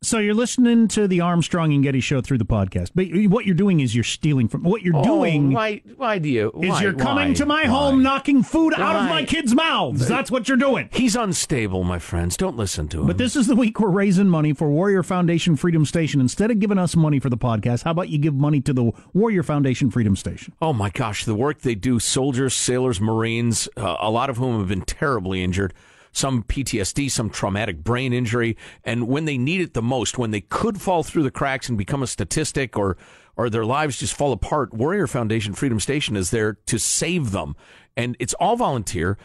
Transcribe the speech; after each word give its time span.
So 0.00 0.20
you're 0.20 0.32
listening 0.32 0.86
to 0.88 1.08
the 1.08 1.20
Armstrong 1.22 1.72
and 1.72 1.82
Getty 1.82 1.98
show 1.98 2.20
through 2.20 2.38
the 2.38 2.44
podcast, 2.44 2.90
but 2.94 3.06
what 3.32 3.46
you're 3.46 3.56
doing 3.56 3.80
is 3.80 3.96
you're 3.96 4.04
stealing 4.04 4.46
from 4.46 4.62
what 4.62 4.80
you're 4.82 4.94
Oh, 4.96 5.02
doing. 5.02 5.50
why? 5.52 5.82
Why 5.96 6.18
do 6.18 6.28
you? 6.28 6.52
Is 6.62 6.80
you're 6.80 6.92
coming 6.92 7.30
why? 7.30 7.34
to 7.34 7.46
my 7.46 7.62
Why? 7.64 7.66
home, 7.68 8.00
knocking 8.04 8.44
food 8.44 8.74
out 8.74 8.94
of 8.94 9.08
my 9.08 9.24
kids' 9.24 9.56
mouths. 9.56 10.06
That's 10.06 10.30
what 10.30 10.46
you're 10.46 10.56
doing. 10.56 10.88
He's 10.92 11.16
unstable, 11.16 11.82
my 11.82 11.98
friends. 11.98 12.36
Don't 12.36 12.56
listen 12.56 12.86
to 12.90 13.00
him. 13.00 13.06
But 13.08 13.18
this 13.18 13.34
is 13.34 13.48
the 13.48 13.56
week 13.56 13.80
we're 13.80 13.88
raising 13.88 14.28
money 14.28 14.52
for 14.52 14.70
Warrior 14.70 15.02
Foundation 15.02 15.56
Freedom 15.56 15.84
Station. 15.84 16.20
Instead 16.20 16.52
of 16.52 16.60
giving 16.60 16.78
us 16.78 16.94
money 16.94 17.18
for 17.18 17.28
the 17.28 17.36
podcast, 17.36 17.82
how 17.82 17.90
about 17.90 18.08
you 18.08 18.18
give 18.18 18.34
money 18.34 18.60
to 18.60 18.72
the 18.72 18.92
Warrior 19.14 19.42
Foundation 19.42 19.90
Freedom 19.90 20.14
Station? 20.14 20.52
Oh 20.62 20.72
my 20.72 20.90
gosh, 20.90 21.24
the 21.24 21.34
work 21.34 21.62
they 21.62 21.74
do, 21.74 21.98
soldiers, 21.98 22.54
sailors, 22.54 23.00
Marines, 23.00 23.68
uh, 23.76 23.96
a 23.98 24.12
lot 24.12 24.30
of 24.30 24.36
whom 24.36 24.60
have 24.60 24.68
been 24.68 24.82
terribly 24.82 25.42
injured, 25.42 25.74
some 26.12 26.42
PTSD, 26.42 27.10
some 27.10 27.30
traumatic 27.30 27.82
brain 27.82 28.12
injury, 28.12 28.56
and 28.84 29.08
when 29.08 29.24
they 29.24 29.38
need 29.38 29.60
it 29.60 29.74
the 29.74 29.82
most, 29.82 30.18
when 30.18 30.30
they 30.30 30.40
could 30.40 30.80
fall 30.80 31.02
through 31.02 31.22
the 31.22 31.30
cracks 31.30 31.68
and 31.68 31.76
become 31.78 32.02
a 32.02 32.06
statistic 32.06 32.76
or 32.76 32.96
or 33.38 33.48
their 33.48 33.64
lives 33.64 33.98
just 33.98 34.14
fall 34.14 34.32
apart, 34.32 34.74
Warrior 34.74 35.06
Foundation 35.06 35.54
Freedom 35.54 35.78
Station 35.78 36.16
is 36.16 36.32
there 36.32 36.54
to 36.66 36.76
save 36.76 37.30
them. 37.30 37.54
And 37.96 38.16
it's 38.18 38.34
all 38.34 38.56
volunteer. 38.56 39.16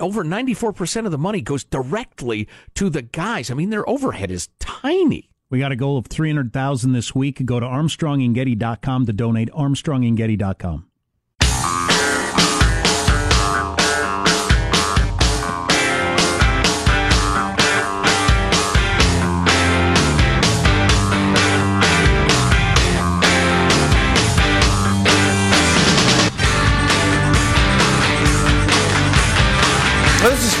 Over 0.00 0.24
94% 0.24 1.04
of 1.04 1.12
the 1.12 1.18
money 1.18 1.42
goes 1.42 1.64
directly 1.64 2.48
to 2.74 2.88
the 2.88 3.02
guys. 3.02 3.50
I 3.50 3.54
mean, 3.54 3.68
their 3.70 3.88
overhead 3.88 4.30
is 4.30 4.48
tiny. 4.58 5.30
We 5.50 5.58
got 5.58 5.72
a 5.72 5.76
goal 5.76 5.98
of 5.98 6.06
300,000 6.06 6.92
this 6.92 7.14
week. 7.14 7.44
Go 7.44 7.60
to 7.60 7.66
armstrongandgetty.com 7.66 9.06
to 9.06 9.12
donate 9.12 9.50
armstrongandgetty.com. 9.50 10.87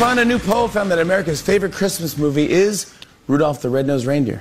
Well, 0.00 0.14
this 0.14 0.16
fun. 0.16 0.18
A 0.18 0.24
new 0.24 0.38
poll 0.38 0.68
found 0.68 0.90
that 0.90 0.98
America's 0.98 1.42
favorite 1.42 1.72
Christmas 1.72 2.16
movie 2.16 2.50
is 2.50 2.94
Rudolph 3.26 3.62
the 3.62 3.68
Red-Nosed 3.70 4.06
Reindeer. 4.06 4.38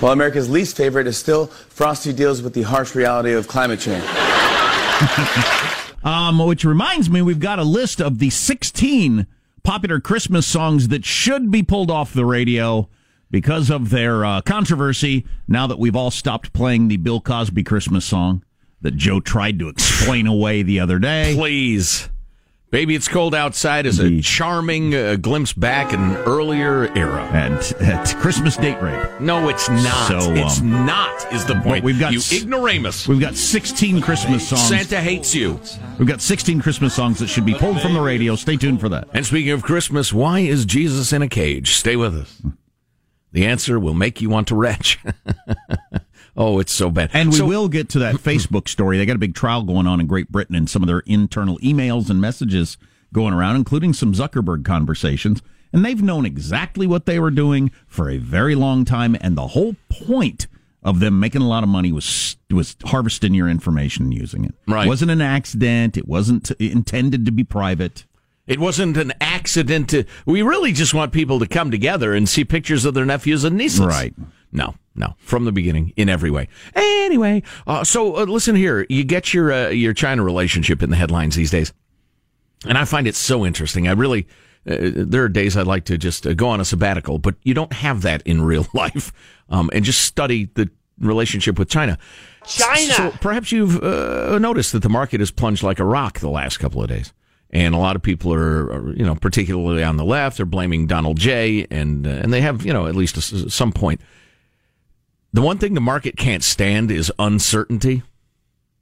While 0.00 0.12
America's 0.12 0.50
least 0.50 0.76
favorite 0.76 1.06
is 1.06 1.16
still 1.16 1.46
Frosty 1.46 2.12
deals 2.12 2.42
with 2.42 2.54
the 2.54 2.62
harsh 2.62 2.94
reality 2.94 3.32
of 3.32 3.48
climate 3.48 3.80
change. 3.80 4.04
Um, 6.04 6.38
which 6.38 6.64
reminds 6.64 7.10
me, 7.10 7.22
we've 7.22 7.40
got 7.40 7.58
a 7.58 7.64
list 7.64 8.00
of 8.00 8.20
the 8.20 8.30
16 8.30 9.26
popular 9.64 9.98
Christmas 10.00 10.46
songs 10.46 10.88
that 10.88 11.04
should 11.04 11.50
be 11.50 11.62
pulled 11.64 11.90
off 11.90 12.14
the 12.14 12.24
radio 12.24 12.88
because 13.32 13.68
of 13.68 13.90
their 13.90 14.24
uh, 14.24 14.40
controversy. 14.40 15.26
Now 15.48 15.66
that 15.66 15.78
we've 15.78 15.96
all 15.96 16.12
stopped 16.12 16.52
playing 16.52 16.86
the 16.86 16.96
Bill 16.98 17.20
Cosby 17.20 17.64
Christmas 17.64 18.04
song 18.04 18.44
that 18.80 18.96
Joe 18.96 19.18
tried 19.18 19.58
to 19.58 19.68
explain 19.68 20.26
away 20.28 20.62
the 20.62 20.78
other 20.80 21.00
day. 21.00 21.34
Please. 21.34 22.08
Baby, 22.70 22.94
it's 22.94 23.08
cold 23.08 23.34
outside 23.34 23.86
is 23.86 23.98
a 23.98 24.20
charming 24.20 24.94
uh, 24.94 25.16
glimpse 25.16 25.54
back 25.54 25.94
in 25.94 26.02
an 26.02 26.16
earlier 26.16 26.94
era. 26.94 27.24
And 27.32 27.54
at 27.80 28.14
Christmas 28.18 28.58
date 28.58 28.78
rape. 28.82 29.20
No, 29.22 29.48
it's 29.48 29.70
not. 29.70 30.08
So, 30.08 30.34
it's 30.34 30.60
um, 30.60 30.84
not. 30.84 31.32
Is 31.32 31.46
the 31.46 31.54
point? 31.60 31.82
we've 31.82 31.98
got 31.98 32.12
you 32.12 32.18
s- 32.18 32.30
ignoramus. 32.30 33.08
We've 33.08 33.20
got 33.20 33.36
16 33.36 34.02
Christmas 34.02 34.46
songs. 34.46 34.68
Santa 34.68 35.00
hates 35.00 35.34
you. 35.34 35.58
We've 35.98 36.06
got 36.06 36.20
16 36.20 36.60
Christmas 36.60 36.92
songs 36.94 37.20
that 37.20 37.28
should 37.28 37.46
be 37.46 37.54
pulled 37.54 37.80
from 37.80 37.94
the 37.94 38.02
radio. 38.02 38.36
Stay 38.36 38.58
tuned 38.58 38.80
for 38.80 38.90
that. 38.90 39.08
And 39.14 39.24
speaking 39.24 39.52
of 39.52 39.62
Christmas, 39.62 40.12
why 40.12 40.40
is 40.40 40.66
Jesus 40.66 41.10
in 41.10 41.22
a 41.22 41.28
cage? 41.28 41.72
Stay 41.72 41.96
with 41.96 42.14
us. 42.14 42.42
The 43.32 43.46
answer 43.46 43.80
will 43.80 43.94
make 43.94 44.20
you 44.20 44.28
want 44.28 44.46
to 44.48 44.54
retch. 44.54 44.98
oh, 46.38 46.58
it's 46.58 46.72
so 46.72 46.88
bad. 46.90 47.10
And 47.12 47.28
we 47.30 47.36
So- 47.36 47.46
will 47.46 47.68
get 47.68 47.90
to 47.90 47.98
that 47.98 48.14
Facebook 48.16 48.68
story. 48.68 48.96
They 48.96 49.04
got 49.04 49.16
a 49.16 49.18
big 49.18 49.34
trial 49.34 49.62
going 49.64 49.86
on 49.86 50.00
in 50.00 50.06
Great 50.06 50.32
Britain 50.32 50.54
and 50.56 50.70
some 50.70 50.82
of 50.82 50.86
their 50.86 51.00
internal 51.00 51.58
emails 51.58 52.08
and 52.08 52.18
messages 52.20 52.78
going 53.12 53.34
around, 53.34 53.56
including 53.56 53.92
some 53.92 54.14
Zuckerberg 54.14 54.64
conversations. 54.64 55.42
And 55.72 55.84
they've 55.84 56.00
known 56.02 56.24
exactly 56.24 56.86
what 56.86 57.04
they 57.04 57.18
were 57.18 57.30
doing 57.30 57.70
for 57.86 58.08
a 58.08 58.16
very 58.16 58.54
long 58.54 58.86
time. 58.86 59.16
And 59.20 59.36
the 59.36 59.48
whole 59.48 59.76
point 59.90 60.46
of 60.82 61.00
them 61.00 61.20
making 61.20 61.42
a 61.42 61.48
lot 61.48 61.62
of 61.62 61.68
money 61.68 61.92
was 61.92 62.36
was 62.50 62.76
harvesting 62.86 63.34
your 63.34 63.48
information 63.48 64.04
and 64.04 64.14
using 64.14 64.44
it. 64.46 64.54
Right. 64.66 64.86
It 64.86 64.88
wasn't 64.88 65.10
an 65.10 65.20
accident. 65.20 65.98
It 65.98 66.08
wasn't 66.08 66.50
intended 66.52 67.26
to 67.26 67.32
be 67.32 67.44
private. 67.44 68.06
It 68.46 68.58
wasn't 68.58 68.96
an 68.96 69.12
accident. 69.20 69.90
To, 69.90 70.04
we 70.24 70.40
really 70.40 70.72
just 70.72 70.94
want 70.94 71.12
people 71.12 71.38
to 71.40 71.46
come 71.46 71.70
together 71.70 72.14
and 72.14 72.26
see 72.26 72.46
pictures 72.46 72.86
of 72.86 72.94
their 72.94 73.04
nephews 73.04 73.44
and 73.44 73.58
nieces. 73.58 73.80
Right. 73.80 74.14
No, 74.50 74.76
no, 74.98 75.14
from 75.18 75.44
the 75.44 75.52
beginning, 75.52 75.92
in 75.96 76.08
every 76.08 76.30
way. 76.30 76.48
Anyway, 76.74 77.42
uh, 77.66 77.84
so 77.84 78.16
uh, 78.16 78.24
listen 78.24 78.56
here. 78.56 78.84
You 78.88 79.04
get 79.04 79.32
your 79.32 79.52
uh, 79.52 79.68
your 79.68 79.94
China 79.94 80.22
relationship 80.22 80.82
in 80.82 80.90
the 80.90 80.96
headlines 80.96 81.36
these 81.36 81.50
days, 81.50 81.72
and 82.66 82.76
I 82.76 82.84
find 82.84 83.06
it 83.06 83.14
so 83.14 83.46
interesting. 83.46 83.88
I 83.88 83.92
really, 83.92 84.26
uh, 84.68 84.76
there 84.80 85.22
are 85.22 85.28
days 85.28 85.56
I'd 85.56 85.66
like 85.66 85.84
to 85.86 85.96
just 85.96 86.26
uh, 86.26 86.34
go 86.34 86.48
on 86.48 86.60
a 86.60 86.64
sabbatical, 86.64 87.18
but 87.18 87.36
you 87.44 87.54
don't 87.54 87.72
have 87.72 88.02
that 88.02 88.22
in 88.22 88.42
real 88.42 88.66
life, 88.74 89.12
um, 89.48 89.70
and 89.72 89.84
just 89.84 90.02
study 90.02 90.50
the 90.54 90.68
relationship 91.00 91.58
with 91.58 91.68
China. 91.68 91.98
China. 92.46 92.94
So 92.94 93.10
perhaps 93.20 93.52
you've 93.52 93.82
uh, 93.82 94.38
noticed 94.38 94.72
that 94.72 94.82
the 94.82 94.88
market 94.88 95.20
has 95.20 95.30
plunged 95.30 95.62
like 95.62 95.78
a 95.78 95.84
rock 95.84 96.18
the 96.18 96.30
last 96.30 96.58
couple 96.58 96.82
of 96.82 96.88
days. 96.88 97.12
And 97.50 97.74
a 97.74 97.78
lot 97.78 97.96
of 97.96 98.02
people 98.02 98.32
are, 98.34 98.70
are 98.70 98.92
you 98.92 99.04
know, 99.04 99.14
particularly 99.14 99.82
on 99.82 99.96
the 99.96 100.04
left, 100.04 100.38
are 100.38 100.44
blaming 100.44 100.86
Donald 100.86 101.16
J. 101.16 101.66
and 101.70 102.06
uh, 102.06 102.10
and 102.10 102.32
they 102.32 102.42
have, 102.42 102.64
you 102.64 102.74
know, 102.74 102.86
at 102.86 102.94
least 102.94 103.16
a, 103.16 103.50
some 103.50 103.72
point. 103.72 104.02
The 105.32 105.42
one 105.42 105.58
thing 105.58 105.74
the 105.74 105.80
market 105.80 106.16
can't 106.16 106.42
stand 106.42 106.90
is 106.90 107.12
uncertainty, 107.18 108.02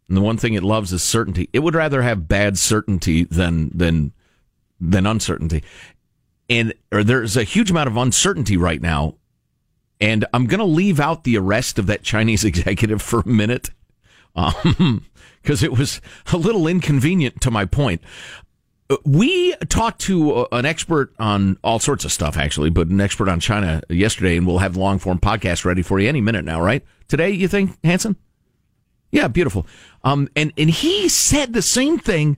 and 0.08 0.16
the 0.16 0.22
one 0.22 0.36
thing 0.36 0.54
it 0.54 0.62
loves 0.62 0.92
is 0.92 1.02
certainty. 1.02 1.48
It 1.52 1.60
would 1.60 1.74
rather 1.74 2.02
have 2.02 2.28
bad 2.28 2.56
certainty 2.56 3.24
than 3.24 3.70
than 3.74 4.12
than 4.80 5.06
uncertainty, 5.06 5.64
and 6.48 6.72
or 6.92 7.02
there's 7.02 7.36
a 7.36 7.42
huge 7.44 7.70
amount 7.70 7.88
of 7.88 7.96
uncertainty 7.96 8.56
right 8.56 8.80
now. 8.80 9.16
And 10.00 10.26
I'm 10.34 10.46
going 10.46 10.58
to 10.58 10.64
leave 10.64 11.00
out 11.00 11.24
the 11.24 11.38
arrest 11.38 11.78
of 11.78 11.86
that 11.86 12.02
Chinese 12.02 12.44
executive 12.44 13.02
for 13.02 13.20
a 13.20 13.28
minute 13.28 13.70
because 14.34 14.80
um, 14.80 15.04
it 15.46 15.72
was 15.72 16.00
a 16.32 16.36
little 16.36 16.68
inconvenient 16.68 17.40
to 17.40 17.50
my 17.50 17.64
point 17.64 18.02
we 19.04 19.54
talked 19.68 20.00
to 20.02 20.32
uh, 20.32 20.46
an 20.52 20.64
expert 20.64 21.12
on 21.18 21.58
all 21.64 21.78
sorts 21.78 22.04
of 22.04 22.12
stuff, 22.12 22.36
actually, 22.36 22.70
but 22.70 22.88
an 22.88 23.00
expert 23.00 23.28
on 23.28 23.40
China 23.40 23.82
yesterday, 23.88 24.36
and 24.36 24.46
we'll 24.46 24.58
have 24.58 24.76
long 24.76 24.98
form 24.98 25.18
podcast 25.18 25.64
ready 25.64 25.82
for 25.82 25.98
you 25.98 26.08
any 26.08 26.20
minute 26.20 26.44
now, 26.44 26.60
right? 26.60 26.84
Today, 27.08 27.30
you 27.30 27.48
think, 27.48 27.76
Hanson? 27.84 28.16
Yeah, 29.10 29.28
beautiful. 29.28 29.66
Um, 30.04 30.28
and 30.36 30.52
and 30.56 30.70
he 30.70 31.08
said 31.08 31.52
the 31.52 31.62
same 31.62 31.98
thing 31.98 32.36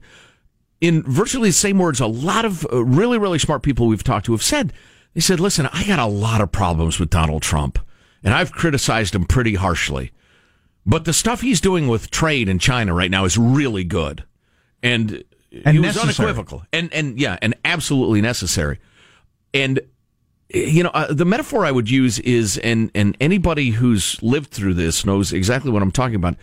in 0.81 1.03
virtually 1.03 1.49
the 1.49 1.53
same 1.53 1.77
words. 1.77 1.99
A 1.99 2.07
lot 2.07 2.45
of 2.45 2.65
uh, 2.71 2.83
really 2.83 3.17
really 3.17 3.39
smart 3.39 3.63
people 3.63 3.87
we've 3.87 4.03
talked 4.03 4.25
to 4.27 4.31
have 4.31 4.43
said. 4.43 4.73
They 5.13 5.21
said, 5.21 5.39
"Listen, 5.39 5.67
I 5.71 5.85
got 5.85 5.99
a 5.99 6.05
lot 6.05 6.41
of 6.41 6.51
problems 6.51 6.99
with 6.99 7.09
Donald 7.09 7.41
Trump, 7.41 7.79
and 8.23 8.33
I've 8.33 8.51
criticized 8.51 9.13
him 9.13 9.25
pretty 9.25 9.55
harshly, 9.55 10.11
but 10.85 11.05
the 11.05 11.13
stuff 11.13 11.41
he's 11.41 11.61
doing 11.61 11.87
with 11.87 12.11
trade 12.11 12.49
in 12.49 12.59
China 12.59 12.93
right 12.93 13.11
now 13.11 13.25
is 13.25 13.37
really 13.37 13.83
good." 13.83 14.23
And 14.81 15.23
and 15.51 15.75
he 15.75 15.79
was 15.79 15.95
necessary. 15.95 16.29
unequivocal. 16.29 16.63
And 16.71 16.93
and 16.93 17.19
yeah 17.19 17.37
and 17.41 17.55
absolutely 17.65 18.21
necessary. 18.21 18.79
And 19.53 19.79
you 20.49 20.83
know 20.83 20.89
uh, 20.89 21.13
the 21.13 21.25
metaphor 21.25 21.63
i 21.63 21.71
would 21.71 21.89
use 21.89 22.17
is 22.19 22.57
and 22.59 22.89
and 22.95 23.15
anybody 23.21 23.69
who's 23.69 24.21
lived 24.23 24.49
through 24.49 24.73
this 24.73 25.05
knows 25.05 25.31
exactly 25.31 25.71
what 25.71 25.81
i'm 25.81 25.91
talking 25.91 26.15
about. 26.15 26.35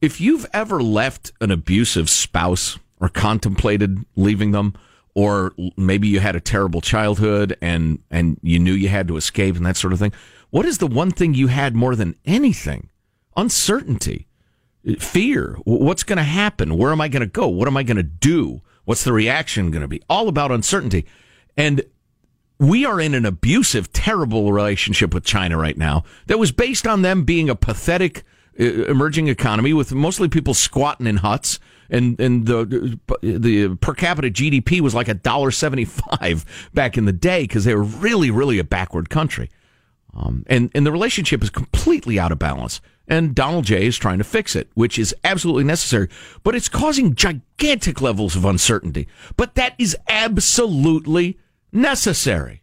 If 0.00 0.20
you've 0.20 0.46
ever 0.52 0.82
left 0.82 1.32
an 1.40 1.50
abusive 1.50 2.10
spouse 2.10 2.78
or 3.00 3.08
contemplated 3.08 4.04
leaving 4.16 4.52
them 4.52 4.74
or 5.14 5.52
maybe 5.76 6.08
you 6.08 6.18
had 6.18 6.34
a 6.34 6.40
terrible 6.40 6.80
childhood 6.80 7.56
and 7.60 7.98
and 8.10 8.38
you 8.42 8.58
knew 8.58 8.72
you 8.72 8.88
had 8.88 9.08
to 9.08 9.16
escape 9.16 9.56
and 9.56 9.66
that 9.66 9.76
sort 9.76 9.92
of 9.92 9.98
thing 9.98 10.12
what 10.50 10.66
is 10.66 10.78
the 10.78 10.86
one 10.86 11.10
thing 11.10 11.32
you 11.32 11.46
had 11.46 11.74
more 11.74 11.96
than 11.96 12.14
anything? 12.26 12.90
Uncertainty 13.36 14.26
fear. 14.98 15.56
What's 15.64 16.02
going 16.02 16.18
to 16.18 16.22
happen? 16.22 16.76
Where 16.76 16.92
am 16.92 17.00
I 17.00 17.08
going 17.08 17.20
to 17.20 17.26
go? 17.26 17.48
What 17.48 17.68
am 17.68 17.76
I 17.76 17.82
going 17.82 17.96
to 17.96 18.02
do? 18.02 18.62
What's 18.84 19.04
the 19.04 19.12
reaction 19.12 19.70
going 19.70 19.82
to 19.82 19.88
be? 19.88 20.02
All 20.08 20.28
about 20.28 20.50
uncertainty. 20.50 21.06
And 21.56 21.82
we 22.58 22.84
are 22.84 23.00
in 23.00 23.14
an 23.14 23.24
abusive, 23.24 23.92
terrible 23.92 24.52
relationship 24.52 25.14
with 25.14 25.24
China 25.24 25.56
right 25.56 25.76
now 25.76 26.04
that 26.26 26.38
was 26.38 26.52
based 26.52 26.86
on 26.86 27.02
them 27.02 27.24
being 27.24 27.48
a 27.48 27.56
pathetic 27.56 28.24
emerging 28.56 29.28
economy 29.28 29.72
with 29.72 29.92
mostly 29.92 30.28
people 30.28 30.54
squatting 30.54 31.06
in 31.06 31.18
huts. 31.18 31.58
And, 31.90 32.18
and 32.18 32.46
the 32.46 32.98
the 33.22 33.76
per 33.76 33.92
capita 33.92 34.30
GDP 34.30 34.80
was 34.80 34.94
like 34.94 35.08
a 35.08 35.14
dollar 35.14 35.50
seventy 35.50 35.84
five 35.84 36.70
back 36.74 36.96
in 36.96 37.04
the 37.04 37.12
day 37.12 37.42
because 37.42 37.64
they 37.64 37.74
were 37.74 37.82
really 37.82 38.30
really 38.30 38.58
a 38.58 38.64
backward 38.64 39.10
country, 39.10 39.50
um, 40.14 40.42
and 40.46 40.70
and 40.74 40.86
the 40.86 40.92
relationship 40.92 41.42
is 41.42 41.50
completely 41.50 42.18
out 42.18 42.32
of 42.32 42.38
balance 42.38 42.80
and 43.08 43.34
Donald 43.34 43.64
J 43.64 43.86
is 43.86 43.98
trying 43.98 44.18
to 44.18 44.24
fix 44.24 44.54
it, 44.56 44.70
which 44.74 44.98
is 44.98 45.14
absolutely 45.24 45.64
necessary. 45.64 46.08
But 46.42 46.54
it's 46.54 46.68
causing 46.68 47.14
gigantic 47.14 48.00
levels 48.00 48.36
of 48.36 48.44
uncertainty. 48.44 49.08
But 49.36 49.54
that 49.56 49.74
is 49.78 49.96
absolutely 50.08 51.38
necessary. 51.72 52.62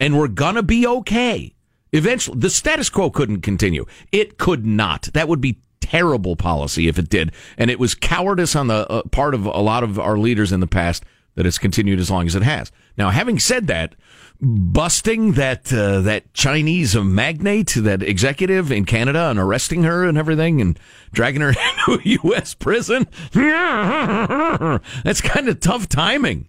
And 0.00 0.16
we're 0.16 0.28
gonna 0.28 0.62
be 0.62 0.86
okay. 0.86 1.54
Eventually, 1.92 2.38
the 2.38 2.50
status 2.50 2.90
quo 2.90 3.10
couldn't 3.10 3.40
continue. 3.40 3.86
It 4.12 4.38
could 4.38 4.64
not. 4.64 5.08
That 5.14 5.28
would 5.28 5.40
be 5.40 5.60
terrible 5.80 6.36
policy 6.36 6.86
if 6.86 6.98
it 6.98 7.08
did. 7.08 7.32
And 7.56 7.70
it 7.70 7.78
was 7.78 7.94
cowardice 7.94 8.54
on 8.54 8.66
the 8.66 8.86
uh, 8.90 9.02
part 9.04 9.34
of 9.34 9.46
a 9.46 9.60
lot 9.60 9.82
of 9.82 9.98
our 9.98 10.18
leaders 10.18 10.52
in 10.52 10.60
the 10.60 10.66
past 10.66 11.04
that 11.38 11.46
it's 11.46 11.56
continued 11.56 12.00
as 12.00 12.10
long 12.10 12.26
as 12.26 12.34
it 12.34 12.42
has. 12.42 12.72
Now, 12.96 13.10
having 13.10 13.38
said 13.38 13.68
that, 13.68 13.94
busting 14.40 15.34
that 15.34 15.72
uh, 15.72 16.00
that 16.00 16.34
Chinese 16.34 16.96
magnate, 16.96 17.74
that 17.76 18.02
executive 18.02 18.72
in 18.72 18.84
Canada, 18.84 19.30
and 19.30 19.38
arresting 19.38 19.84
her 19.84 20.02
and 20.02 20.18
everything, 20.18 20.60
and 20.60 20.76
dragging 21.12 21.42
her 21.42 21.50
into 21.88 21.92
a 21.92 22.18
U.S. 22.24 22.54
prison. 22.54 23.06
That's 23.32 25.20
kind 25.20 25.48
of 25.48 25.60
tough 25.60 25.88
timing. 25.88 26.48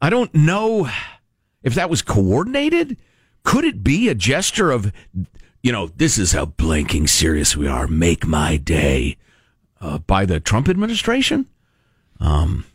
I 0.00 0.08
don't 0.08 0.32
know 0.32 0.88
if 1.64 1.74
that 1.74 1.90
was 1.90 2.00
coordinated. 2.00 2.98
Could 3.42 3.64
it 3.64 3.82
be 3.82 4.08
a 4.08 4.14
gesture 4.14 4.70
of, 4.70 4.92
you 5.64 5.72
know, 5.72 5.88
this 5.88 6.16
is 6.16 6.30
how 6.30 6.46
blanking 6.46 7.08
serious 7.08 7.56
we 7.56 7.66
are. 7.66 7.88
Make 7.88 8.24
my 8.24 8.56
day 8.56 9.16
uh, 9.80 9.98
by 9.98 10.26
the 10.26 10.38
Trump 10.38 10.68
administration. 10.68 11.46
Um, 12.20 12.66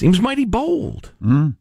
seems 0.00 0.20
mighty 0.20 0.44
bold. 0.44 1.12
Mm. 1.22 1.56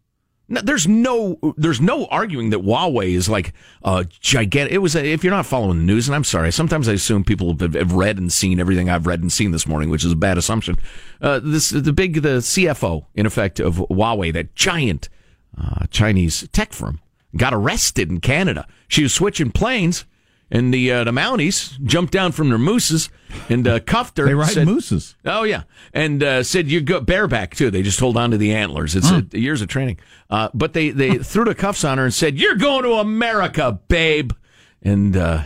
No, 0.52 0.62
there's 0.62 0.88
no 0.88 1.38
there's 1.58 1.80
no 1.80 2.06
arguing 2.06 2.50
that 2.50 2.62
Huawei 2.62 3.10
is 3.14 3.30
like 3.30 3.54
a 3.84 4.06
gigantic. 4.20 4.74
It 4.74 4.80
was 4.80 4.96
a, 4.96 5.06
if 5.06 5.24
you're 5.24 5.34
not 5.34 5.46
following 5.46 5.78
the 5.78 5.84
news, 5.84 6.08
and 6.08 6.16
I'm 6.16 6.24
sorry, 6.24 6.52
sometimes 6.52 6.90
I 6.90 6.94
assume 6.94 7.24
people 7.24 7.56
have, 7.60 7.76
have 7.76 7.94
read 7.94 8.18
and 8.18 8.34
seen 8.34 8.60
everything 8.60 8.90
I've 8.90 9.06
read 9.06 9.22
and 9.22 9.32
seen 9.32 9.52
this 9.52 9.68
morning, 9.68 9.92
which 9.92 10.04
is 10.04 10.12
a 10.12 10.16
bad 10.16 10.40
assumption. 10.40 10.78
Uh, 11.22 11.40
this 11.44 11.70
the 11.70 11.94
big 11.94 12.24
the 12.24 12.40
CFO 12.40 13.06
in 13.14 13.28
effect 13.28 13.60
of 13.60 13.76
Huawei, 13.76 14.34
that 14.34 14.56
giant 14.56 15.10
uh, 15.56 15.86
Chinese 15.92 16.48
tech 16.52 16.74
firm, 16.74 17.00
got 17.38 17.54
arrested 17.54 18.10
in 18.10 18.20
Canada. 18.20 18.68
She 18.88 19.04
was 19.04 19.14
switching 19.14 19.52
planes 19.52 20.06
and 20.52 20.74
the 20.74 20.92
uh, 20.92 21.04
the 21.04 21.12
Mounties 21.12 21.80
jumped 21.84 22.12
down 22.14 22.32
from 22.32 22.50
their 22.50 22.58
mooses 22.58 23.10
and 23.50 23.68
uh, 23.68 23.80
cuffed 23.80 24.18
her. 24.18 24.26
They 24.26 24.34
ride 24.34 24.50
said, 24.50 24.66
mooses. 24.68 25.16
Oh 25.26 25.44
yeah, 25.44 25.64
and 25.94 26.24
uh, 26.24 26.44
said 26.44 26.70
you 26.70 26.82
go 26.82 27.00
bareback 27.02 27.56
too. 27.56 27.70
They 27.72 27.82
just 27.82 28.00
hold 28.00 28.18
on 28.18 28.32
to 28.32 28.38
the 28.38 28.54
antlers. 28.54 28.96
It's 28.96 29.10
Huh. 29.10 29.22
uh, 29.34 29.38
years 29.38 29.62
of 29.62 29.68
training. 29.68 30.00
Uh, 30.30 30.50
but 30.54 30.74
they 30.74 30.90
they 30.90 31.18
threw 31.18 31.46
the 31.46 31.56
cuffs 31.56 31.84
on 31.84 31.98
her 31.98 32.06
and 32.06 32.14
said, 32.14 32.38
"You're 32.40 32.56
going 32.56 32.84
to 32.84 32.94
America, 32.94 33.80
babe." 33.88 34.32
And 34.82 35.16
uh, 35.16 35.44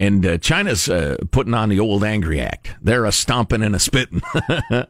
and 0.00 0.24
uh, 0.24 0.38
China's 0.38 0.88
uh, 0.88 1.16
putting 1.30 1.54
on 1.54 1.68
the 1.68 1.80
old 1.80 2.04
angry 2.04 2.40
act. 2.40 2.74
They're 2.80 3.04
a 3.04 3.12
stomping 3.12 3.62
and 3.62 3.74
a 3.74 3.78
spitting. 3.78 4.22
uh, 4.70 4.84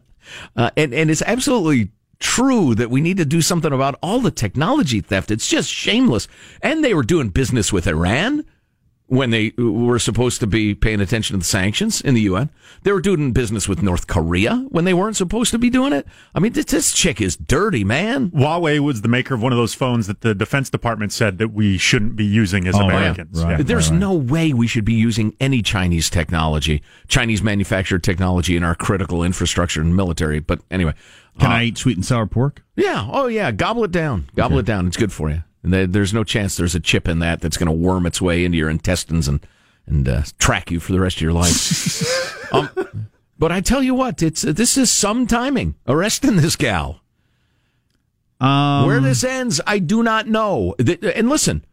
and 0.77 0.95
and 0.95 1.11
it's 1.11 1.23
absolutely 1.23 1.91
true 2.19 2.75
that 2.77 2.89
we 2.91 3.01
need 3.01 3.17
to 3.17 3.25
do 3.25 3.43
something 3.43 3.73
about 3.73 3.99
all 4.01 4.21
the 4.21 4.31
technology 4.31 5.01
theft. 5.01 5.31
It's 5.33 5.49
just 5.49 5.69
shameless. 5.69 6.29
And 6.63 6.85
they 6.85 6.95
were 6.95 7.03
doing 7.03 7.31
business 7.31 7.73
with 7.73 7.87
Iran 7.89 8.45
when 9.13 9.29
they 9.29 9.53
were 9.59 9.99
supposed 9.99 10.41
to 10.41 10.47
be 10.47 10.75
paying 10.75 10.99
attention 10.99 11.35
to 11.35 11.39
the 11.39 11.45
sanctions 11.45 12.01
in 12.01 12.15
the 12.15 12.23
UN. 12.23 12.49
They 12.83 12.93
were 12.93 13.01
doing 13.03 13.33
business 13.33 13.69
with 13.69 13.83
North 13.83 14.07
Korea 14.07 14.65
when 14.71 14.87
they 14.87 14.95
weren't 14.95 15.17
supposed 15.17 15.51
to 15.51 15.59
be 15.59 15.69
doing 15.69 15.93
it. 15.93 16.07
I 16.35 16.41
mean, 16.41 16.55
this, 16.55 16.65
this 16.65 16.95
chick 16.95 17.21
is 17.21 17.37
dirty, 17.37 17.85
man. 17.85 18.31
Huawei 18.31 18.81
was 18.81 19.03
the 19.03 19.09
maker 19.09 19.35
of 19.35 19.43
one 19.43 19.53
of 19.53 19.59
those 19.59 19.75
phones 19.75 20.07
that 20.07 20.23
the 20.23 20.35
Defense 20.35 20.71
Department 20.71 21.13
said 21.13 21.37
that 21.37 21.49
we 21.49 21.77
shouldn't 21.77 22.17
be 22.17 22.25
using 22.25 22.67
as 22.67 22.75
Oh, 22.75 22.79
yeah. 22.79 22.87
Americans. 22.87 23.45
Right. 23.45 23.59
Yeah. 23.59 23.65
There's 23.65 23.91
no 23.91 24.15
way 24.15 24.55
we 24.55 24.67
should 24.67 24.87
be 24.87 24.95
using 24.95 25.37
any 25.39 25.61
Chinese 25.61 26.09
technology, 26.09 26.83
Chinese 27.07 27.43
manufactured 27.43 28.03
technology 28.03 28.57
in 28.57 28.65
our 28.65 28.75
critical 28.75 29.23
infrastructure 29.23 29.83
and 29.83 29.95
military. 29.95 30.41
But 30.41 30.63
anyway. 30.71 30.95
Can 31.39 31.53
uh, 31.53 31.57
I 31.57 31.65
eat 31.65 31.77
sweet 31.77 31.99
and 31.99 32.07
sour 32.07 32.27
pork? 32.27 32.65
Yeah. 32.77 33.07
Oh, 33.13 33.27
yeah. 33.27 33.51
Gobble 33.53 33.85
it 33.85 33.93
down. 33.93 34.31
Gobble 34.35 34.59
it 34.59 34.65
down. 34.65 34.87
It's 34.87 34.97
good 34.97 35.13
for 35.13 35.29
you. 35.29 35.43
There's 35.63 36.13
no 36.13 36.25
chance 36.25 36.57
there's 36.57 36.75
a 36.75 36.81
chip 36.81 37.09
in 37.09 37.21
that 37.21 37.41
that's 37.41 37.57
going 37.57 37.67
to 37.67 37.73
worm 37.73 38.07
its 38.07 38.21
way 38.21 38.45
into 38.45 38.59
your 38.59 38.71
intestines 38.71 39.29
and 39.29 39.47
and 39.87 40.09
uh, 40.09 40.23
track 40.39 40.71
you 40.71 40.79
for 40.79 40.93
the 40.93 41.01
rest 41.01 41.17
of 41.17 41.23
your 41.23 41.33
life. 41.33 42.53
um, 42.55 42.71
but 43.39 43.51
I 43.51 43.61
tell 43.61 43.83
you 43.83 43.95
what, 43.95 44.23
it's 44.23 44.43
this 44.43 44.77
is 44.77 44.91
some 44.91 45.27
timing 45.27 45.75
arresting 45.87 46.37
this 46.37 46.57
gal. 46.57 47.01
Um, 48.41 48.87
Where 48.87 49.01
this 49.01 49.23
ends, 49.23 49.61
I 49.67 49.79
do 49.79 50.03
not 50.03 50.27
know. 50.27 50.75
And 50.79 51.29
listen, 51.29 51.65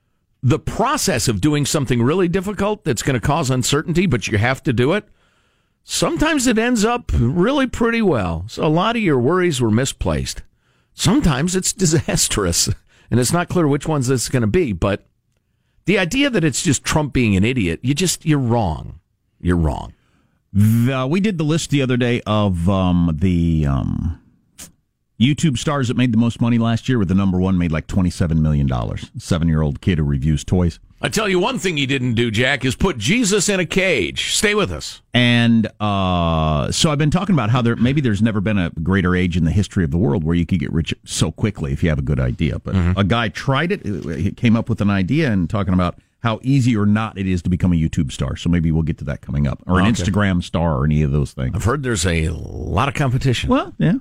the 0.43 0.59
process 0.59 1.27
of 1.27 1.41
doing 1.41 1.65
something 1.65 2.01
really 2.01 2.27
difficult 2.27 2.83
that's 2.83 3.01
going 3.01 3.19
to 3.19 3.25
cause 3.25 3.49
uncertainty, 3.49 4.05
but 4.05 4.27
you 4.27 4.37
have 4.37 4.61
to 4.63 4.73
do 4.73 4.93
it. 4.93 5.07
Sometimes 5.83 6.45
it 6.45 6.59
ends 6.59 6.85
up 6.85 7.11
really 7.13 7.65
pretty 7.65 8.01
well. 8.01 8.45
So 8.47 8.63
a 8.63 8.67
lot 8.67 8.95
of 8.95 9.01
your 9.01 9.19
worries 9.19 9.59
were 9.59 9.71
misplaced. 9.71 10.43
Sometimes 10.93 11.55
it's 11.55 11.73
disastrous, 11.73 12.69
and 13.09 13.19
it's 13.19 13.33
not 13.33 13.49
clear 13.49 13.67
which 13.67 13.87
ones 13.87 14.07
this 14.07 14.23
is 14.23 14.29
going 14.29 14.41
to 14.41 14.47
be. 14.47 14.73
But 14.73 15.05
the 15.85 15.97
idea 15.97 16.29
that 16.29 16.43
it's 16.43 16.61
just 16.61 16.83
Trump 16.83 17.13
being 17.13 17.35
an 17.35 17.43
idiot, 17.43 17.79
you 17.81 17.93
just 17.93 18.25
you're 18.25 18.39
wrong. 18.39 18.99
You're 19.41 19.57
wrong. 19.57 19.93
The, 20.51 21.07
we 21.09 21.19
did 21.19 21.37
the 21.37 21.43
list 21.43 21.69
the 21.69 21.81
other 21.81 21.97
day 21.97 22.21
of 22.25 22.67
um, 22.69 23.17
the 23.21 23.65
um, 23.65 24.19
YouTube 25.19 25.57
stars 25.57 25.89
that 25.89 25.97
made 25.97 26.11
the 26.13 26.17
most 26.17 26.39
money 26.39 26.57
last 26.57 26.87
year. 26.87 26.97
With 26.97 27.07
the 27.09 27.15
number 27.15 27.39
one 27.39 27.57
made 27.57 27.71
like 27.71 27.87
twenty 27.87 28.09
seven 28.09 28.41
million 28.41 28.67
dollars. 28.67 29.11
Seven 29.17 29.47
year 29.47 29.61
old 29.61 29.81
kid 29.81 29.97
who 29.97 30.03
reviews 30.05 30.43
toys. 30.43 30.79
I 31.01 31.07
tell 31.07 31.29
you 31.29 31.39
one 31.39 31.59
thing 31.59 31.77
you 31.77 31.87
didn't 31.87 32.15
do, 32.15 32.29
Jack, 32.29 32.65
is 32.65 32.75
put 32.75 32.97
Jesus 32.97 33.47
in 33.47 33.59
a 33.61 33.65
cage. 33.65 34.33
Stay 34.35 34.53
with 34.53 34.69
us. 34.69 35.01
And 35.13 35.67
uh, 35.79 36.71
so 36.73 36.91
I've 36.91 36.97
been 36.97 37.09
talking 37.11 37.33
about 37.33 37.49
how 37.49 37.61
there 37.61 37.75
maybe 37.77 38.01
there's 38.01 38.21
never 38.21 38.41
been 38.41 38.57
a 38.57 38.69
greater 38.83 39.15
age 39.15 39.37
in 39.37 39.45
the 39.45 39.51
history 39.51 39.83
of 39.85 39.91
the 39.91 39.97
world 39.97 40.23
where 40.23 40.35
you 40.35 40.45
could 40.45 40.59
get 40.59 40.71
rich 40.73 40.93
so 41.05 41.31
quickly 41.31 41.71
if 41.71 41.83
you 41.83 41.89
have 41.89 41.99
a 41.99 42.03
good 42.03 42.19
idea. 42.19 42.59
But 42.59 42.75
a 42.97 43.03
guy 43.03 43.29
tried 43.29 43.71
it, 43.71 43.85
he 44.19 44.31
came 44.31 44.55
up 44.55 44.67
with 44.69 44.81
an 44.81 44.89
idea 44.89 45.31
and 45.31 45.49
talking 45.49 45.73
about 45.73 45.99
how 46.21 46.39
easy 46.43 46.75
or 46.75 46.85
not 46.85 47.17
it 47.17 47.27
is 47.27 47.41
to 47.43 47.49
become 47.49 47.71
a 47.71 47.77
YouTube 47.77 48.11
star. 48.11 48.35
So 48.35 48.49
maybe 48.49 48.71
we'll 48.71 48.83
get 48.83 48.97
to 48.97 49.05
that 49.05 49.21
coming 49.21 49.47
up, 49.47 49.63
or 49.67 49.79
an 49.79 49.85
Okay. 49.85 49.91
Instagram 50.03 50.43
star, 50.43 50.75
or 50.77 50.83
any 50.83 51.01
of 51.01 51.11
those 51.11 51.31
things. 51.31 51.55
I've 51.55 51.63
heard 51.63 51.81
there's 51.81 52.05
a 52.05 52.27
lot 52.29 52.89
of 52.89 52.93
competition. 52.93 53.49
Well, 53.49 53.73
yeah. 53.77 53.93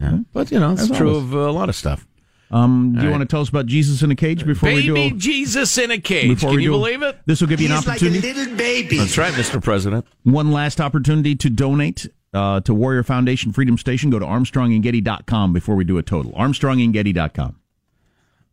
Yeah. 0.00 0.18
But, 0.32 0.50
you 0.50 0.58
know, 0.58 0.72
it's 0.72 0.82
As 0.82 0.90
true 0.96 1.08
always. 1.10 1.24
of 1.24 1.32
a 1.34 1.50
lot 1.52 1.68
of 1.68 1.76
stuff. 1.76 2.06
Um, 2.52 2.92
do 2.94 2.98
All 2.98 3.04
you 3.04 3.10
right. 3.10 3.18
want 3.18 3.28
to 3.28 3.32
tell 3.32 3.42
us 3.42 3.48
about 3.48 3.66
Jesus 3.66 4.02
in 4.02 4.10
a 4.10 4.16
cage 4.16 4.44
before 4.44 4.72
we 4.72 4.82
do? 4.82 4.94
Baby 4.94 5.16
Jesus 5.18 5.78
in 5.78 5.90
a 5.92 5.98
cage. 5.98 6.28
Before 6.30 6.50
Can 6.50 6.56
we 6.56 6.62
you 6.64 6.70
do- 6.70 6.78
believe 6.78 7.02
it? 7.02 7.18
This 7.26 7.40
will 7.40 7.46
give 7.48 7.60
you 7.60 7.66
an 7.68 7.74
opportunity. 7.74 8.32
little 8.32 8.56
baby. 8.56 8.98
That's 8.98 9.16
right, 9.16 9.32
Mr. 9.34 9.62
President. 9.62 10.04
One 10.24 10.50
last 10.50 10.80
opportunity 10.80 11.36
to 11.36 11.48
donate 11.50 12.08
uh, 12.34 12.60
to 12.62 12.74
Warrior 12.74 13.04
Foundation 13.04 13.52
Freedom 13.52 13.78
Station. 13.78 14.10
Go 14.10 14.18
to 14.18 14.26
armstrongandgetty.com 14.26 15.52
before 15.52 15.76
we 15.76 15.84
do 15.84 15.96
a 15.98 16.02
total. 16.02 16.32
armstrongandgetty.com. 16.32 17.56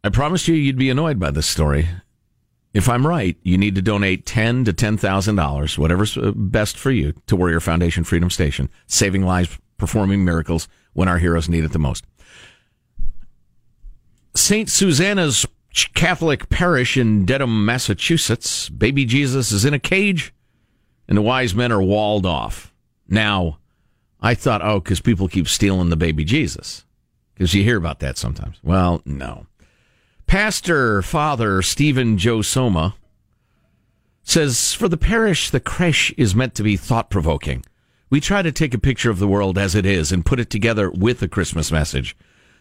I 0.04 0.10
promised 0.10 0.48
you 0.48 0.54
you'd 0.56 0.78
be 0.78 0.90
annoyed 0.90 1.20
by 1.20 1.32
this 1.32 1.48
story. 1.48 1.88
If 2.74 2.88
I'm 2.90 3.08
right, 3.08 3.36
you 3.42 3.58
need 3.58 3.74
to 3.76 3.82
donate 3.82 4.26
ten 4.28 4.64
to 4.66 4.74
ten 4.74 4.98
thousand 4.98 5.36
dollars, 5.38 5.78
whatever's 5.80 6.16
uh, 6.18 6.32
best 6.36 6.78
for 6.78 6.92
you, 6.92 7.14
to 7.26 7.36
Warrior 7.36 7.60
Foundation 7.60 8.04
Freedom 8.04 8.30
Station, 8.30 8.70
saving 8.86 9.24
lives, 9.24 9.58
performing 9.78 10.24
miracles 10.24 10.68
when 10.98 11.08
our 11.08 11.20
heroes 11.20 11.48
need 11.48 11.64
it 11.64 11.74
the 11.74 11.80
most. 11.80 12.04
St. 14.36 14.68
Susanna's 14.68 15.46
Catholic 15.94 16.50
Parish 16.50 16.98
in 16.98 17.24
Dedham, 17.24 17.66
Massachusetts. 17.66 18.68
Baby 18.70 19.06
Jesus 19.06 19.52
is 19.52 19.64
in 19.64 19.76
a 19.76 19.80
cage, 19.80 20.34
and 21.08 21.16
the 21.16 21.22
wise 21.22 21.54
men 21.54 21.72
are 21.72 21.84
walled 21.84 22.26
off. 22.26 22.74
Now, 23.08 23.60
I 24.20 24.34
thought, 24.34 24.64
oh, 24.64 24.80
because 24.80 25.00
people 25.00 25.28
keep 25.28 25.48
stealing 25.48 25.90
the 25.90 25.96
baby 25.96 26.24
Jesus. 26.24 26.84
Because 27.36 27.54
you 27.54 27.62
hear 27.62 27.78
about 27.78 28.00
that 28.00 28.18
sometimes. 28.18 28.58
Well, 28.64 29.04
no. 29.06 29.46
Pastor 30.26 31.04
Father 31.04 31.62
Stephen 31.62 32.18
Josoma 32.18 32.96
says 34.24 34.74
for 34.74 34.90
the 34.90 34.98
parish, 34.98 35.52
the 35.52 35.60
creche 35.60 36.12
is 36.18 36.34
meant 36.34 36.56
to 36.56 36.64
be 36.64 36.76
thought 36.76 37.12
provoking. 37.12 37.64
We 38.10 38.22
try 38.22 38.42
to 38.42 38.52
take 38.52 38.74
a 38.74 38.80
picture 38.80 39.10
of 39.10 39.20
the 39.20 39.28
world 39.28 39.58
as 39.58 39.76
it 39.76 39.86
is 39.86 40.12
and 40.12 40.26
put 40.26 40.40
it 40.40 40.50
together 40.50 40.90
with 40.90 41.22
a 41.22 41.28
Christmas 41.28 41.72
message. 41.72 42.16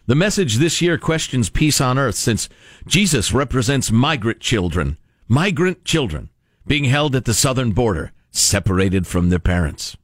The 0.05 0.15
message 0.15 0.55
this 0.55 0.81
year 0.81 0.97
questions 0.97 1.49
peace 1.49 1.79
on 1.79 1.97
earth 1.97 2.15
since 2.15 2.49
Jesus 2.85 3.33
represents 3.33 3.91
migrant 3.91 4.39
children, 4.39 4.97
migrant 5.27 5.85
children 5.85 6.29
being 6.65 6.85
held 6.85 7.15
at 7.15 7.25
the 7.25 7.33
southern 7.33 7.71
border, 7.71 8.11
separated 8.31 9.07
from 9.07 9.29
their 9.29 9.39
parents. 9.39 9.95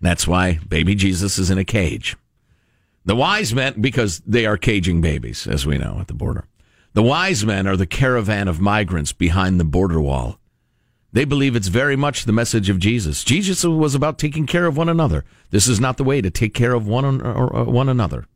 That's 0.00 0.28
why 0.28 0.60
baby 0.68 0.94
Jesus 0.94 1.38
is 1.38 1.50
in 1.50 1.58
a 1.58 1.64
cage. 1.64 2.16
The 3.04 3.16
wise 3.16 3.54
men, 3.54 3.80
because 3.80 4.20
they 4.26 4.44
are 4.44 4.58
caging 4.58 5.00
babies, 5.00 5.46
as 5.46 5.66
we 5.66 5.78
know 5.78 5.96
at 6.00 6.08
the 6.08 6.14
border. 6.14 6.44
The 6.92 7.02
wise 7.02 7.44
men 7.44 7.66
are 7.66 7.76
the 7.76 7.86
caravan 7.86 8.48
of 8.48 8.60
migrants 8.60 9.12
behind 9.12 9.58
the 9.58 9.64
border 9.64 10.00
wall. 10.00 10.37
They 11.12 11.24
believe 11.24 11.56
it's 11.56 11.68
very 11.68 11.96
much 11.96 12.24
the 12.24 12.32
message 12.32 12.68
of 12.68 12.78
Jesus. 12.78 13.24
Jesus 13.24 13.64
was 13.64 13.94
about 13.94 14.18
taking 14.18 14.46
care 14.46 14.66
of 14.66 14.76
one 14.76 14.88
another. 14.88 15.24
This 15.50 15.66
is 15.66 15.80
not 15.80 15.96
the 15.96 16.04
way 16.04 16.20
to 16.20 16.30
take 16.30 16.52
care 16.52 16.74
of 16.74 16.86
one, 16.86 17.22
or, 17.22 17.48
or 17.48 17.64
one 17.64 17.88
another. 17.88 18.26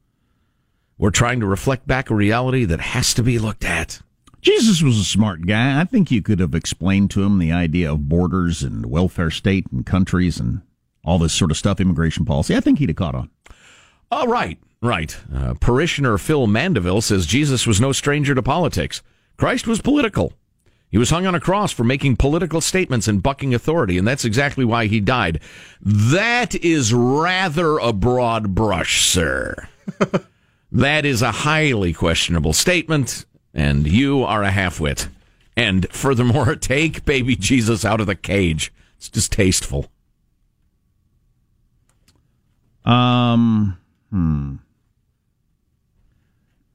We're 0.97 1.11
trying 1.11 1.41
to 1.41 1.47
reflect 1.47 1.87
back 1.87 2.11
a 2.11 2.15
reality 2.15 2.65
that 2.65 2.81
has 2.81 3.13
to 3.15 3.23
be 3.23 3.39
looked 3.39 3.65
at. 3.65 4.01
Jesus 4.41 4.83
was 4.83 4.99
a 4.99 5.05
smart 5.05 5.47
guy. 5.47 5.81
I 5.81 5.85
think 5.85 6.11
you 6.11 6.23
could 6.23 6.41
have 6.41 6.55
explained 6.55 7.11
to 7.13 7.23
him 7.23 7.39
the 7.39 7.53
idea 7.53 7.93
of 7.93 8.09
borders 8.09 8.63
and 8.63 8.87
welfare 8.87 9.31
state 9.31 9.67
and 9.71 9.87
countries 9.87 10.41
and 10.41 10.63
all 11.05 11.19
this 11.19 11.33
sort 11.33 11.51
of 11.51 11.57
stuff, 11.57 11.81
immigration 11.81 12.25
policy. 12.25 12.57
I 12.57 12.61
think 12.61 12.79
he'd 12.79 12.89
have 12.89 12.97
caught 12.97 13.15
on. 13.15 13.31
All 14.11 14.27
right, 14.27 14.59
right. 14.81 15.17
Uh, 15.33 15.55
parishioner 15.55 16.19
Phil 16.19 16.47
Mandeville 16.47 17.01
says 17.01 17.27
Jesus 17.27 17.67
was 17.67 17.81
no 17.81 17.93
stranger 17.93 18.35
to 18.35 18.43
politics. 18.43 19.03
Christ 19.37 19.67
was 19.67 19.81
political. 19.81 20.33
He 20.93 20.99
was 20.99 21.09
hung 21.09 21.25
on 21.25 21.35
a 21.35 21.41
cross 21.41 21.73
for 21.73 21.85
making 21.85 22.17
political 22.17 22.61
statements 22.61 23.09
and 23.09 23.23
bucking 23.23 23.55
authority, 23.55 23.97
and 23.97 24.07
that's 24.07 24.27
exactly 24.27 24.63
why 24.63 24.89
he 24.89 25.01
died. 25.01 25.41
That 25.81 26.55
is 26.55 26.93
rather 26.93 27.79
a 27.79 27.95
broad 27.95 28.55
brush, 28.55 29.07
sir. 29.07 29.69
that 30.73 31.07
is 31.07 31.23
a 31.23 31.33
highly 31.33 31.95
questionable 31.95 32.53
statement, 32.53 33.25
and 33.55 33.87
you 33.87 34.23
are 34.23 34.45
a 34.45 34.51
halfwit. 34.51 35.09
And 35.57 35.91
furthermore, 35.91 36.55
take 36.61 37.07
baby 37.07 37.37
Jesus 37.37 37.87
out 37.87 38.03
of 38.03 38.07
the 38.07 38.15
cage. 38.15 38.71
It's 38.99 39.09
distasteful. 39.09 39.87
Um, 42.85 43.79
hmm. 44.11 44.57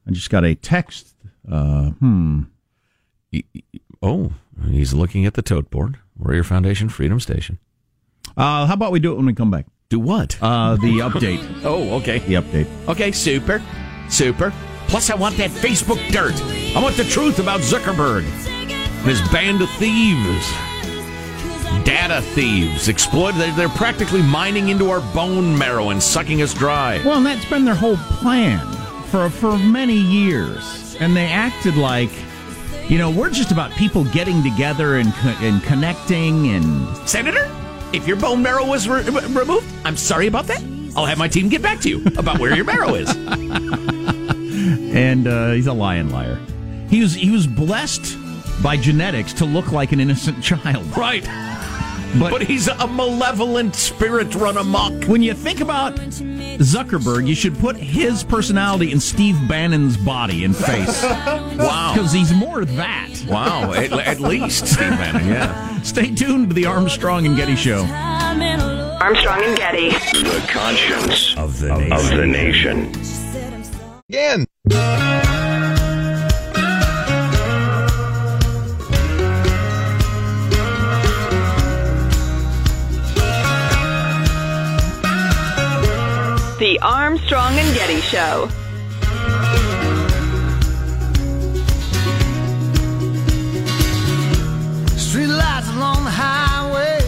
I 0.07 0.11
just 0.11 0.31
got 0.31 0.43
a 0.43 0.55
text. 0.55 1.13
Uh, 1.47 1.91
hmm. 1.91 2.41
Oh, 4.01 4.31
he's 4.69 4.93
looking 4.93 5.25
at 5.25 5.33
the 5.33 5.41
tote 5.41 5.69
board. 5.69 5.99
Warrior 6.17 6.43
Foundation 6.43 6.89
Freedom 6.89 7.19
Station. 7.19 7.59
Uh, 8.35 8.65
how 8.65 8.73
about 8.73 8.91
we 8.91 8.99
do 8.99 9.13
it 9.13 9.15
when 9.15 9.25
we 9.25 9.33
come 9.33 9.51
back? 9.51 9.65
Do 9.89 9.99
what? 9.99 10.37
Uh, 10.41 10.75
the 10.75 10.99
update. 10.99 11.61
oh, 11.63 11.95
okay. 11.97 12.19
The 12.19 12.35
update. 12.35 12.67
Okay, 12.87 13.11
super. 13.11 13.61
Super. 14.09 14.53
Plus, 14.87 15.09
I 15.09 15.15
want 15.15 15.37
that 15.37 15.49
Facebook 15.49 16.05
dirt. 16.11 16.35
I 16.75 16.81
want 16.81 16.95
the 16.97 17.03
truth 17.03 17.39
about 17.39 17.61
Zuckerberg 17.61 18.23
and 18.47 19.07
his 19.07 19.21
band 19.29 19.61
of 19.61 19.69
thieves. 19.71 20.51
Data 21.85 22.21
thieves. 22.33 22.89
Exploit. 22.89 23.33
They're, 23.33 23.69
practically 23.69 24.21
mining 24.21 24.69
into 24.69 24.89
our 24.89 25.01
bone 25.13 25.57
marrow 25.57 25.89
and 25.89 26.01
sucking 26.01 26.41
us 26.41 26.53
dry. 26.53 27.01
Well, 27.05 27.17
and 27.17 27.25
that's 27.25 27.45
been 27.45 27.65
their 27.65 27.75
whole 27.75 27.97
plan 27.97 28.59
for 29.05 29.29
for 29.29 29.57
many 29.57 29.95
years, 29.95 30.95
and 30.99 31.15
they 31.15 31.27
acted 31.27 31.75
like, 31.75 32.11
you 32.89 32.97
know, 32.97 33.09
we're 33.11 33.29
just 33.29 33.51
about 33.51 33.71
people 33.71 34.03
getting 34.05 34.41
together 34.43 34.95
and 34.97 35.13
co- 35.13 35.35
and 35.41 35.61
connecting 35.63 36.47
and. 36.49 36.87
Senator, 37.07 37.49
if 37.93 38.07
your 38.07 38.17
bone 38.17 38.41
marrow 38.41 38.65
was 38.65 38.87
re- 38.87 39.03
re- 39.03 39.25
removed, 39.27 39.67
I'm 39.85 39.97
sorry 39.97 40.27
about 40.27 40.47
that. 40.47 40.63
I'll 40.95 41.05
have 41.05 41.17
my 41.17 41.27
team 41.27 41.49
get 41.49 41.61
back 41.61 41.79
to 41.81 41.89
you 41.89 42.03
about 42.17 42.39
where 42.39 42.55
your 42.55 42.65
marrow 42.65 42.95
is. 42.95 43.09
and 44.95 45.27
uh, 45.27 45.51
he's 45.51 45.67
a 45.67 45.73
lion 45.73 46.09
liar. 46.09 46.39
He 46.89 47.01
was 47.01 47.13
he 47.13 47.29
was 47.29 47.45
blessed 47.45 48.17
by 48.63 48.77
genetics 48.77 49.33
to 49.33 49.45
look 49.45 49.71
like 49.71 49.91
an 49.91 49.99
innocent 49.99 50.43
child. 50.43 50.85
Right. 50.97 51.27
But, 52.19 52.41
he's 52.41 52.67
a 52.67 52.87
malevolent 52.87 53.75
spirit 53.75 54.33
run 54.35 54.57
amok. 54.57 55.05
When 55.05 55.21
you 55.21 55.33
think 55.33 55.59
about 55.59 55.95
Zuckerberg, 55.95 57.27
you 57.27 57.35
should 57.35 57.57
put 57.59 57.75
his 57.75 58.23
personality 58.23 58.91
in 58.91 58.99
Steve 58.99 59.37
Bannon's 59.47 59.97
body 59.97 60.43
and 60.43 60.55
face. 60.55 61.03
Wow. 61.57 61.93
Because 61.93 62.11
he's 62.11 62.31
more 62.33 62.65
that. 62.65 63.09
Wow, 63.27 63.73
at, 63.73 63.91
at 63.91 64.19
least 64.19 64.67
Steve 64.67 64.91
Bannon, 64.91 65.27
yeah. 65.27 65.81
Stay 65.81 66.13
tuned 66.13 66.49
to 66.49 66.53
the 66.53 66.67
Armstrong 66.67 67.25
and 67.25 67.35
Getty 67.35 67.55
Show. 67.55 67.83
Armstrong 67.83 69.41
and 69.43 69.57
Getty. 69.57 69.89
The 69.89 70.45
conscience 70.47 71.35
of 71.35 71.59
the 71.59 71.75
nation. 71.77 71.93
Of 71.93 72.09
the 72.09 72.27
nation. 72.27 72.91
Again. 74.09 75.26
The 86.59 86.79
Armstrong 86.79 87.53
and 87.59 87.75
Getty 87.75 88.01
Show. 88.01 88.49
Street 94.97 95.27
lights 95.27 95.69
along 95.75 96.03
the 96.03 96.09
highway, 96.09 96.99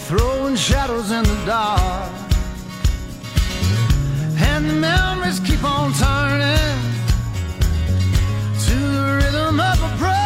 throwing 0.00 0.56
shadows 0.56 1.10
in 1.10 1.22
the 1.22 1.42
dark. 1.46 2.12
And 4.36 4.68
the 4.68 4.74
memories 4.74 5.40
keep 5.40 5.64
on 5.64 5.94
turning 5.94 6.76
to 8.66 8.74
the 8.74 9.20
rhythm 9.22 9.58
of 9.58 9.82
a 9.82 9.96
broken 9.96 10.23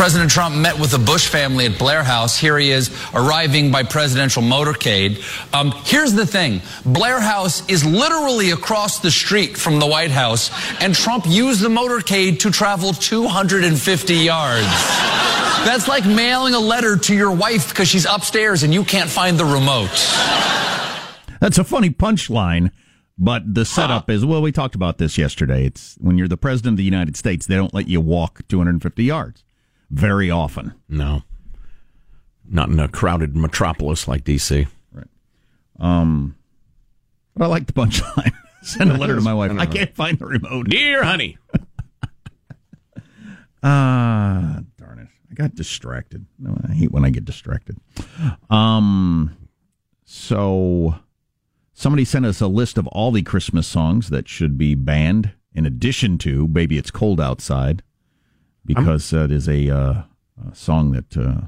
President 0.00 0.30
Trump 0.30 0.56
met 0.56 0.78
with 0.78 0.92
the 0.92 0.98
Bush 0.98 1.28
family 1.28 1.66
at 1.66 1.78
Blair 1.78 2.02
House. 2.02 2.34
Here 2.34 2.56
he 2.56 2.70
is 2.70 2.88
arriving 3.12 3.70
by 3.70 3.82
presidential 3.82 4.42
motorcade. 4.42 5.22
Um, 5.52 5.72
here's 5.84 6.14
the 6.14 6.24
thing 6.24 6.62
Blair 6.86 7.20
House 7.20 7.68
is 7.68 7.84
literally 7.84 8.52
across 8.52 9.00
the 9.00 9.10
street 9.10 9.58
from 9.58 9.78
the 9.78 9.86
White 9.86 10.10
House, 10.10 10.50
and 10.80 10.94
Trump 10.94 11.26
used 11.28 11.60
the 11.60 11.68
motorcade 11.68 12.38
to 12.38 12.50
travel 12.50 12.94
250 12.94 14.14
yards. 14.14 14.64
That's 15.66 15.86
like 15.86 16.06
mailing 16.06 16.54
a 16.54 16.60
letter 16.60 16.96
to 16.96 17.14
your 17.14 17.32
wife 17.32 17.68
because 17.68 17.88
she's 17.88 18.06
upstairs 18.06 18.62
and 18.62 18.72
you 18.72 18.84
can't 18.84 19.10
find 19.10 19.38
the 19.38 19.44
remote. 19.44 19.90
That's 21.42 21.58
a 21.58 21.64
funny 21.64 21.90
punchline, 21.90 22.70
but 23.18 23.42
the 23.54 23.66
setup 23.66 24.08
is 24.08 24.24
well, 24.24 24.40
we 24.40 24.50
talked 24.50 24.74
about 24.74 24.96
this 24.96 25.18
yesterday. 25.18 25.66
It's 25.66 25.96
when 26.00 26.16
you're 26.16 26.26
the 26.26 26.38
president 26.38 26.72
of 26.72 26.78
the 26.78 26.84
United 26.84 27.18
States, 27.18 27.44
they 27.46 27.56
don't 27.56 27.74
let 27.74 27.86
you 27.86 28.00
walk 28.00 28.40
250 28.48 29.04
yards 29.04 29.44
very 29.90 30.30
often. 30.30 30.74
No. 30.88 31.22
Not 32.48 32.68
in 32.68 32.80
a 32.80 32.88
crowded 32.88 33.36
metropolis 33.36 34.08
like 34.08 34.24
D.C. 34.24 34.66
Right. 34.92 35.06
Um, 35.78 36.36
but 37.36 37.44
I 37.44 37.48
like 37.48 37.66
the 37.66 37.72
punchline. 37.72 38.32
Send 38.62 38.90
a 38.90 38.96
letter 38.96 39.14
to 39.14 39.20
my 39.20 39.32
wife. 39.34 39.52
I 39.58 39.66
can't 39.66 39.94
find 39.94 40.18
the 40.18 40.26
remote. 40.26 40.68
Dear 40.68 41.02
honey. 41.04 41.38
Ah, 43.62 44.60
darn 44.78 44.98
it. 45.00 45.08
I 45.30 45.34
got 45.34 45.54
distracted. 45.54 46.26
No, 46.38 46.56
I 46.68 46.72
hate 46.72 46.90
when 46.92 47.04
I 47.04 47.10
get 47.10 47.24
distracted. 47.26 47.76
Um, 48.48 49.36
so 50.04 50.94
somebody 51.74 52.04
sent 52.04 52.24
us 52.24 52.40
a 52.40 52.46
list 52.46 52.78
of 52.78 52.86
all 52.88 53.12
the 53.12 53.22
Christmas 53.22 53.66
songs 53.66 54.08
that 54.10 54.28
should 54.28 54.56
be 54.56 54.74
banned 54.74 55.32
in 55.54 55.66
addition 55.66 56.16
to 56.18 56.48
Baby 56.48 56.78
It's 56.78 56.90
Cold 56.90 57.20
Outside 57.20 57.82
because 58.64 59.12
uh, 59.12 59.24
it 59.24 59.32
is 59.32 59.48
a, 59.48 59.70
uh, 59.70 60.02
a 60.50 60.54
song 60.54 60.92
that 60.92 61.16
uh, 61.16 61.46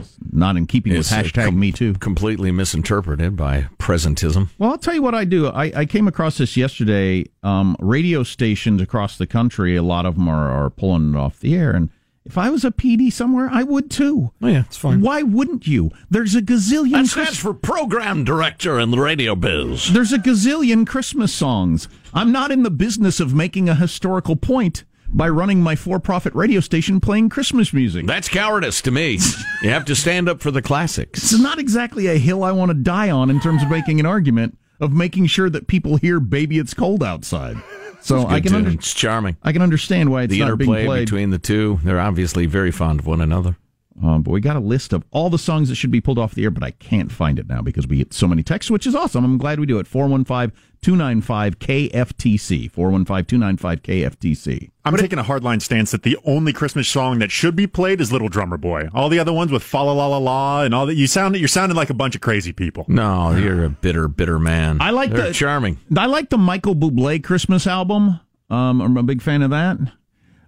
is 0.00 0.16
not 0.30 0.56
in 0.56 0.66
keeping 0.66 0.92
with 0.92 1.12
uh, 1.12 1.16
hashtag 1.16 1.54
me 1.54 1.72
too. 1.72 1.94
Completely 1.94 2.50
misinterpreted 2.50 3.36
by 3.36 3.68
presentism. 3.78 4.48
Well, 4.58 4.70
I'll 4.70 4.78
tell 4.78 4.94
you 4.94 5.02
what 5.02 5.14
I 5.14 5.24
do. 5.24 5.48
I, 5.48 5.72
I 5.80 5.86
came 5.86 6.08
across 6.08 6.38
this 6.38 6.56
yesterday. 6.56 7.26
Um, 7.42 7.76
radio 7.78 8.22
stations 8.22 8.80
across 8.80 9.18
the 9.18 9.26
country, 9.26 9.76
a 9.76 9.82
lot 9.82 10.06
of 10.06 10.14
them 10.16 10.28
are, 10.28 10.50
are 10.50 10.70
pulling 10.70 11.14
it 11.14 11.18
off 11.18 11.40
the 11.40 11.54
air. 11.54 11.72
And 11.72 11.90
if 12.24 12.38
I 12.38 12.50
was 12.50 12.64
a 12.64 12.70
PD 12.70 13.12
somewhere, 13.12 13.48
I 13.50 13.64
would 13.64 13.90
too. 13.90 14.32
Oh, 14.40 14.46
yeah, 14.46 14.60
it's 14.60 14.76
fine. 14.76 15.00
Why 15.00 15.22
wouldn't 15.22 15.66
you? 15.66 15.90
There's 16.08 16.34
a 16.34 16.42
gazillion. 16.42 16.92
That 16.92 17.06
stands 17.06 17.38
for 17.38 17.52
program 17.52 18.24
director 18.24 18.78
in 18.78 18.92
the 18.92 18.98
radio 18.98 19.34
biz. 19.34 19.92
There's 19.92 20.12
a 20.12 20.18
gazillion 20.18 20.86
Christmas 20.86 21.34
songs. 21.34 21.88
I'm 22.14 22.30
not 22.30 22.52
in 22.52 22.62
the 22.62 22.70
business 22.70 23.18
of 23.18 23.34
making 23.34 23.68
a 23.68 23.74
historical 23.74 24.36
point 24.36 24.84
by 25.12 25.28
running 25.28 25.60
my 25.60 25.76
for-profit 25.76 26.34
radio 26.34 26.60
station 26.60 27.00
playing 27.00 27.28
Christmas 27.28 27.72
music. 27.72 28.06
That's 28.06 28.28
cowardice 28.28 28.80
to 28.82 28.90
me. 28.90 29.18
you 29.62 29.70
have 29.70 29.84
to 29.86 29.94
stand 29.94 30.28
up 30.28 30.40
for 30.40 30.50
the 30.50 30.62
classics. 30.62 31.20
This 31.20 31.32
is 31.32 31.40
not 31.40 31.58
exactly 31.58 32.06
a 32.06 32.18
hill 32.18 32.42
I 32.44 32.52
want 32.52 32.70
to 32.70 32.74
die 32.74 33.10
on 33.10 33.30
in 33.30 33.40
terms 33.40 33.62
of 33.62 33.70
making 33.70 34.00
an 34.00 34.06
argument 34.06 34.56
of 34.80 34.92
making 34.92 35.26
sure 35.26 35.48
that 35.50 35.68
people 35.68 35.96
hear 35.96 36.18
"Baby, 36.18 36.58
It's 36.58 36.74
Cold 36.74 37.02
Outside." 37.04 37.56
So 38.00 38.26
I 38.26 38.40
can 38.40 38.52
under- 38.54 38.70
it's 38.70 38.92
charming. 38.94 39.36
I 39.44 39.52
can 39.52 39.62
understand 39.62 40.10
why 40.10 40.22
it's 40.22 40.32
the 40.32 40.40
not 40.40 40.58
being 40.58 40.70
interplay 40.70 40.86
played. 40.86 41.04
between 41.06 41.30
the 41.30 41.38
two, 41.38 41.78
they're 41.84 42.00
obviously 42.00 42.46
very 42.46 42.72
fond 42.72 42.98
of 42.98 43.06
one 43.06 43.20
another. 43.20 43.56
Um, 44.02 44.22
but 44.22 44.30
we 44.30 44.40
got 44.40 44.56
a 44.56 44.60
list 44.60 44.92
of 44.92 45.04
all 45.10 45.28
the 45.28 45.38
songs 45.38 45.68
that 45.68 45.74
should 45.74 45.90
be 45.90 46.00
pulled 46.00 46.18
off 46.18 46.34
the 46.34 46.44
air, 46.44 46.50
but 46.50 46.62
I 46.62 46.70
can't 46.72 47.12
find 47.12 47.38
it 47.38 47.48
now 47.48 47.60
because 47.60 47.86
we 47.86 47.98
get 47.98 48.12
so 48.14 48.26
many 48.26 48.42
texts, 48.42 48.70
which 48.70 48.86
is 48.86 48.94
awesome. 48.94 49.24
I'm 49.24 49.38
glad 49.38 49.60
we 49.60 49.66
do 49.66 49.78
it. 49.78 49.86
415 49.86 50.56
295 50.82 51.58
KFTC. 51.58 52.70
415 52.70 53.24
295 53.26 53.82
KFTC. 53.82 54.70
I'm 54.84 54.96
taking 54.96 55.18
a 55.18 55.24
hardline 55.24 55.62
stance 55.62 55.92
that 55.92 56.02
the 56.02 56.18
only 56.24 56.52
Christmas 56.52 56.88
song 56.88 57.18
that 57.20 57.30
should 57.30 57.54
be 57.54 57.66
played 57.66 58.00
is 58.00 58.10
"Little 58.10 58.28
Drummer 58.28 58.56
Boy." 58.56 58.88
All 58.94 59.08
the 59.08 59.18
other 59.18 59.32
ones 59.32 59.52
with 59.52 59.62
"Fa 59.62 59.78
la 59.78 59.92
la 59.92 60.06
la 60.06 60.18
la" 60.18 60.62
and 60.62 60.74
all 60.74 60.86
that, 60.86 60.94
you 60.94 61.06
sound 61.06 61.36
you're 61.36 61.46
sounding 61.48 61.76
like 61.76 61.90
a 61.90 61.94
bunch 61.94 62.14
of 62.14 62.20
crazy 62.20 62.52
people. 62.52 62.84
No, 62.88 63.36
you're 63.36 63.64
a 63.64 63.70
bitter, 63.70 64.08
bitter 64.08 64.38
man. 64.38 64.80
I 64.80 64.90
like 64.90 65.10
They're 65.10 65.28
the 65.28 65.34
charming. 65.34 65.78
I 65.96 66.06
like 66.06 66.30
the 66.30 66.38
Michael 66.38 66.74
Bublé 66.74 67.22
Christmas 67.22 67.66
album. 67.66 68.20
Um, 68.50 68.80
I'm 68.80 68.96
a 68.96 69.02
big 69.02 69.22
fan 69.22 69.42
of 69.42 69.50
that. 69.50 69.78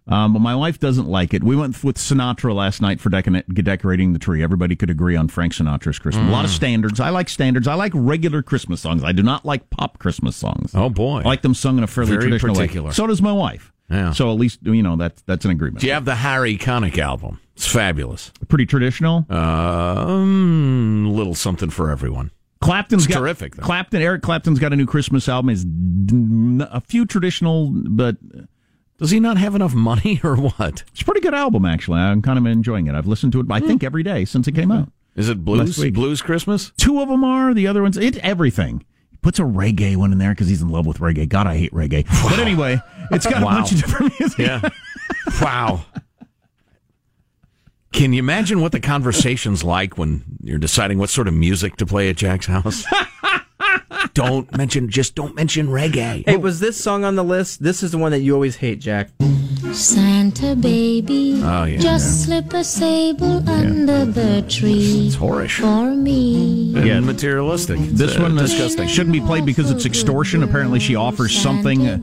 Um, 0.06 0.34
but 0.34 0.40
my 0.40 0.54
wife 0.54 0.78
doesn't 0.78 1.06
like 1.08 1.32
it. 1.32 1.43
We 1.43 1.56
went 1.56 1.82
with 1.82 1.97
Sinatra 1.97 2.54
last 2.54 2.82
night 2.82 3.00
for 3.00 3.08
decon- 3.08 3.43
decorating 3.64 4.12
the 4.12 4.19
tree. 4.19 4.43
Everybody 4.43 4.76
could 4.76 4.90
agree 4.90 5.17
on 5.17 5.28
Frank 5.28 5.54
Sinatra's 5.54 5.99
Christmas. 5.99 6.28
A 6.28 6.30
lot 6.30 6.45
of 6.45 6.50
Mm. 6.50 6.54
standards. 6.54 7.00
I 7.00 7.08
like 7.08 7.30
standards. 7.30 7.67
I 7.67 7.75
like 7.75 7.93
regular 7.95 8.43
Christmas 8.43 8.82
songs. 8.82 9.02
I 9.02 9.12
do 9.12 9.23
not 9.23 9.47
like 9.47 9.71
pop 9.71 9.99
Christmas 9.99 10.36
songs. 10.36 10.73
Oh 10.75 10.90
boy, 10.90 11.21
I 11.21 11.25
like 11.25 11.40
them 11.43 11.54
sung 11.54 11.78
in 11.78 11.84
a 11.84 11.86
fairly 11.86 12.10
Very 12.10 12.23
traditional 12.25 12.54
particular. 12.54 12.88
way. 12.88 12.93
So 12.95 13.06
does 13.06 13.23
my 13.23 13.32
wife. 13.32 13.73
Yeah. 13.90 14.12
So 14.12 14.30
at 14.30 14.38
least 14.38 14.58
you 14.62 14.82
know 14.82 14.97
that's 14.97 15.23
that's 15.23 15.45
an 15.47 15.50
agreement. 15.52 15.80
Do 15.80 15.86
you 15.86 15.95
have 15.95 16.04
the 16.04 16.17
Harry 16.17 16.58
Connick 16.58 16.99
album? 16.99 17.40
It's 17.56 17.67
fabulous. 17.67 18.30
Pretty 18.49 18.67
traditional. 18.67 19.25
Um, 19.30 21.06
little 21.14 21.34
something 21.34 21.71
for 21.71 21.90
everyone. 21.90 22.30
Clapton's 22.60 23.04
It's 23.04 23.12
got 23.14 23.21
terrific, 23.21 23.56
though. 23.56 23.62
Clapton, 23.62 24.00
Eric 24.00 24.23
Clapton's 24.23 24.58
got 24.58 24.73
a 24.73 24.76
new 24.76 24.86
Christmas 24.86 25.28
album. 25.28 25.50
Is 25.50 25.64
a 26.71 26.80
few 26.80 27.04
traditional, 27.04 27.71
but 27.75 28.17
Does 28.99 29.11
he 29.11 29.21
not 29.21 29.37
have 29.39 29.54
enough 29.54 29.75
money 29.75 30.21
or 30.25 30.37
what? 30.37 30.85
it's 30.93 31.02
a 31.02 31.04
pretty 31.04 31.21
good 31.21 31.35
album 31.35 31.65
actually. 31.65 31.99
I'm 32.00 32.23
kind 32.23 32.39
of 32.39 32.47
enjoying 32.47 32.87
it. 32.87 32.95
I've 32.95 33.07
listened 33.07 33.33
to 33.33 33.41
it. 33.41 33.47
I 33.50 33.61
hmm. 33.61 33.67
think 33.67 33.85
every 33.85 34.02
day 34.02 34.25
since 34.25 34.49
it 34.49 34.52
came 34.52 34.71
out. 34.71 34.89
Is 35.17 35.28
it 35.28 35.45
blues? 35.45 35.78
Blues 35.93 36.23
Christmas? 36.23 36.73
Two 36.76 37.00
of 37.00 37.09
them 37.09 37.23
are. 37.23 37.54
The 37.54 37.67
other 37.67 37.83
ones, 37.83 37.97
it 37.97 38.17
everything. 38.19 38.85
He 39.11 39.17
puts 39.19 39.39
a 39.39 39.43
reggae 39.43 39.97
one 39.97 40.11
in 40.11 40.19
there 40.19 40.33
because 40.33 40.49
he's 40.49 40.61
in 40.61 40.69
love 40.69 40.87
with 40.87 40.99
reggae. 40.99 41.28
God, 41.28 41.47
I 41.47 41.57
hate 41.57 41.73
reggae. 41.73 42.04
But 42.28 42.41
anyway, 42.41 42.80
it's 43.13 43.26
got 43.26 43.43
Wow. 43.45 43.50
a 43.50 43.54
bunch 43.61 43.73
of 43.73 43.78
different 43.78 44.19
music. 44.19 44.39
Yeah. 44.39 44.69
wow. 45.41 45.85
Can 47.93 48.13
you 48.13 48.19
imagine 48.19 48.61
what 48.61 48.73
the 48.73 48.80
conversation's 48.80 49.63
like 49.63 49.97
when 49.97 50.25
you're 50.43 50.59
deciding 50.59 50.99
what 50.99 51.11
sort 51.11 51.28
of 51.28 51.35
music 51.35 51.76
to 51.76 51.87
play 51.87 52.09
at 52.09 52.17
Jack's 52.17 52.47
house? 52.47 52.85
don't 54.15 54.57
mention, 54.57 54.89
just 54.89 55.15
don't 55.15 55.35
mention 55.35 55.67
reggae. 55.67 56.25
Hey, 56.27 56.37
was 56.37 56.61
this 56.61 56.83
song 56.83 57.05
on 57.05 57.17
the 57.17 57.25
list? 57.25 57.63
This 57.63 57.83
is 57.83 57.91
the 57.91 57.99
one 57.99 58.13
that 58.13 58.21
you 58.21 58.33
always 58.35 58.57
hate, 58.57 58.81
Jack. 58.81 59.11
Santa 59.75 60.54
baby, 60.54 61.41
Oh, 61.43 61.65
yeah. 61.65 61.78
just 61.78 62.25
slip 62.25 62.52
a 62.54 62.63
sable 62.63 63.49
under 63.49 64.04
the 64.04 64.43
tree 64.49 65.06
It's 65.08 65.17
whorish. 65.17 65.60
for 65.60 65.91
me. 65.95 66.73
Yeah. 66.75 67.00
Materialistic. 67.00 67.80
It's, 67.80 67.99
This 67.99 68.17
uh, 68.17 68.23
one 68.23 68.37
disgusting. 68.37 68.87
shouldn't 68.89 69.13
be 69.13 69.21
played 69.21 69.45
because 69.45 69.71
it's 69.71 69.84
extortion. 69.84 70.43
Apparently, 70.43 70.78
she 70.78 70.95
offers 70.95 71.34
something. 71.37 71.87
uh, 71.87 71.99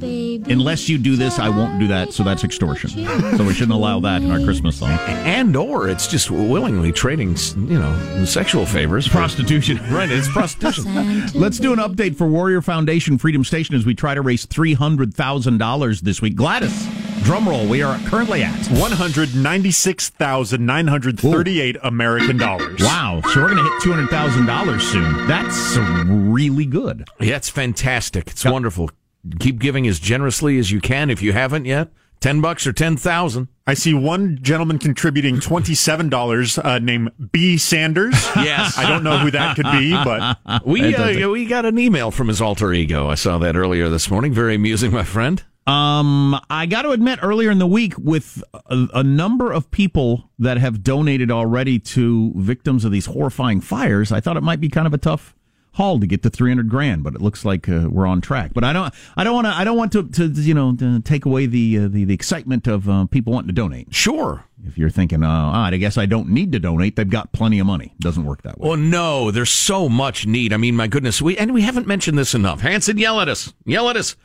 Unless 0.52 0.90
you 0.90 0.98
do 0.98 1.16
this, 1.16 1.40
I 1.40 1.50
won't 1.50 1.80
do 1.80 1.88
that. 1.88 2.14
So 2.14 2.24
that's 2.24 2.44
extortion. 2.44 2.90
So 3.38 3.46
we 3.46 3.54
shouldn't 3.54 3.72
allow 3.74 4.00
that 4.02 4.22
in 4.22 4.30
our 4.32 4.40
Christmas 4.42 4.78
song. 4.78 4.90
and 4.90 5.56
or 5.56 5.88
it's 5.88 6.08
just 6.08 6.30
willingly 6.30 6.92
trading, 6.92 7.36
you 7.56 7.80
know, 7.80 8.26
sexual 8.26 8.66
favors. 8.66 9.08
for- 9.08 9.14
Prostitution. 9.22 9.80
Right, 9.92 10.10
it's 10.12 10.28
prostitution. 10.28 11.28
Let's 11.34 11.60
do 11.60 11.72
an 11.74 11.80
update 11.80 12.16
for 12.18 12.28
Warrior 12.28 12.62
Foundation 12.62 13.18
Freedom 13.18 13.44
Station 13.44 13.76
as 13.76 13.86
we 13.86 13.94
try 13.96 14.14
to 14.16 14.22
raise 14.22 14.46
three 14.46 14.74
hundred 14.74 15.14
thousand 15.14 15.58
dollars 15.60 16.02
this 16.02 16.22
week. 16.22 16.36
Gladys, 16.36 16.88
drum 17.24 17.48
roll. 17.48 17.66
We 17.68 17.82
are 17.82 17.98
currently 18.08 18.44
at 18.44 18.68
One 18.68 18.92
hundred 18.92 19.36
ninety-six 19.36 20.10
thousand 20.10 20.66
nine 20.66 20.88
hundred 20.88 21.20
thirty-eight 21.20 21.78
American 21.84 22.38
dollars. 22.38 22.82
Wow. 22.82 23.22
So 23.34 23.42
we're 23.42 23.50
going 23.54 23.64
to 23.64 23.70
hit 23.72 23.82
two 23.82 23.92
hundred 23.92 24.10
thousand 24.10 24.46
dollars 24.46 24.84
soon. 24.84 25.28
That's 25.28 25.78
really 25.78 26.66
good. 26.66 27.08
Yeah, 27.20 27.36
it's 27.38 27.50
fantastic. 27.50 28.28
It's 28.28 28.46
wonderful. 28.46 28.90
Keep 29.40 29.60
giving 29.60 29.88
as 29.88 30.00
generously 30.00 30.58
as 30.58 30.72
you 30.72 30.82
can 30.82 31.10
if 31.10 31.22
you 31.22 31.32
haven't 31.34 31.66
yet. 31.66 31.90
Ten 32.22 32.40
bucks 32.42 32.68
or 32.68 32.74
ten 32.74 32.98
thousand. 32.98 33.48
I 33.66 33.74
see 33.74 33.94
one 33.96 34.38
gentleman 34.42 34.78
contributing 34.80 35.40
twenty-seven 35.40 36.10
dollars, 36.10 36.58
uh, 36.60 36.78
named 36.80 37.12
B. 37.32 37.58
Sanders. 37.58 38.14
Yes. 38.36 38.78
I 38.78 38.88
don't 38.88 39.04
know 39.04 39.18
who 39.20 39.32
that 39.32 39.56
could 39.56 39.66
be, 39.72 39.92
but 39.92 40.38
We 40.66 40.82
Fantastic. 40.82 41.24
uh, 41.24 41.30
we 41.30 41.46
got 41.46 41.66
an 41.66 41.78
email 41.80 42.12
from 42.12 42.28
his 42.28 42.42
alter 42.42 42.74
ego. 42.74 43.08
I 43.10 43.16
saw 43.16 43.38
that 43.40 43.56
earlier 43.56 43.90
this 43.90 44.10
morning. 44.12 44.34
Very 44.34 44.56
amusing, 44.56 44.92
my 44.92 45.04
friend. 45.04 45.44
Um, 45.68 46.40
I 46.50 46.66
got 46.66 46.82
to 46.84 46.92
admit, 46.92 47.20
earlier 47.22 47.52
in 47.52 47.60
the 47.60 47.68
week, 47.68 47.94
with 47.98 48.44
a, 48.54 48.88
a 48.96 49.04
number 49.04 49.52
of 49.52 49.70
people 49.70 50.30
that 50.40 50.58
have 50.58 50.82
donated 50.84 51.30
already 51.30 51.78
to 51.80 52.34
victims 52.36 52.84
of 52.84 52.92
these 52.92 53.06
horrifying 53.06 53.62
fires, 53.62 54.12
I 54.12 54.20
thought 54.20 54.38
it 54.38 54.44
might 54.44 54.60
be 54.60 54.70
kind 54.70 54.88
of 54.88 54.94
a 54.94 54.98
tough 54.98 55.36
haul 55.74 56.00
to 56.00 56.08
get 56.08 56.24
to 56.24 56.30
300 56.30 56.68
grand, 56.68 57.04
but 57.04 57.16
it 57.16 57.22
looks 57.22 57.46
like 57.46 57.70
uh, 57.70 57.88
we're 57.90 58.06
on 58.06 58.22
track. 58.22 58.52
But 58.54 58.64
I 58.64 58.74
don't, 58.74 58.94
I 59.16 59.24
don't 59.24 59.34
want 59.36 59.48
to, 59.48 59.54
I 59.54 59.64
don't 59.64 59.78
want 59.78 59.92
to, 59.94 60.08
to 60.10 60.28
you 60.28 60.54
know, 60.54 60.76
to 60.76 61.00
take 61.02 61.26
away 61.26 61.46
the, 61.46 61.80
uh, 61.80 61.88
the, 61.88 62.06
the 62.06 62.14
excitement 62.14 62.68
of 62.68 62.90
uh, 62.90 63.06
people 63.06 63.34
wanting 63.34 63.48
to 63.48 63.54
donate. 63.54 63.94
Sure. 63.94 64.46
If 64.66 64.78
you're 64.78 64.90
thinking, 64.90 65.24
uh, 65.24 65.30
ah, 65.30 65.66
I 65.66 65.78
guess 65.78 65.98
I 65.98 66.06
don't 66.06 66.30
need 66.30 66.52
to 66.52 66.60
donate, 66.60 66.96
they've 66.96 67.10
got 67.10 67.32
plenty 67.32 67.60
of 67.60 67.68
money. 67.68 67.94
Doesn't 68.00 68.26
work 68.26 68.42
that 68.44 68.60
way. 68.60 68.68
Well, 68.68 68.78
no, 68.78 69.32
there's 69.32 69.52
so 69.52 69.90
much 69.90 70.26
need. 70.26 70.54
I 70.54 70.58
mean, 70.58 70.76
my 70.76 70.88
goodness, 70.88 71.22
we 71.22 71.38
and 71.38 71.54
we 71.54 71.62
haven't 71.62 71.88
mentioned 71.88 72.18
this 72.18 72.36
enough. 72.36 72.62
Hanson, 72.62 72.98
yell 72.98 73.20
at 73.20 73.30
us, 73.30 73.54
yell 73.66 73.90
at 73.90 73.98
us. 73.98 74.16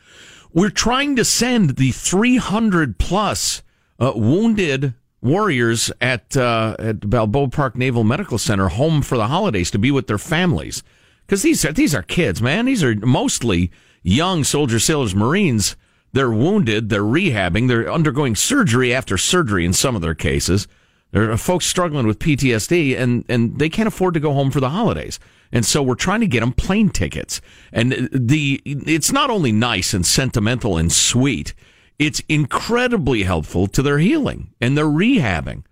We're 0.53 0.71
trying 0.71 1.17
to 1.17 1.25
send 1.25 1.77
the 1.77 1.91
300 1.91 2.99
plus 2.99 3.63
uh, 3.99 4.13
wounded 4.15 4.95
warriors 5.21 5.91
at 6.01 6.37
uh, 6.37 6.77
at 6.79 7.09
Balboa 7.11 7.49
Park 7.49 7.77
Naval 7.77 8.05
Medical 8.05 8.39
Center 8.39 8.69
home 8.69 9.03
for 9.03 9.17
the 9.17 9.27
holidays 9.27 9.71
to 9.73 9.79
be 9.79 9.91
with 9.91 10.07
their 10.07 10.19
families 10.19 10.83
because 11.27 11.43
these 11.43 11.65
are 11.65 11.73
these 11.73 11.95
are 11.95 12.03
kids, 12.03 12.41
man. 12.41 12.67
These 12.67 12.85
are 12.85 12.95
mostly 12.95 13.71
young 14.03 14.45
soldiers, 14.45 14.85
sailors, 14.85 15.15
Marines. 15.15 15.77
They're 16.13 16.31
wounded. 16.31 16.89
They're 16.89 17.03
rehabbing. 17.03 17.69
They're 17.69 17.93
undergoing 17.93 18.37
surgery 18.37 18.95
after 18.95 19.19
surgery 19.19 19.67
in 19.67 19.73
some 19.73 19.97
of 19.97 20.03
their 20.03 20.15
cases. 20.15 20.67
There 21.11 21.31
are 21.31 21.37
folks 21.37 21.67
struggling 21.67 22.07
with 22.07 22.19
PTSD, 22.19 22.99
and 22.99 23.25
and 23.29 23.59
they 23.59 23.69
can't 23.69 23.89
afford 23.89 24.15
to 24.15 24.21
go 24.21 24.33
home 24.33 24.51
for 24.51 24.61
the 24.61 24.71
holidays. 24.71 25.19
And 25.53 25.65
so 25.65 25.83
we're 25.83 25.95
trying 25.95 26.21
to 26.21 26.27
get 26.27 26.41
them 26.41 26.53
plane 26.53 26.91
tickets. 26.91 27.41
And 27.73 28.09
the 28.13 28.61
it's 28.65 29.13
not 29.13 29.31
only 29.31 29.53
nice 29.53 29.95
and 29.95 30.05
sentimental 30.05 30.77
and 30.77 30.93
sweet, 30.93 31.55
it's 31.99 32.23
incredibly 32.29 33.23
helpful 33.23 33.67
to 33.69 33.83
their 33.83 33.99
healing 33.99 34.53
and 34.61 34.77
their 34.77 34.87
rehabbing. 34.87 35.65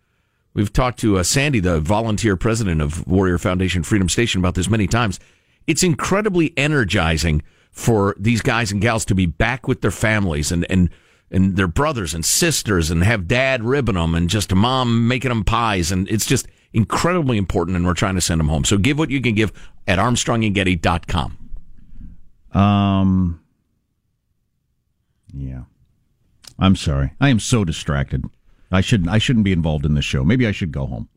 We've 0.55 0.73
talked 0.73 1.01
to 1.01 1.19
uh, 1.19 1.25
Sandy, 1.25 1.61
the 1.61 1.81
volunteer 1.81 2.37
president 2.37 2.81
of 2.81 3.07
Warrior 3.07 3.39
Foundation 3.39 3.83
Freedom 3.83 4.09
Station, 4.09 4.41
about 4.41 4.55
this 4.55 4.71
many 4.71 4.87
times. 4.87 5.19
It's 5.67 5.83
incredibly 5.83 6.57
energizing 6.57 7.43
for 7.73 8.15
these 8.19 8.41
guys 8.41 8.71
and 8.71 8.81
gals 8.81 9.05
to 9.07 9.17
be 9.17 9.27
back 9.27 9.67
with 9.67 9.81
their 9.81 9.91
families 9.91 10.53
and, 10.53 10.65
and, 10.71 10.91
and 11.31 11.57
their 11.57 11.67
brothers 11.67 12.15
and 12.15 12.25
sisters 12.25 12.89
and 12.89 13.03
have 13.03 13.27
dad 13.27 13.65
ribbing 13.65 13.97
them 13.97 14.15
and 14.15 14.31
just 14.31 14.55
mom 14.55 15.09
making 15.09 15.31
them 15.31 15.43
pies. 15.43 15.91
And 15.91 16.09
it's 16.09 16.27
just 16.27 16.47
incredibly 16.75 17.39
important. 17.39 17.77
And 17.77 17.87
we're 17.87 17.95
trying 17.95 18.17
to 18.17 18.21
send 18.21 18.41
them 18.41 18.49
home. 18.49 18.65
So 18.65 18.77
give 18.77 18.99
what 18.99 19.11
you 19.11 19.23
can 19.23 19.35
give 19.35 19.53
at 19.87 19.99
armstrongandgetty.com. 19.99 21.39
Um, 22.53 23.41
yeah. 25.33 25.63
I'm 26.59 26.77
sorry. 26.77 27.13
I 27.21 27.31
am 27.31 27.41
so 27.41 27.65
distracted. 27.65 28.25
I 28.71 28.81
shouldn't. 28.81 29.09
I 29.09 29.19
shouldn't 29.19 29.45
be 29.45 29.53
involved 29.53 29.87
in 29.87 29.95
this 29.95 30.05
show. 30.05 30.25
Maybe 30.25 30.47
I 30.47 30.53
should 30.53 30.73
go 30.73 30.87
home. 30.87 31.09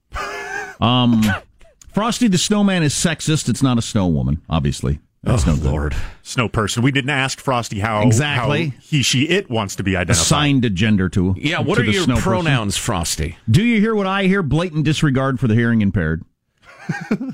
Um, 0.80 1.24
Frosty 1.94 2.28
the 2.28 2.38
Snowman 2.38 2.84
is 2.84 2.94
sexist. 2.94 3.50
It's 3.50 3.64
not 3.64 3.80
a 3.80 3.82
snow 3.82 4.08
woman, 4.08 4.42
obviously. 4.50 5.00
That's 5.24 5.48
oh, 5.48 5.52
no 5.52 5.56
good. 5.58 5.66
Lord. 5.66 5.96
Snow 6.22 6.48
person. 6.48 6.84
We 6.84 6.92
didn't 6.92 7.10
ask 7.10 7.40
Frosty 7.40 7.80
how 7.80 8.02
Exactly. 8.04 8.70
how 8.70 8.76
he, 8.82 9.02
she, 9.02 9.28
it 9.28 9.50
wants 9.50 9.76
to 9.78 9.84
be 9.84 9.96
identified. 9.96 10.22
Assigned 10.22 10.66
a 10.66 10.70
gender 10.70 11.10
to. 11.10 11.36
Yeah, 11.38 11.60
what 11.60 11.76
to 11.76 11.82
are 11.82 11.86
the 11.86 11.92
your 11.92 12.04
snow 12.04 12.16
person. 12.16 12.30
pronouns, 12.30 12.78
Frosty? 12.78 13.38
Do 13.50 13.64
you 13.64 13.82
hear 13.82 13.96
what 13.96 14.08
I 14.08 14.24
hear? 14.24 14.44
Blatant 14.44 14.86
disregard 14.86 15.40
for 15.40 15.48
the 15.48 15.56
hearing 15.56 15.82
impaired. 15.82 16.24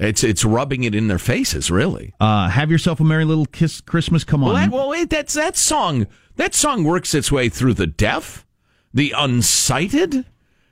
It's 0.00 0.24
it's 0.24 0.46
rubbing 0.46 0.84
it 0.84 0.94
in 0.94 1.08
their 1.08 1.18
faces, 1.18 1.70
really. 1.70 2.14
Uh, 2.18 2.48
have 2.48 2.70
yourself 2.70 3.00
a 3.00 3.04
merry 3.04 3.26
little 3.26 3.44
kiss 3.44 3.82
Christmas. 3.82 4.24
Come 4.24 4.42
on. 4.42 4.54
Well, 4.54 4.56
that, 4.56 4.70
well, 4.70 4.88
wait, 4.88 5.10
that's 5.10 5.34
that 5.34 5.58
song. 5.58 6.06
That 6.36 6.54
song 6.54 6.84
works 6.84 7.14
its 7.14 7.30
way 7.30 7.50
through 7.50 7.74
the 7.74 7.86
deaf, 7.86 8.46
the 8.94 9.10
unsighted, 9.14 10.24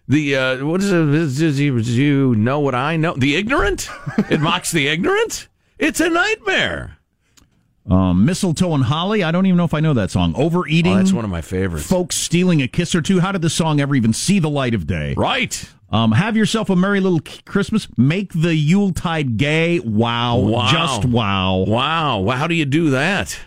the 0.09 0.35
uh, 0.35 0.65
what 0.65 0.81
is 0.81 0.91
it? 0.91 1.05
Does 1.05 1.39
does 1.39 1.61
you 1.61 2.35
know 2.37 2.59
what 2.61 2.75
I 2.75 2.97
know? 2.97 3.13
The 3.19 3.37
ignorant. 3.37 3.91
it 4.31 4.41
mocks 4.41 4.73
the 4.73 4.89
ignorant. 4.89 5.49
It's 5.79 6.01
a 6.01 6.09
nightmare. 6.11 6.99
Um, 7.89 8.27
mistletoe 8.27 8.75
and 8.75 8.85
holly. 8.85 9.23
I 9.23 9.31
don't 9.31 9.47
even 9.47 9.57
know 9.57 9.65
if 9.65 9.73
I 9.73 9.81
know 9.81 9.95
that 9.95 10.11
song. 10.11 10.35
Overeating. 10.37 10.93
Oh, 10.93 10.97
that's 10.97 11.13
one 11.13 11.25
of 11.25 11.31
my 11.31 11.41
favorites. 11.41 11.87
Folks 11.87 12.17
stealing 12.17 12.61
a 12.61 12.69
kiss 12.69 12.95
or 12.95 13.01
two. 13.01 13.21
How 13.21 13.33
did 13.33 13.41
the 13.41 13.49
song 13.49 13.81
ever 13.81 13.95
even 13.95 14.13
see 14.13 14.39
the 14.39 14.51
light 14.51 14.75
of 14.75 14.87
day? 14.87 15.15
Right. 15.17 15.69
Um, 15.91 16.13
have 16.13 16.37
yourself 16.37 16.69
a 16.69 16.77
merry 16.77 17.01
little 17.01 17.21
Christmas. 17.47 17.89
Make 17.97 18.35
the 18.35 18.55
Yuletide 18.55 19.39
gay. 19.39 19.81
Wow. 19.81 20.37
Wow. 20.37 20.71
Just 20.71 21.07
wow. 21.07 21.65
Wow. 21.67 22.21
Well, 22.21 22.37
how 22.37 22.47
do 22.47 22.55
you 22.55 22.67
do 22.67 22.91
that? 22.91 23.39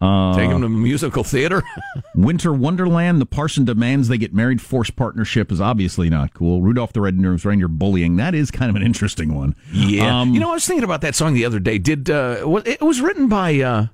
Uh, 0.00 0.34
Take 0.34 0.48
them 0.48 0.62
to 0.62 0.68
musical 0.68 1.24
theater. 1.24 1.62
Winter 2.14 2.52
Wonderland. 2.52 3.20
The 3.20 3.26
parson 3.26 3.66
demands 3.66 4.08
they 4.08 4.16
get 4.16 4.32
married. 4.32 4.62
Forced 4.62 4.96
partnership 4.96 5.52
is 5.52 5.60
obviously 5.60 6.08
not 6.08 6.32
cool. 6.32 6.62
Rudolph 6.62 6.94
the 6.94 7.02
Red-Nosed 7.02 7.44
Reindeer 7.44 7.68
bullying. 7.68 8.16
That 8.16 8.34
is 8.34 8.50
kind 8.50 8.70
of 8.70 8.76
an 8.76 8.82
interesting 8.82 9.34
one. 9.34 9.54
Yeah. 9.72 10.20
Um, 10.20 10.32
you 10.32 10.40
know, 10.40 10.50
I 10.50 10.54
was 10.54 10.66
thinking 10.66 10.84
about 10.84 11.02
that 11.02 11.14
song 11.14 11.34
the 11.34 11.44
other 11.44 11.60
day. 11.60 11.76
Did 11.78 12.08
uh, 12.08 12.62
it 12.64 12.80
was 12.80 13.02
written 13.02 13.28
by 13.28 13.60
uh, 13.60 13.86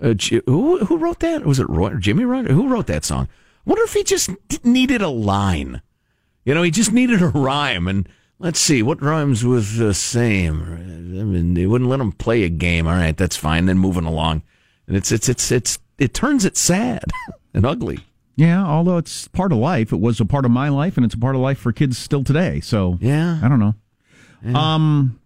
uh, 0.00 0.14
who 0.46 0.84
who 0.86 0.96
wrote 0.96 1.20
that? 1.20 1.44
Was 1.44 1.58
it 1.58 1.68
Roy 1.68 1.90
or 1.90 1.98
Jimmy 1.98 2.24
Roy? 2.24 2.44
Who 2.44 2.68
wrote 2.68 2.86
that 2.86 3.04
song? 3.04 3.28
wonder 3.64 3.84
if 3.84 3.94
he 3.94 4.04
just 4.04 4.30
needed 4.64 5.02
a 5.02 5.08
line. 5.08 5.82
You 6.44 6.54
know, 6.54 6.62
he 6.62 6.70
just 6.70 6.92
needed 6.92 7.22
a 7.22 7.28
rhyme. 7.28 7.88
And 7.88 8.08
let's 8.38 8.60
see 8.60 8.82
what 8.82 9.02
rhymes 9.02 9.44
with 9.44 9.78
the 9.78 9.94
same. 9.94 10.62
I 10.62 11.22
mean, 11.24 11.54
they 11.54 11.66
wouldn't 11.66 11.90
let 11.90 12.00
him 12.00 12.12
play 12.12 12.42
a 12.42 12.48
game. 12.48 12.86
All 12.86 12.94
right, 12.94 13.16
that's 13.16 13.36
fine. 13.36 13.66
Then 13.66 13.78
moving 13.78 14.04
along, 14.04 14.42
and 14.86 14.96
it's 14.96 15.10
it's 15.12 15.28
it's 15.28 15.50
it's 15.52 15.78
it 15.98 16.12
turns 16.14 16.44
it 16.44 16.56
sad 16.56 17.04
and 17.54 17.64
ugly. 17.64 18.00
Yeah, 18.36 18.64
although 18.64 18.96
it's 18.96 19.28
part 19.28 19.52
of 19.52 19.58
life. 19.58 19.92
It 19.92 20.00
was 20.00 20.18
a 20.20 20.24
part 20.24 20.44
of 20.44 20.50
my 20.50 20.68
life, 20.68 20.96
and 20.96 21.06
it's 21.06 21.14
a 21.14 21.18
part 21.18 21.36
of 21.36 21.40
life 21.40 21.58
for 21.58 21.72
kids 21.72 21.96
still 21.98 22.24
today. 22.24 22.60
So 22.60 22.98
Yeah. 23.00 23.38
I 23.42 23.48
don't 23.48 23.60
know. 23.60 23.74
Um, 24.58 25.20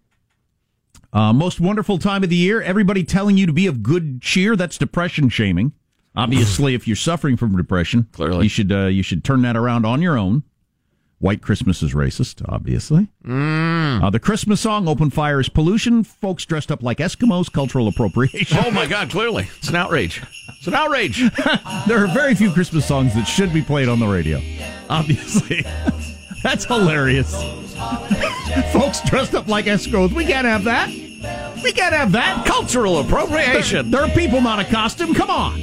uh, 1.13 1.33
most 1.33 1.59
wonderful 1.59 1.99
time 1.99 2.23
of 2.23 2.29
the 2.31 2.37
year. 2.37 2.61
Everybody 2.61 3.03
telling 3.05 3.37
you 3.39 3.47
to 3.47 3.53
be 3.53 3.67
of 3.67 3.83
good 3.83 4.21
cheer. 4.21 4.57
That's 4.57 4.77
depression 4.79 5.29
shaming. 5.31 5.73
Obviously, 6.15 6.75
if 6.75 6.87
you're 6.87 6.97
suffering 6.97 7.37
from 7.37 7.57
depression, 7.57 8.09
Clearly. 8.13 8.45
you 8.45 8.49
should 8.49 8.71
uh, 8.71 8.87
you 8.87 9.03
should 9.03 9.25
turn 9.25 9.43
that 9.43 9.57
around 9.57 9.87
on 9.87 10.03
your 10.03 10.19
own. 10.19 10.43
White 11.21 11.43
Christmas 11.43 11.83
is 11.83 11.95
racist, 11.95 12.45
obviously. 12.49 13.09
Mm. 13.27 14.05
Uh, 14.05 14.11
the 14.11 14.21
Christmas 14.21 14.61
song, 14.61 14.87
Open 14.87 15.11
Fire 15.11 15.41
is 15.41 15.49
Pollution. 15.49 16.05
Folks 16.05 16.45
dressed 16.45 16.71
up 16.71 16.81
like 16.81 16.99
Eskimos, 16.99 17.51
cultural 17.53 17.89
appropriation. 17.89 18.59
Oh 18.65 18.71
my 18.71 18.87
God! 18.87 19.11
Clearly, 19.11 19.49
it's 19.59 19.69
an 19.69 19.75
outrage. 19.75 20.23
It's 20.59 20.69
an 20.69 20.75
outrage. 20.75 21.29
there 21.89 22.05
are 22.05 22.07
very 22.09 22.37
few 22.37 22.53
Christmas 22.53 22.87
songs 22.87 23.15
that 23.15 23.25
should 23.25 23.53
be 23.53 23.63
played 23.63 23.89
on 23.89 23.99
the 23.99 24.07
radio. 24.07 24.41
Obviously. 24.89 25.65
That's 26.45 26.65
hilarious. 26.65 27.35
Folks 28.73 29.01
dressed 29.03 29.35
up 29.35 29.49
like 29.49 29.65
Eskimos. 29.65 30.13
We 30.13 30.25
can't 30.25 30.47
have 30.47 30.65
that. 30.65 30.89
We 31.65 31.73
can't 31.73 31.95
have 31.95 32.13
that. 32.13 32.47
Cultural 32.47 33.01
appropriation. 33.01 33.91
There, 33.91 34.03
there 34.03 34.11
are 34.11 34.15
people 34.15 34.41
not 34.41 34.61
a 34.61 34.65
costume. 34.65 35.15
Come 35.15 35.31
on. 35.31 35.61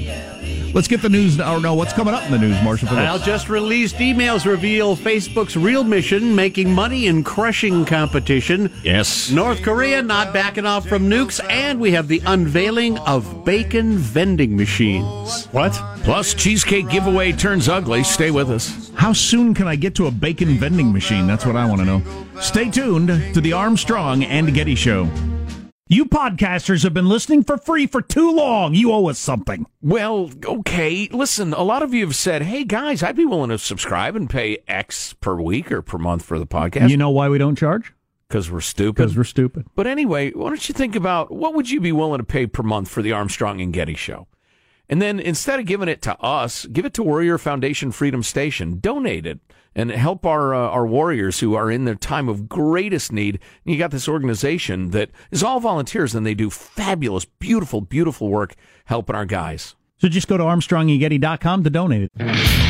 Let's 0.76 0.90
get 0.90 1.02
the 1.02 1.08
news. 1.08 1.40
Or 1.40 1.62
no, 1.62 1.74
what's 1.74 1.94
coming 1.94 2.14
up 2.14 2.26
in 2.26 2.34
the 2.34 2.38
news, 2.38 2.62
Marshall? 2.62 2.90
Well, 2.90 3.18
just 3.18 3.48
released 3.48 3.96
emails 3.96 4.46
reveal 4.46 4.98
Facebook's 4.98 5.56
real 5.56 5.86
mission 5.86 6.36
making 6.36 6.76
money 6.76 7.08
in 7.08 7.24
crushing 7.24 7.86
competition. 7.86 8.70
Yes. 8.84 9.32
North 9.32 9.62
Korea 9.64 10.02
not 10.02 10.34
backing 10.34 10.66
off 10.66 10.86
from 10.86 11.10
nukes, 11.10 11.42
and 11.50 11.80
we 11.80 11.92
have 11.92 12.10
the 12.10 12.22
unveiling 12.26 12.98
of 13.00 13.46
bacon 13.46 13.98
vending 13.98 14.58
machines. 14.58 15.46
What? 15.54 15.72
Plus, 16.04 16.34
cheesecake 16.34 16.90
giveaway 16.90 17.32
turns 17.32 17.70
ugly. 17.70 18.04
Stay 18.04 18.30
with 18.30 18.52
us. 18.52 18.92
How 18.96 19.14
soon 19.14 19.54
can 19.54 19.70
I 19.70 19.78
get 19.78 19.96
to 19.96 20.08
a 20.08 20.12
bacon 20.12 20.58
vending 20.58 20.92
machine? 20.92 21.26
That's 21.26 21.46
what 21.46 21.56
I 21.56 21.66
want 21.70 21.80
to 21.80 21.86
know. 21.86 22.04
Stay 22.42 22.70
tuned 22.70 23.08
to 23.34 23.40
the 23.40 23.54
Armstrong 23.54 24.26
and 24.26 24.54
Getty 24.54 24.76
Show. 24.76 25.10
You 25.88 26.06
podcasters 26.06 26.82
have 26.82 26.96
been 26.96 27.08
listening 27.08 27.44
for 27.44 27.58
free 27.58 27.86
for 27.86 28.02
too 28.02 28.32
long. 28.32 28.74
You 28.74 28.92
owe 28.92 29.08
us 29.08 29.20
something. 29.20 29.68
Well, 29.84 30.32
okay. 30.44 31.08
Listen, 31.12 31.54
a 31.54 31.62
lot 31.62 31.84
of 31.84 31.94
you 31.94 32.04
have 32.08 32.16
said, 32.16 32.42
"Hey 32.42 32.64
guys, 32.64 33.04
I'd 33.04 33.16
be 33.16 33.24
willing 33.24 33.52
to 33.52 33.60
subscribe 33.60 34.16
and 34.16 34.28
pay 34.28 34.58
X 34.68 35.14
per 35.14 35.40
week 35.40 35.72
or 35.72 35.84
per 35.84 36.00
month 36.00 36.26
for 36.26 36.40
the 36.40 36.48
podcast." 36.48 36.90
You 36.90 36.98
know 36.98 37.12
why 37.12 37.30
we 37.30 37.38
don't 37.38 37.56
charge? 37.56 37.94
because 38.28 38.50
we're 38.50 38.62
stupid. 38.62 38.96
Because 38.96 39.16
we're 39.16 39.24
stupid. 39.24 39.68
But 39.76 39.88
anyway, 39.88 40.32
why 40.32 40.50
don't 40.50 40.68
you 40.68 40.74
think 40.74 40.96
about 40.96 41.32
what 41.32 41.54
would 41.54 41.70
you 41.70 41.80
be 41.80 41.92
willing 41.92 42.18
to 42.18 42.24
pay 42.24 42.48
per 42.48 42.64
month 42.64 42.90
for 42.90 43.02
the 43.02 43.12
Armstrong 43.12 43.62
and 43.62 43.72
Getty 43.72 43.96
show? 43.96 44.28
And 44.90 45.02
then 45.02 45.20
instead 45.20 45.60
of 45.60 45.66
giving 45.66 45.88
it 45.88 46.02
to 46.04 46.20
us, 46.20 46.66
give 46.68 46.86
it 46.86 46.94
to 46.96 47.04
Warrior 47.04 47.38
Foundation 47.38 47.92
Freedom 47.92 48.22
Station. 48.24 48.80
Donate 48.80 49.26
it 49.26 49.40
and 49.76 49.92
help 49.92 50.26
our 50.26 50.54
uh, 50.54 50.70
our 50.70 50.88
warriors 50.88 51.40
who 51.40 51.54
are 51.56 51.70
in 51.70 51.86
their 51.86 51.96
time 51.96 52.30
of 52.30 52.48
greatest 52.48 53.12
need. 53.12 53.40
And 53.66 53.74
you 53.74 53.78
got 53.78 53.92
this 53.92 54.08
organization 54.08 54.92
that 54.92 55.12
is 55.32 55.44
all 55.44 55.60
volunteers 55.60 56.16
and 56.16 56.26
they 56.26 56.36
do 56.36 56.50
fabulous, 56.50 57.26
beautiful, 57.26 57.82
beautiful 57.82 58.30
work 58.30 58.56
helping 58.86 59.16
our 59.16 59.26
guys. 59.26 59.76
So 59.98 60.08
just 60.08 60.28
go 60.28 60.38
to 60.38 60.44
ArmstrongandGetty.com 60.44 61.64
to 61.64 61.70
donate 61.70 62.12
it. 62.16 62.65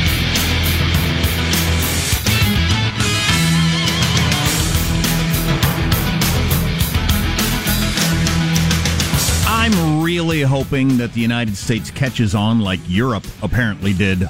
Really 10.36 10.46
hoping 10.46 10.98
that 10.98 11.14
the 11.14 11.20
United 11.20 11.56
States 11.56 11.90
catches 11.90 12.34
on 12.34 12.60
like 12.60 12.78
Europe 12.86 13.24
apparently 13.42 13.94
did 13.94 14.28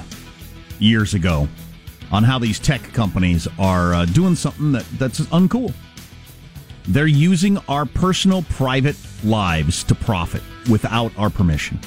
years 0.79 1.13
ago 1.13 1.49
on 2.13 2.23
how 2.23 2.39
these 2.39 2.59
tech 2.59 2.81
companies 2.93 3.45
are 3.59 3.93
uh, 3.93 4.05
doing 4.05 4.33
something 4.33 4.71
that, 4.71 4.85
that's 4.97 5.19
uncool. 5.19 5.73
They're 6.87 7.07
using 7.07 7.57
our 7.67 7.85
personal 7.85 8.43
private 8.43 8.95
lives 9.25 9.83
to 9.85 9.95
profit 9.95 10.41
without 10.69 11.11
our 11.17 11.29
permission. 11.29 11.77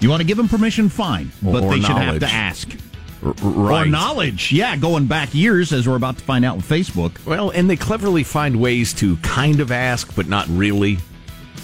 You 0.00 0.08
want 0.08 0.20
to 0.20 0.26
give 0.26 0.36
them 0.36 0.48
permission? 0.48 0.88
Fine. 0.88 1.32
But 1.42 1.64
Or 1.64 1.70
they 1.72 1.80
should 1.80 1.96
have 1.96 2.20
to 2.20 2.28
ask. 2.28 2.76
R- 3.24 3.32
right. 3.42 3.86
Or 3.88 3.90
knowledge. 3.90 4.52
Yeah, 4.52 4.76
going 4.76 5.06
back 5.06 5.34
years, 5.34 5.72
as 5.72 5.88
we're 5.88 5.96
about 5.96 6.18
to 6.18 6.24
find 6.24 6.44
out 6.44 6.58
with 6.58 6.68
Facebook. 6.68 7.24
Well, 7.26 7.50
and 7.50 7.68
they 7.68 7.76
cleverly 7.76 8.22
find 8.22 8.60
ways 8.60 8.92
to 8.94 9.16
kind 9.16 9.58
of 9.58 9.72
ask, 9.72 10.14
but 10.14 10.28
not 10.28 10.46
really. 10.48 10.98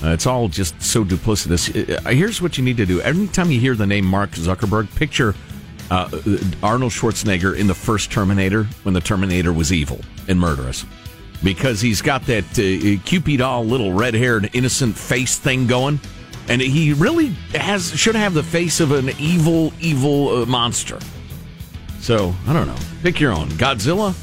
Uh, 0.02 0.08
it's 0.08 0.26
all 0.26 0.48
just 0.48 0.80
so 0.82 1.04
duplicitous. 1.04 2.06
Uh, 2.06 2.10
here's 2.10 2.40
what 2.40 2.56
you 2.56 2.64
need 2.64 2.78
to 2.78 2.86
do. 2.86 3.00
Every 3.02 3.28
time 3.28 3.50
you 3.50 3.60
hear 3.60 3.74
the 3.74 3.86
name 3.86 4.04
Mark 4.04 4.30
Zuckerberg, 4.30 4.94
picture 4.96 5.34
uh, 5.90 6.08
Arnold 6.62 6.92
Schwarzenegger 6.92 7.56
in 7.56 7.66
the 7.66 7.74
first 7.74 8.10
Terminator 8.10 8.64
when 8.84 8.94
the 8.94 9.00
Terminator 9.00 9.52
was 9.52 9.72
evil 9.72 10.00
and 10.28 10.38
murderous. 10.38 10.86
Because 11.42 11.80
he's 11.80 12.00
got 12.02 12.24
that 12.26 12.44
uh, 12.58 13.02
Cupid 13.04 13.38
doll 13.38 13.64
little 13.64 13.92
red 13.92 14.14
haired 14.14 14.50
innocent 14.54 14.96
face 14.96 15.38
thing 15.38 15.66
going. 15.66 16.00
And 16.48 16.60
he 16.60 16.92
really 16.94 17.28
has 17.54 17.96
should 17.98 18.14
have 18.14 18.34
the 18.34 18.42
face 18.42 18.80
of 18.80 18.92
an 18.92 19.10
evil, 19.18 19.72
evil 19.80 20.42
uh, 20.42 20.46
monster. 20.46 20.98
So 22.00 22.34
I 22.46 22.52
don't 22.52 22.66
know. 22.66 22.76
Pick 23.02 23.20
your 23.20 23.32
own. 23.32 23.48
Godzilla. 23.50 24.14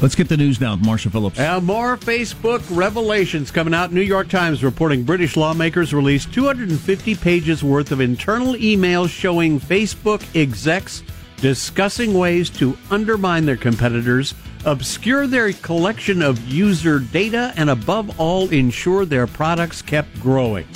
Let's 0.00 0.14
get 0.14 0.28
the 0.28 0.36
news 0.36 0.60
now 0.60 0.76
with 0.76 0.84
Marsha 0.84 1.10
Phillips. 1.10 1.40
And 1.40 1.64
more 1.66 1.96
Facebook 1.96 2.62
revelations 2.70 3.50
coming 3.50 3.74
out. 3.74 3.92
New 3.92 4.00
York 4.00 4.28
Times 4.28 4.62
reporting 4.62 5.02
British 5.02 5.36
lawmakers 5.36 5.92
released 5.92 6.32
250 6.32 7.16
pages 7.16 7.64
worth 7.64 7.90
of 7.90 8.00
internal 8.00 8.54
emails 8.54 9.08
showing 9.08 9.58
Facebook 9.58 10.22
execs 10.40 11.02
discussing 11.38 12.14
ways 12.14 12.48
to 12.50 12.76
undermine 12.90 13.44
their 13.44 13.56
competitors, 13.56 14.34
obscure 14.64 15.26
their 15.26 15.52
collection 15.52 16.22
of 16.22 16.38
user 16.46 17.00
data, 17.00 17.52
and 17.56 17.68
above 17.70 18.20
all, 18.20 18.48
ensure 18.50 19.04
their 19.04 19.26
products 19.26 19.82
kept 19.82 20.20
growing. 20.20 20.66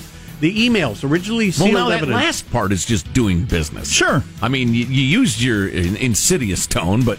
The 0.40 0.68
emails 0.68 1.08
originally 1.08 1.46
Well, 1.46 1.52
sealed 1.52 1.72
now 1.74 1.88
that 1.90 1.98
evidence. 1.98 2.14
last 2.16 2.50
part 2.50 2.72
is 2.72 2.84
just 2.84 3.12
doing 3.12 3.44
business. 3.44 3.88
Sure. 3.88 4.24
I 4.40 4.48
mean, 4.48 4.74
you, 4.74 4.84
you 4.84 5.02
used 5.02 5.40
your 5.40 5.68
in- 5.68 5.94
insidious 5.96 6.66
tone, 6.66 7.04
but 7.04 7.18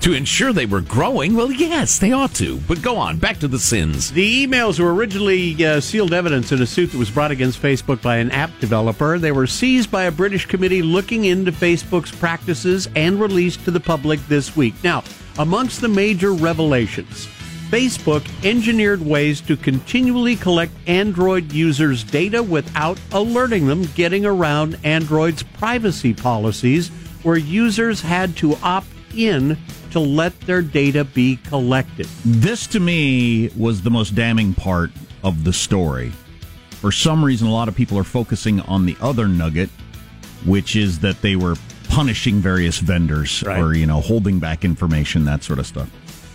to 0.00 0.12
ensure 0.12 0.52
they 0.52 0.66
were 0.66 0.80
growing, 0.80 1.34
well, 1.34 1.50
yes, 1.50 1.98
they 1.98 2.12
ought 2.12 2.34
to. 2.34 2.58
But 2.68 2.82
go 2.82 2.96
on, 2.96 3.18
back 3.18 3.38
to 3.38 3.48
the 3.48 3.58
sins. 3.58 4.12
The 4.12 4.46
emails 4.46 4.78
were 4.78 4.94
originally 4.94 5.64
uh, 5.64 5.80
sealed 5.80 6.12
evidence 6.12 6.52
in 6.52 6.62
a 6.62 6.66
suit 6.66 6.92
that 6.92 6.98
was 6.98 7.10
brought 7.10 7.30
against 7.30 7.60
Facebook 7.60 8.02
by 8.02 8.16
an 8.16 8.30
app 8.30 8.50
developer. 8.60 9.18
They 9.18 9.32
were 9.32 9.46
seized 9.46 9.90
by 9.90 10.04
a 10.04 10.12
British 10.12 10.46
committee 10.46 10.82
looking 10.82 11.24
into 11.24 11.52
Facebook's 11.52 12.12
practices 12.12 12.88
and 12.94 13.20
released 13.20 13.64
to 13.64 13.70
the 13.70 13.80
public 13.80 14.20
this 14.28 14.56
week. 14.56 14.74
Now, 14.84 15.02
amongst 15.38 15.80
the 15.80 15.88
major 15.88 16.32
revelations, 16.32 17.26
Facebook 17.70 18.24
engineered 18.44 19.04
ways 19.04 19.40
to 19.40 19.56
continually 19.56 20.36
collect 20.36 20.72
Android 20.86 21.52
users' 21.52 22.04
data 22.04 22.40
without 22.40 23.00
alerting 23.10 23.66
them, 23.66 23.84
getting 23.96 24.24
around 24.24 24.78
Android's 24.84 25.42
privacy 25.42 26.14
policies, 26.14 26.90
where 27.24 27.36
users 27.36 28.00
had 28.00 28.36
to 28.36 28.54
opt 28.62 28.86
in 29.16 29.58
to 29.96 30.00
let 30.00 30.38
their 30.42 30.60
data 30.60 31.04
be 31.04 31.36
collected. 31.36 32.06
This 32.22 32.66
to 32.66 32.80
me 32.80 33.48
was 33.56 33.80
the 33.80 33.90
most 33.90 34.14
damning 34.14 34.52
part 34.52 34.90
of 35.24 35.42
the 35.42 35.54
story. 35.54 36.12
For 36.70 36.92
some 36.92 37.24
reason, 37.24 37.48
a 37.48 37.52
lot 37.52 37.66
of 37.66 37.74
people 37.74 37.98
are 37.98 38.04
focusing 38.04 38.60
on 38.60 38.84
the 38.84 38.94
other 39.00 39.26
nugget, 39.26 39.70
which 40.44 40.76
is 40.76 40.98
that 40.98 41.22
they 41.22 41.34
were 41.34 41.54
punishing 41.88 42.40
various 42.40 42.78
vendors 42.78 43.42
or, 43.44 43.74
you 43.74 43.86
know, 43.86 44.02
holding 44.02 44.38
back 44.38 44.66
information, 44.66 45.24
that 45.24 45.42
sort 45.42 45.58
of 45.58 45.66
stuff. 45.66 45.90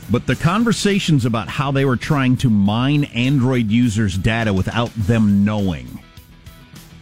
But 0.10 0.26
the 0.26 0.36
conversations 0.36 1.26
about 1.26 1.47
how 1.47 1.71
they 1.71 1.86
were 1.86 1.97
trying 1.97 2.38
to 2.38 2.50
mine 2.50 3.04
Android 3.13 3.69
users' 3.69 4.17
data 4.17 4.52
without 4.52 4.89
them 4.95 5.45
knowing 5.45 6.00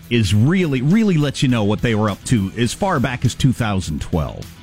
is 0.09 0.33
really, 0.33 0.81
really 0.81 1.15
lets 1.15 1.41
you 1.41 1.47
know 1.47 1.63
what 1.63 1.81
they 1.81 1.95
were 1.95 2.09
up 2.09 2.21
to 2.25 2.51
as 2.57 2.73
far 2.73 2.99
back 2.99 3.23
as 3.23 3.33
2012 3.33 4.58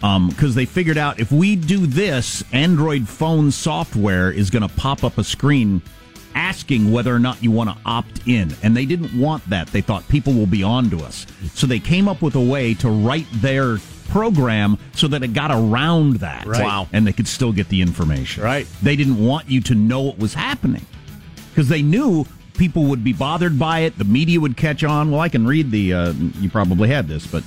because 0.00 0.54
they 0.54 0.64
figured 0.64 0.98
out 0.98 1.20
if 1.20 1.30
we 1.30 1.56
do 1.56 1.86
this, 1.86 2.42
Android 2.52 3.08
phone 3.08 3.50
software 3.50 4.30
is 4.30 4.50
going 4.50 4.66
to 4.66 4.74
pop 4.76 5.04
up 5.04 5.18
a 5.18 5.24
screen 5.24 5.82
asking 6.34 6.92
whether 6.92 7.14
or 7.14 7.18
not 7.18 7.42
you 7.42 7.50
want 7.50 7.70
to 7.70 7.76
opt 7.84 8.26
in. 8.26 8.54
And 8.62 8.76
they 8.76 8.86
didn't 8.86 9.18
want 9.18 9.48
that. 9.50 9.68
They 9.68 9.80
thought 9.80 10.06
people 10.08 10.32
will 10.32 10.46
be 10.46 10.62
on 10.62 10.90
to 10.90 10.98
us. 10.98 11.26
So 11.54 11.66
they 11.66 11.80
came 11.80 12.08
up 12.08 12.22
with 12.22 12.34
a 12.34 12.40
way 12.40 12.74
to 12.74 12.88
write 12.88 13.26
their 13.34 13.78
program 14.08 14.78
so 14.94 15.08
that 15.08 15.22
it 15.22 15.34
got 15.34 15.50
around 15.50 16.16
that. 16.16 16.46
Right. 16.46 16.62
Wow. 16.62 16.88
And 16.92 17.06
they 17.06 17.12
could 17.12 17.28
still 17.28 17.52
get 17.52 17.68
the 17.68 17.80
information. 17.80 18.42
Right. 18.42 18.66
They 18.82 18.96
didn't 18.96 19.24
want 19.24 19.48
you 19.48 19.60
to 19.62 19.74
know 19.74 20.00
what 20.02 20.18
was 20.18 20.34
happening 20.34 20.86
because 21.50 21.68
they 21.68 21.82
knew 21.82 22.26
people 22.54 22.84
would 22.84 23.04
be 23.04 23.12
bothered 23.12 23.58
by 23.58 23.80
it. 23.80 23.98
The 23.98 24.04
media 24.04 24.40
would 24.40 24.56
catch 24.56 24.84
on. 24.84 25.10
Well, 25.10 25.20
I 25.20 25.28
can 25.28 25.46
read 25.46 25.70
the. 25.70 25.94
Uh, 25.94 26.12
you 26.40 26.50
probably 26.50 26.88
had 26.88 27.08
this, 27.08 27.26
but 27.26 27.44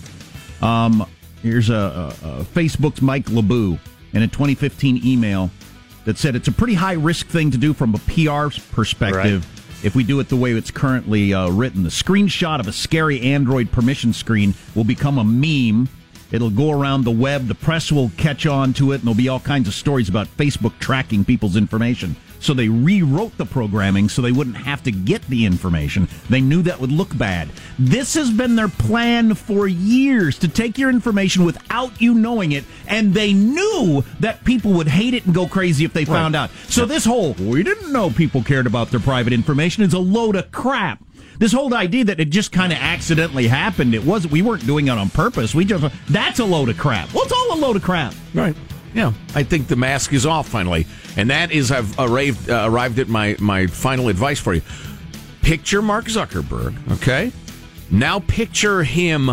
um, 0.61 1.05
here's 1.43 1.69
a, 1.69 1.75
a, 1.75 2.07
a 2.27 2.43
Facebook's 2.43 3.01
Mike 3.01 3.29
LeBeau 3.29 3.77
in 4.13 4.23
a 4.23 4.27
2015 4.27 5.05
email 5.05 5.51
that 6.05 6.17
said 6.17 6.35
it's 6.35 6.47
a 6.47 6.51
pretty 6.51 6.73
high 6.73 6.93
risk 6.93 7.27
thing 7.27 7.51
to 7.51 7.57
do 7.57 7.73
from 7.73 7.93
a 7.93 7.99
PR 7.99 8.49
perspective. 8.73 9.45
If 9.83 9.95
we 9.95 10.03
do 10.03 10.19
it 10.21 10.29
the 10.29 10.37
way 10.37 10.53
it's 10.53 10.71
currently 10.71 11.33
uh, 11.33 11.49
written, 11.49 11.83
the 11.83 11.89
screenshot 11.89 12.59
of 12.59 12.67
a 12.67 12.71
scary 12.71 13.21
Android 13.21 13.71
permission 13.71 14.13
screen 14.13 14.53
will 14.75 14.85
become 14.85 15.17
a 15.17 15.23
meme. 15.23 15.89
It'll 16.31 16.49
go 16.49 16.71
around 16.71 17.03
the 17.03 17.11
web. 17.11 17.47
The 17.47 17.55
press 17.55 17.91
will 17.91 18.09
catch 18.17 18.45
on 18.45 18.73
to 18.73 18.93
it, 18.93 18.95
and 18.95 19.03
there'll 19.03 19.13
be 19.13 19.27
all 19.27 19.41
kinds 19.41 19.67
of 19.67 19.73
stories 19.73 20.09
about 20.09 20.27
Facebook 20.37 20.73
tracking 20.79 21.25
people's 21.25 21.57
information. 21.57 22.15
So 22.43 22.53
they 22.53 22.67
rewrote 22.67 23.37
the 23.37 23.45
programming 23.45 24.09
so 24.09 24.21
they 24.21 24.33
wouldn't 24.33 24.57
have 24.57 24.83
to 24.83 24.91
get 24.91 25.25
the 25.27 25.45
information. 25.45 26.09
They 26.29 26.41
knew 26.41 26.61
that 26.63 26.79
would 26.79 26.91
look 26.91 27.17
bad. 27.17 27.49
This 27.79 28.15
has 28.15 28.29
been 28.29 28.57
their 28.57 28.67
plan 28.67 29.33
for 29.33 29.65
years 29.65 30.37
to 30.39 30.49
take 30.49 30.77
your 30.77 30.89
information 30.89 31.45
without 31.45 32.01
you 32.01 32.13
knowing 32.13 32.51
it, 32.51 32.65
and 32.85 33.13
they 33.13 33.31
knew 33.31 34.03
that 34.19 34.43
people 34.43 34.73
would 34.73 34.89
hate 34.89 35.13
it 35.13 35.25
and 35.25 35.33
go 35.33 35.47
crazy 35.47 35.85
if 35.85 35.93
they 35.93 36.03
found 36.03 36.35
out. 36.35 36.51
So 36.67 36.85
this 36.85 37.05
whole 37.05 37.33
we 37.39 37.63
didn't 37.63 37.93
know 37.93 38.09
people 38.09 38.43
cared 38.43 38.67
about 38.67 38.91
their 38.91 38.99
private 38.99 39.31
information 39.31 39.81
is 39.81 39.93
a 39.93 39.99
load 39.99 40.35
of 40.35 40.51
crap. 40.51 41.01
This 41.39 41.53
whole 41.53 41.73
idea 41.73 42.03
that 42.05 42.19
it 42.19 42.29
just 42.29 42.51
kind 42.51 42.73
of 42.73 42.79
accidentally 42.79 43.47
happened, 43.47 43.95
it 43.95 44.03
was 44.03 44.27
we 44.27 44.41
weren't 44.41 44.65
doing 44.65 44.87
it 44.87 44.91
on 44.91 45.09
purpose. 45.09 45.55
We 45.55 45.63
just 45.63 45.93
that's 46.09 46.39
a 46.39 46.45
load 46.45 46.67
of 46.67 46.77
crap. 46.77 47.13
Well, 47.13 47.23
it's 47.23 47.31
all 47.31 47.57
a 47.57 47.59
load 47.59 47.77
of 47.77 47.83
crap. 47.83 48.13
Right. 48.33 48.55
Yeah, 48.93 49.13
I 49.33 49.43
think 49.43 49.67
the 49.67 49.75
mask 49.75 50.13
is 50.13 50.25
off 50.25 50.47
finally, 50.47 50.85
and 51.17 51.29
that 51.29 51.51
is 51.51 51.71
I've 51.71 51.97
arrived 51.99 52.49
uh, 52.49 52.67
arrived 52.69 52.99
at 52.99 53.07
my 53.09 53.35
my 53.39 53.67
final 53.67 54.07
advice 54.07 54.39
for 54.39 54.53
you. 54.53 54.61
Picture 55.41 55.81
Mark 55.81 56.05
Zuckerberg, 56.05 56.75
okay? 56.93 57.31
Now 57.91 58.19
picture 58.19 58.83
him 58.83 59.31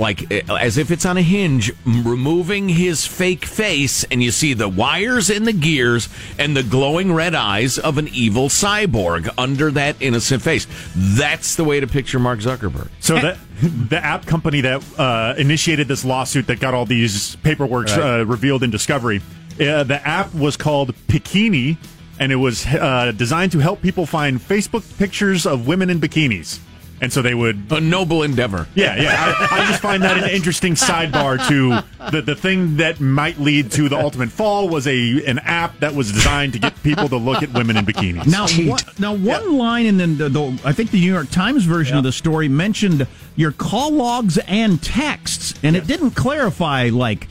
like 0.00 0.32
uh, 0.32 0.54
as 0.54 0.78
if 0.78 0.90
it's 0.90 1.04
on 1.04 1.16
a 1.16 1.22
hinge, 1.22 1.72
removing 1.84 2.68
his 2.68 3.06
fake 3.06 3.44
face, 3.44 4.02
and 4.04 4.22
you 4.22 4.30
see 4.30 4.54
the 4.54 4.68
wires 4.68 5.30
and 5.30 5.46
the 5.46 5.52
gears 5.52 6.08
and 6.38 6.56
the 6.56 6.62
glowing 6.62 7.12
red 7.12 7.34
eyes 7.34 7.78
of 7.78 7.98
an 7.98 8.08
evil 8.08 8.48
cyborg 8.48 9.28
under 9.38 9.70
that 9.70 9.96
innocent 10.00 10.42
face. 10.42 10.66
That's 10.96 11.54
the 11.54 11.64
way 11.64 11.78
to 11.80 11.86
picture 11.86 12.18
Mark 12.18 12.40
Zuckerberg. 12.40 12.88
So 13.00 13.14
the 13.14 13.38
the 13.60 14.02
app 14.04 14.26
company 14.26 14.62
that 14.62 14.82
uh, 14.98 15.34
initiated 15.36 15.86
this 15.86 16.04
lawsuit 16.04 16.46
that 16.46 16.60
got 16.60 16.74
all 16.74 16.86
these 16.86 17.36
paperwork 17.36 17.90
uh, 17.90 18.24
revealed 18.26 18.62
in 18.62 18.70
Discovery, 18.70 19.20
uh, 19.60 19.84
the 19.84 20.00
app 20.06 20.34
was 20.34 20.56
called 20.56 20.94
Bikini, 21.08 21.76
and 22.18 22.32
it 22.32 22.36
was 22.36 22.66
uh, 22.66 23.12
designed 23.14 23.52
to 23.52 23.58
help 23.58 23.82
people 23.82 24.06
find 24.06 24.40
Facebook 24.40 24.98
pictures 24.98 25.46
of 25.46 25.66
women 25.66 25.90
in 25.90 26.00
bikinis. 26.00 26.58
And 27.02 27.10
so 27.10 27.22
they 27.22 27.34
would 27.34 27.64
a 27.70 27.80
noble 27.80 28.22
endeavor. 28.22 28.66
Yeah, 28.74 28.94
yeah. 28.96 29.34
I, 29.50 29.62
I 29.62 29.66
just 29.66 29.80
find 29.80 30.02
that 30.02 30.18
an 30.22 30.28
interesting 30.28 30.74
sidebar 30.74 31.38
to 31.48 32.10
the 32.10 32.20
the 32.20 32.34
thing 32.34 32.76
that 32.76 33.00
might 33.00 33.38
lead 33.38 33.72
to 33.72 33.88
the 33.88 33.98
ultimate 33.98 34.30
fall 34.30 34.68
was 34.68 34.86
a 34.86 35.24
an 35.24 35.38
app 35.38 35.78
that 35.80 35.94
was 35.94 36.12
designed 36.12 36.52
to 36.52 36.58
get 36.58 36.80
people 36.82 37.08
to 37.08 37.16
look 37.16 37.42
at 37.42 37.52
women 37.54 37.78
in 37.78 37.86
bikinis. 37.86 38.26
Now, 38.26 38.46
one, 38.70 38.80
now 38.98 39.14
one 39.14 39.56
line 39.56 39.86
in 39.86 39.96
the, 39.96 40.06
the, 40.06 40.28
the 40.28 40.60
I 40.64 40.72
think 40.72 40.90
the 40.90 41.00
New 41.00 41.12
York 41.12 41.30
Times 41.30 41.64
version 41.64 41.96
of 41.96 42.04
the 42.04 42.12
story 42.12 42.48
mentioned 42.48 43.06
your 43.34 43.52
call 43.52 43.92
logs 43.92 44.36
and 44.46 44.82
texts, 44.82 45.54
and 45.62 45.76
it 45.76 45.86
didn't 45.86 46.10
clarify 46.10 46.90
like 46.92 47.28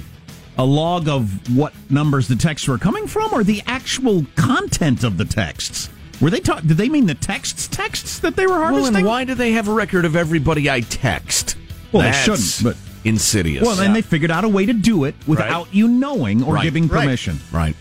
a 0.57 0.65
log 0.65 1.07
of 1.07 1.55
what 1.55 1.73
numbers 1.89 2.27
the 2.27 2.35
texts 2.35 2.67
were 2.67 2.77
coming 2.77 3.07
from, 3.07 3.33
or 3.33 3.43
the 3.43 3.61
actual 3.67 4.25
content 4.35 5.03
of 5.03 5.17
the 5.17 5.25
texts. 5.25 5.89
Were 6.21 6.29
they 6.29 6.39
talk? 6.39 6.61
Did 6.63 6.77
they 6.77 6.89
mean 6.89 7.05
the 7.05 7.15
texts 7.15 7.67
texts 7.67 8.19
that 8.19 8.35
they 8.35 8.45
were 8.45 8.55
harvesting? 8.57 8.83
Well, 8.93 8.95
and 8.97 9.05
why 9.07 9.23
do 9.23 9.35
they 9.35 9.51
have 9.53 9.67
a 9.67 9.73
record 9.73 10.05
of 10.05 10.15
everybody 10.15 10.69
I 10.69 10.81
text? 10.81 11.55
Well, 11.91 12.03
they 12.03 12.11
shouldn't, 12.11 12.59
but- 12.63 12.77
insidious. 13.05 13.65
well, 13.65 13.79
and 13.79 13.95
they 13.95 14.01
figured 14.01 14.29
out 14.31 14.43
a 14.43 14.49
way 14.49 14.65
to 14.65 14.73
do 14.73 15.05
it 15.05 15.15
without 15.25 15.73
you 15.73 15.87
knowing 15.87 16.43
or 16.43 16.55
Right. 16.55 16.63
giving 16.63 16.89
permission. 16.89 17.39
Right. 17.51 17.75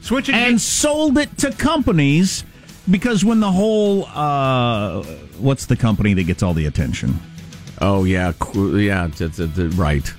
Switching 0.00 0.34
and 0.34 0.60
sold 0.60 1.18
it 1.18 1.36
to 1.38 1.52
companies 1.52 2.42
because 2.90 3.24
when 3.24 3.40
the 3.40 3.52
whole 3.52 4.06
uh, 4.06 5.02
what's 5.38 5.66
the 5.66 5.76
company 5.76 6.14
that 6.14 6.24
gets 6.24 6.42
all 6.42 6.54
the 6.54 6.66
attention? 6.66 7.20
Oh 7.80 8.04
yeah, 8.04 8.32
yeah, 8.54 9.08
right. 9.76 10.14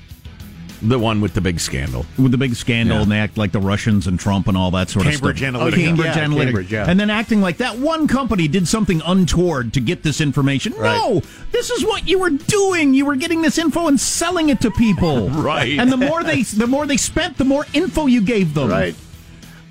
The 0.84 1.00
one 1.00 1.22
with 1.22 1.34
the 1.34 1.42
big 1.42 1.60
scandal. 1.60 2.06
With 2.18 2.32
the 2.32 2.38
big 2.38 2.56
scandal, 2.56 2.98
Yeah. 2.98 3.04
and 3.04 3.12
they 3.12 3.18
act 3.20 3.38
like 3.38 3.52
the 3.54 3.60
Russians 3.60 4.06
and 4.08 4.20
Trump 4.20 4.48
and 4.48 4.58
all 4.58 4.72
that 4.72 4.90
sort 4.90 5.06
Cambridge 5.06 5.42
of 5.42 5.50
stuff. 5.56 5.62
Analytica. 5.62 5.74
Oh, 5.74 5.76
Cambridge 5.76 6.16
Yeah, 6.16 6.26
Analytica. 6.26 6.44
Cambridge, 6.44 6.72
yeah. 6.74 6.86
And 6.90 7.00
then 7.00 7.10
acting 7.10 7.42
like 7.42 7.58
that 7.58 7.78
one 7.80 8.08
company 8.08 8.48
did 8.48 8.68
something 8.68 9.02
untoward 9.06 9.74
to 9.74 9.80
get 9.80 10.04
this 10.04 10.20
information. 10.20 10.74
No, 10.80 11.22
this 11.52 11.70
is 11.70 11.84
what 11.86 12.08
you 12.08 12.20
were 12.20 12.32
doing. 12.32 12.94
You 12.94 13.06
were 13.06 13.16
getting 13.16 13.42
this 13.42 13.58
info 13.58 13.88
and 13.88 14.00
selling 14.00 14.50
it 14.50 14.60
to 14.62 14.72
people. 14.72 15.30
Right. 15.44 15.78
And 15.80 15.92
the 15.92 15.98
more 15.98 16.24
they, 16.24 16.44
the 16.44 16.68
more 16.68 16.86
they 16.86 16.98
spent, 16.98 17.38
the 17.38 17.44
more 17.46 17.66
info 17.74 18.06
you 18.06 18.22
gave 18.22 18.54
them. 18.54 18.70
Right. 18.70 18.96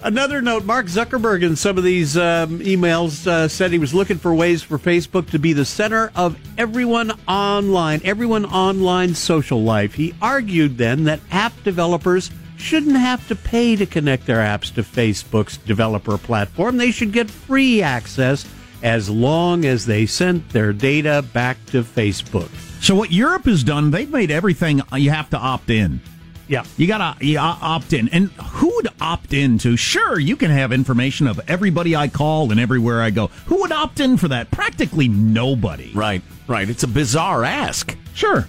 Another 0.04 0.42
note: 0.42 0.64
Mark 0.64 0.86
Zuckerberg 0.86 1.44
in 1.44 1.54
some 1.54 1.78
of 1.78 1.84
these 1.84 2.16
um, 2.16 2.58
emails 2.58 3.24
uh, 3.24 3.46
said 3.46 3.70
he 3.70 3.78
was 3.78 3.94
looking 3.94 4.18
for 4.18 4.34
ways 4.34 4.60
for 4.60 4.76
Facebook 4.76 5.30
to 5.30 5.38
be 5.38 5.52
the 5.52 5.64
center 5.64 6.10
of 6.16 6.36
everyone 6.58 7.12
online, 7.28 8.00
everyone 8.02 8.44
online 8.46 9.14
social 9.14 9.62
life. 9.62 9.94
He 9.94 10.12
argued 10.20 10.76
then 10.76 11.04
that 11.04 11.20
app 11.30 11.52
developers 11.62 12.32
shouldn't 12.56 12.96
have 12.96 13.26
to 13.28 13.36
pay 13.36 13.76
to 13.76 13.86
connect 13.86 14.26
their 14.26 14.38
apps 14.38 14.74
to 14.74 14.82
Facebook's 14.82 15.56
developer 15.58 16.18
platform. 16.18 16.78
They 16.78 16.90
should 16.90 17.12
get 17.12 17.30
free 17.30 17.80
access 17.80 18.44
as 18.82 19.08
long 19.08 19.64
as 19.64 19.86
they 19.86 20.06
sent 20.06 20.48
their 20.48 20.72
data 20.72 21.24
back 21.32 21.64
to 21.66 21.84
Facebook. 21.84 22.50
So 22.82 22.96
what 22.96 23.12
Europe 23.12 23.44
has 23.44 23.62
done, 23.62 23.92
they've 23.92 24.10
made 24.10 24.32
everything 24.32 24.82
you 24.96 25.10
have 25.10 25.30
to 25.30 25.38
opt 25.38 25.70
in. 25.70 26.00
Yeah. 26.48 26.64
You 26.76 26.87
got 26.87 27.18
to 27.18 27.26
you 27.26 27.38
uh, 27.38 27.57
opt 27.61 27.92
in. 27.92 28.09
And 28.09 28.31
who 28.33 28.74
would 28.76 28.88
opt 29.00 29.33
in 29.33 29.59
to? 29.59 29.76
Sure, 29.76 30.18
you 30.18 30.37
can 30.37 30.50
have 30.50 30.72
information 30.72 31.26
of 31.26 31.40
everybody 31.48 31.96
I 31.96 32.09
call 32.09 32.50
and 32.50 32.61
everywhere 32.61 33.02
I 33.02 33.11
go. 33.11 33.28
Who 33.46 33.61
would 33.61 33.72
opt 33.72 34.00
in 34.00 34.16
for 34.16 34.28
that? 34.28 34.50
Practically 34.50 35.09
nobody. 35.09 35.92
Right, 35.94 36.22
right. 36.46 36.68
It's 36.68 36.83
a 36.83 36.88
bizarre 36.88 37.44
ask. 37.44 37.96
Sure. 38.14 38.48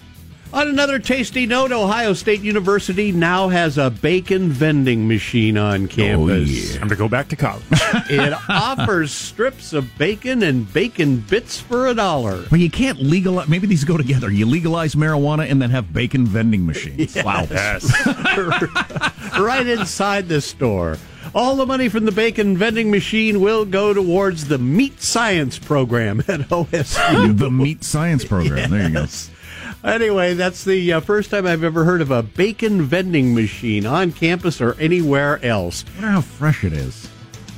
On 0.53 0.67
another 0.67 0.99
tasty 0.99 1.47
note, 1.47 1.71
Ohio 1.71 2.13
State 2.13 2.41
University 2.41 3.11
now 3.11 3.49
has 3.49 3.79
a 3.79 3.89
bacon 3.89 4.49
vending 4.49 5.07
machine 5.07 5.57
on 5.57 5.85
oh, 5.85 5.87
campus. 5.87 6.77
Time 6.77 6.89
to 6.89 6.95
go 6.95 7.07
back 7.09 7.29
to 7.29 7.35
college. 7.35 7.63
it 7.71 8.33
offers 8.47 9.11
strips 9.11 9.73
of 9.73 9.97
bacon 9.97 10.43
and 10.43 10.71
bacon 10.71 11.21
bits 11.21 11.59
for 11.59 11.87
a 11.87 11.95
dollar. 11.95 12.45
But 12.51 12.59
you 12.59 12.69
can't 12.69 12.99
legalize. 13.01 13.47
Maybe 13.47 13.65
these 13.65 13.83
go 13.83 13.97
together. 13.97 14.29
You 14.29 14.45
legalize 14.45 14.93
marijuana 14.93 15.49
and 15.49 15.59
then 15.59 15.71
have 15.71 15.91
bacon 15.91 16.27
vending 16.27 16.65
machines. 16.67 17.15
Yes. 17.23 17.25
Wow. 17.25 17.45
right 19.43 19.65
inside 19.65 20.27
the 20.27 20.39
store. 20.39 20.97
All 21.33 21.55
the 21.55 21.65
money 21.65 21.89
from 21.89 22.05
the 22.05 22.11
bacon 22.11 22.57
vending 22.57 22.91
machine 22.91 23.41
will 23.41 23.65
go 23.65 23.93
towards 23.93 24.47
the 24.49 24.59
meat 24.59 25.01
science 25.01 25.57
program 25.57 26.19
at 26.21 26.41
OSU. 26.49 27.37
the 27.37 27.49
meat 27.49 27.83
science 27.83 28.23
program. 28.23 28.69
There 28.69 28.87
you 28.87 28.93
go. 28.93 29.05
Anyway, 29.83 30.33
that's 30.33 30.63
the 30.63 30.93
uh, 30.93 30.99
first 31.01 31.29
time 31.29 31.45
I've 31.45 31.63
ever 31.63 31.83
heard 31.83 32.01
of 32.01 32.09
a 32.09 32.23
bacon 32.23 32.83
vending 32.83 33.35
machine 33.35 33.85
on 33.85 34.11
campus 34.13 34.61
or 34.61 34.75
anywhere 34.79 35.43
else. 35.45 35.83
I 35.87 35.93
wonder 35.95 36.07
how 36.11 36.21
fresh 36.21 36.63
it 36.63 36.71
is. 36.73 37.09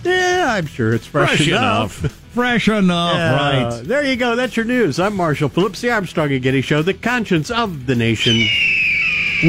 Yeah, 0.04 0.48
I'm 0.58 0.66
sure 0.66 0.94
it's 0.94 1.06
fresh, 1.06 1.30
Fresh 1.38 1.48
enough. 1.48 2.00
enough. 2.00 2.12
Fresh 2.36 2.68
enough, 2.68 3.16
Yeah, 3.16 3.36
right? 3.76 3.84
There 3.84 4.04
you 4.04 4.16
go. 4.16 4.36
That's 4.36 4.58
your 4.58 4.66
news. 4.66 5.00
I'm 5.00 5.16
Marshall 5.16 5.50
Phillips, 5.50 5.82
the 5.82 5.92
Armstrong 5.92 6.32
and 6.34 6.42
Getty 6.42 6.62
Show, 6.62 6.82
the 6.82 6.94
conscience 6.94 7.50
of 7.50 7.86
the 7.86 7.96
nation. 7.96 8.46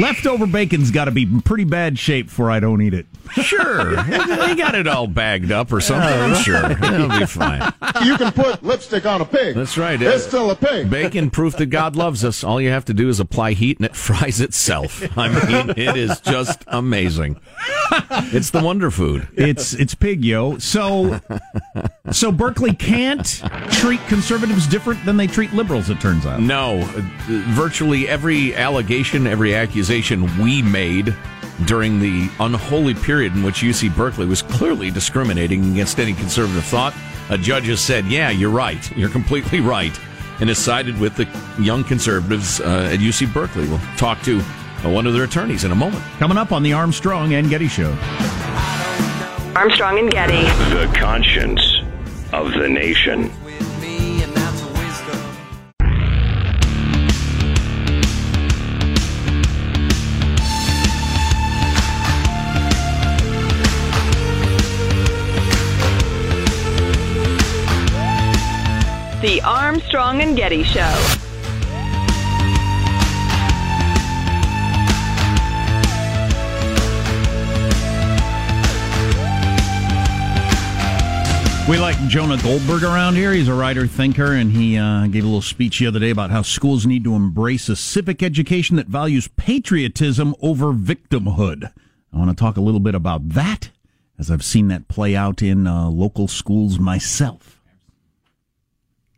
Leftover 0.01 0.45
bacon's 0.45 0.91
got 0.91 1.05
to 1.05 1.11
be 1.11 1.23
in 1.23 1.41
pretty 1.41 1.63
bad 1.63 1.97
shape 1.97 2.27
before 2.27 2.51
I 2.51 2.59
don't 2.59 2.81
eat 2.81 2.93
it. 2.93 3.05
Sure. 3.33 3.95
they 4.03 4.55
got 4.55 4.75
it 4.75 4.87
all 4.87 5.07
bagged 5.07 5.51
up 5.51 5.71
or 5.71 5.81
something, 5.81 6.07
I'm 6.07 6.35
sure. 6.35 6.71
It'll 6.93 7.09
be 7.09 7.25
fine. 7.25 7.61
You 8.03 8.17
can 8.17 8.31
put 8.31 8.63
lipstick 8.63 9.05
on 9.05 9.21
a 9.21 9.25
pig. 9.25 9.55
That's 9.55 9.77
right. 9.77 10.01
It's 10.01 10.25
still 10.25 10.51
a 10.51 10.55
pig. 10.55 10.89
Bacon 10.89 11.29
proof 11.29 11.57
that 11.57 11.67
God 11.67 11.95
loves 11.95 12.23
us. 12.23 12.43
All 12.43 12.61
you 12.61 12.69
have 12.69 12.85
to 12.85 12.93
do 12.93 13.09
is 13.09 13.19
apply 13.19 13.53
heat 13.53 13.77
and 13.79 13.85
it 13.85 13.95
fries 14.07 14.39
itself. 14.39 15.03
I 15.17 15.27
mean, 15.27 15.71
it 15.71 15.97
is 15.97 16.19
just 16.21 16.63
amazing. 16.67 17.39
It's 18.31 18.51
the 18.51 18.61
wonder 18.61 18.91
food. 18.91 19.27
It's 19.33 19.73
it's 19.73 19.95
pig 19.95 20.23
yo. 20.23 20.57
So 20.57 21.19
so 22.11 22.31
Berkeley 22.31 22.73
can't 22.73 23.25
treat 23.71 23.99
conservatives 24.07 24.67
different 24.67 25.03
than 25.05 25.17
they 25.17 25.27
treat 25.27 25.53
liberals. 25.53 25.89
It 25.89 25.99
turns 25.99 26.25
out. 26.25 26.41
No, 26.41 26.79
uh, 26.79 27.01
virtually 27.27 28.07
every 28.07 28.55
allegation, 28.55 29.25
every 29.27 29.55
accusation 29.55 29.86
we 29.89 30.61
made 30.61 31.15
during 31.65 31.99
the 31.99 32.29
unholy 32.39 32.93
period 32.93 33.35
in 33.35 33.43
which 33.43 33.61
UC 33.61 33.95
Berkeley 33.95 34.25
was 34.25 34.41
clearly 34.41 34.91
discriminating 34.91 35.71
against 35.71 35.99
any 35.99 36.13
conservative 36.13 36.63
thought, 36.65 36.93
a 37.29 37.37
judge 37.37 37.65
has 37.67 37.79
said, 37.81 38.05
"Yeah, 38.05 38.29
you're 38.29 38.49
right. 38.49 38.95
You're 38.97 39.09
completely 39.09 39.59
right," 39.59 39.97
and 40.39 40.49
has 40.49 40.57
sided 40.57 40.99
with 40.99 41.15
the 41.15 41.27
young 41.59 41.83
conservatives 41.83 42.59
uh, 42.59 42.89
at 42.91 42.99
UC 42.99 43.33
Berkeley. 43.33 43.67
We'll 43.67 43.81
talk 43.97 44.21
to 44.23 44.39
uh, 44.39 44.89
one 44.89 45.07
of 45.07 45.13
their 45.13 45.23
attorneys 45.23 45.63
in 45.63 45.71
a 45.71 45.75
moment. 45.75 46.03
Coming 46.19 46.37
up 46.37 46.51
on 46.51 46.63
the 46.63 46.73
Armstrong 46.73 47.33
and 47.33 47.49
Getty 47.49 47.67
Show. 47.67 47.91
Armstrong 49.55 49.99
and 49.99 50.11
Getty. 50.11 50.43
The 50.75 50.91
conscience 50.95 51.77
of 52.33 52.53
the 52.53 52.69
nation. 52.69 53.31
The 69.27 69.41
Armstrong 69.41 70.21
and 70.21 70.37
Getty 70.37 70.63
Show. 70.63 70.79
We 81.69 81.77
like 81.77 81.97
Jonah 82.07 82.41
Goldberg 82.41 82.83
around 82.83 83.15
here. 83.15 83.33
He's 83.33 83.49
a 83.49 83.53
writer, 83.53 83.85
thinker, 83.85 84.31
and 84.31 84.49
he 84.53 84.77
uh, 84.77 85.07
gave 85.07 85.23
a 85.23 85.27
little 85.27 85.41
speech 85.41 85.79
the 85.79 85.87
other 85.87 85.99
day 85.99 86.11
about 86.11 86.29
how 86.29 86.41
schools 86.41 86.85
need 86.85 87.03
to 87.03 87.13
embrace 87.13 87.67
a 87.67 87.75
civic 87.75 88.23
education 88.23 88.77
that 88.77 88.87
values 88.87 89.27
patriotism 89.35 90.35
over 90.41 90.67
victimhood. 90.67 91.73
I 92.13 92.17
want 92.17 92.29
to 92.29 92.35
talk 92.37 92.55
a 92.55 92.61
little 92.61 92.79
bit 92.79 92.95
about 92.95 93.27
that 93.31 93.71
as 94.17 94.31
I've 94.31 94.45
seen 94.45 94.69
that 94.69 94.87
play 94.87 95.17
out 95.17 95.41
in 95.41 95.67
uh, 95.67 95.89
local 95.89 96.29
schools 96.29 96.79
myself. 96.79 97.56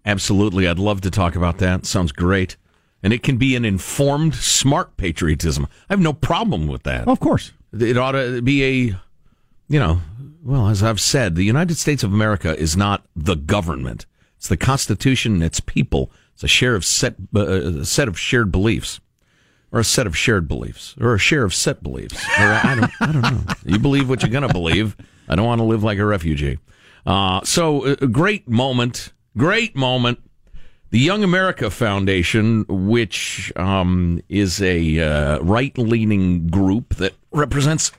Absolutely. 0.10 0.68
I'd 0.68 0.80
love 0.80 1.02
to 1.02 1.12
talk 1.12 1.36
about 1.36 1.60
that. 1.60 1.86
Sounds 1.86 2.12
great. 2.12 2.58
And 3.04 3.14
it 3.14 3.22
can 3.22 3.38
be 3.38 3.56
an 3.56 3.64
informed, 3.64 4.34
smart 4.36 4.98
patriotism. 4.98 5.68
I 5.90 5.94
have 5.94 6.00
no 6.00 6.14
problem 6.14 6.68
with 6.68 6.84
that. 6.84 7.08
Of 7.08 7.20
course. 7.20 7.54
It 7.80 7.98
ought 7.98 8.14
to 8.14 8.42
be 8.42 8.64
a, 8.64 8.96
you 9.68 9.80
know, 9.80 10.02
well, 10.44 10.68
as 10.68 10.82
I've 10.82 11.00
said, 11.00 11.36
the 11.36 11.44
United 11.44 11.78
States 11.78 12.04
of 12.04 12.12
America 12.12 12.58
is 12.58 12.76
not 12.76 13.06
the 13.16 13.36
government. 13.36 14.08
It's 14.38 14.48
the 14.48 14.58
Constitution 14.58 15.36
and 15.36 15.44
its 15.44 15.60
people. 15.60 16.12
It's 16.34 16.44
a 16.44 16.48
share 16.48 16.74
of 16.74 16.84
set, 16.84 17.16
uh, 17.36 17.42
a 17.42 17.86
set 17.86 18.08
of 18.08 18.18
shared 18.20 18.52
beliefs, 18.52 19.00
or 19.72 19.80
a 19.80 19.84
set 19.84 20.08
of 20.08 20.18
shared 20.18 20.48
beliefs, 20.48 20.96
or 21.00 21.14
a 21.14 21.20
share 21.20 21.44
of 21.44 21.54
set 21.54 21.84
beliefs. 21.84 22.16
Or 22.40 22.46
I 22.64 22.76
don't, 22.80 22.92
I 23.02 23.12
don't 23.12 23.22
know. 23.22 23.54
You 23.66 23.78
believe 23.78 24.10
what 24.10 24.24
you're 24.24 24.32
going 24.32 24.48
to 24.48 24.54
believe. 24.54 24.98
I 25.28 25.36
don't 25.36 25.46
want 25.46 25.60
to 25.60 25.66
live 25.66 25.84
like 25.84 26.00
a 26.00 26.06
refugee. 26.06 26.58
Uh, 27.06 27.42
so, 27.44 27.84
a 27.86 28.08
great 28.08 28.48
moment, 28.50 29.14
great 29.38 29.76
moment. 29.76 30.20
The 30.92 31.00
Young 31.00 31.24
America 31.24 31.70
Foundation, 31.70 32.66
which 32.68 33.54
um, 33.56 34.22
is 34.28 34.62
a 34.62 35.00
uh, 35.00 35.40
right-leaning 35.40 36.48
group 36.48 36.96
that 36.96 37.14
represents 37.32 37.92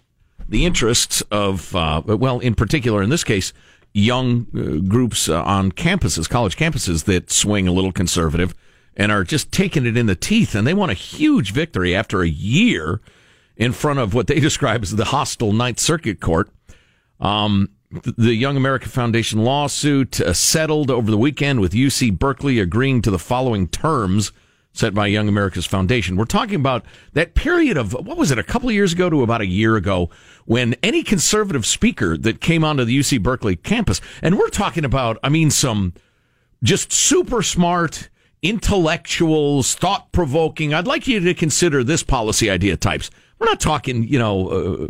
the 0.48 0.66
interests 0.66 1.22
of, 1.30 1.74
uh, 1.76 2.02
well, 2.04 2.40
in 2.40 2.56
particular, 2.56 3.00
in 3.02 3.10
this 3.10 3.22
case, 3.22 3.52
young 3.92 4.46
uh, 4.54 4.88
groups 4.88 5.28
uh, 5.28 5.42
on 5.44 5.70
campuses, 5.72 6.28
college 6.28 6.56
campuses 6.56 7.04
that 7.04 7.30
swing 7.30 7.68
a 7.68 7.72
little 7.72 7.92
conservative 7.92 8.54
and 8.96 9.12
are 9.12 9.24
just 9.24 9.52
taking 9.52 9.86
it 9.86 9.96
in 9.96 10.06
the 10.06 10.16
teeth. 10.16 10.54
And 10.54 10.66
they 10.66 10.74
want 10.74 10.90
a 10.90 10.94
huge 10.94 11.52
victory 11.52 11.94
after 11.94 12.22
a 12.22 12.28
year 12.28 13.00
in 13.56 13.72
front 13.72 13.98
of 13.98 14.14
what 14.14 14.26
they 14.26 14.40
describe 14.40 14.82
as 14.82 14.96
the 14.96 15.06
hostile 15.06 15.52
Ninth 15.52 15.78
Circuit 15.78 16.20
Court. 16.20 16.50
Um, 17.20 17.68
the 17.90 18.35
Young 18.35 18.57
America 18.57 18.88
Foundation 18.88 19.42
lawsuit 19.42 20.20
uh, 20.20 20.33
settled 20.33 20.90
over 20.90 21.11
the 21.11 21.18
weekend 21.18 21.61
with 21.61 21.72
UC 21.72 22.18
Berkeley 22.18 22.61
agreeing 22.61 23.03
to 23.03 23.11
the 23.11 23.18
following 23.18 23.66
terms 23.68 24.33
set 24.72 24.94
by 24.94 25.09
Young 25.09 25.29
America's 25.29 25.66
Foundation. 25.66 26.16
We're 26.16 26.26
talking 26.26 26.55
about 26.55 26.85
that 27.14 27.35
period 27.35 27.76
of, 27.76 27.92
what 27.92 28.16
was 28.16 28.31
it, 28.31 28.38
a 28.38 28.44
couple 28.44 28.68
of 28.68 28.74
years 28.74 28.92
ago 28.92 29.11
to 29.11 29.22
about 29.22 29.40
a 29.40 29.46
year 29.46 29.74
ago, 29.74 30.11
when 30.44 30.74
any 30.83 31.03
conservative 31.03 31.66
speaker 31.66 32.16
that 32.16 32.40
came 32.40 32.62
onto 32.62 32.85
the 32.85 32.96
UC 32.96 33.20
Berkeley 33.20 33.57
campus, 33.57 34.00
and 34.22 34.38
we're 34.38 34.48
talking 34.48 34.85
about, 34.85 35.18
I 35.24 35.29
mean, 35.29 35.50
some 35.50 35.92
just 36.62 36.92
super 36.92 37.42
smart, 37.42 38.09
intellectuals, 38.42 39.74
thought 39.74 40.12
provoking. 40.12 40.72
I'd 40.72 40.87
like 40.87 41.09
you 41.09 41.18
to 41.18 41.35
consider 41.35 41.83
this 41.83 42.05
policy 42.05 42.48
idea 42.48 42.76
types. 42.76 43.11
We're 43.40 43.46
not 43.46 43.61
talking, 43.61 44.05
you 44.05 44.20
know, 44.20 44.48
uh, 44.48 44.88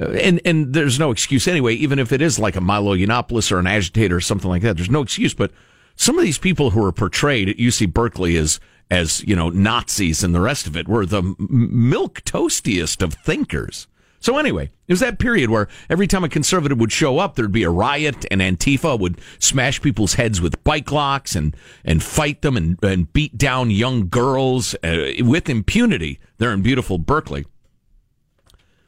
and 0.00 0.40
and 0.44 0.72
there's 0.72 0.98
no 0.98 1.10
excuse 1.10 1.46
anyway. 1.46 1.74
Even 1.74 1.98
if 1.98 2.12
it 2.12 2.22
is 2.22 2.38
like 2.38 2.56
a 2.56 2.60
Milo 2.60 2.94
Yiannopoulos 2.96 3.52
or 3.52 3.58
an 3.58 3.66
agitator 3.66 4.16
or 4.16 4.20
something 4.20 4.48
like 4.50 4.62
that, 4.62 4.76
there's 4.76 4.90
no 4.90 5.02
excuse. 5.02 5.34
But 5.34 5.52
some 5.96 6.18
of 6.18 6.24
these 6.24 6.38
people 6.38 6.70
who 6.70 6.84
are 6.84 6.92
portrayed 6.92 7.48
at 7.48 7.58
UC 7.58 7.92
Berkeley 7.92 8.36
as 8.36 8.60
as 8.90 9.22
you 9.24 9.36
know 9.36 9.50
Nazis 9.50 10.24
and 10.24 10.34
the 10.34 10.40
rest 10.40 10.66
of 10.66 10.76
it 10.76 10.88
were 10.88 11.06
the 11.06 11.34
milk 11.38 12.22
toastiest 12.22 13.02
of 13.02 13.14
thinkers. 13.14 13.86
So 14.22 14.36
anyway, 14.36 14.70
it 14.86 14.92
was 14.92 15.00
that 15.00 15.18
period 15.18 15.48
where 15.48 15.68
every 15.88 16.06
time 16.06 16.24
a 16.24 16.28
conservative 16.28 16.78
would 16.78 16.92
show 16.92 17.18
up, 17.18 17.34
there'd 17.36 17.52
be 17.52 17.62
a 17.62 17.70
riot, 17.70 18.26
and 18.30 18.42
Antifa 18.42 19.00
would 19.00 19.18
smash 19.38 19.80
people's 19.80 20.14
heads 20.14 20.42
with 20.42 20.62
bike 20.62 20.92
locks 20.92 21.34
and 21.34 21.56
and 21.84 22.02
fight 22.02 22.42
them 22.42 22.56
and, 22.56 22.82
and 22.84 23.12
beat 23.12 23.38
down 23.38 23.70
young 23.70 24.08
girls 24.08 24.74
uh, 24.84 25.12
with 25.20 25.48
impunity. 25.48 26.20
There 26.38 26.52
in 26.52 26.62
beautiful 26.62 26.98
Berkeley. 26.98 27.46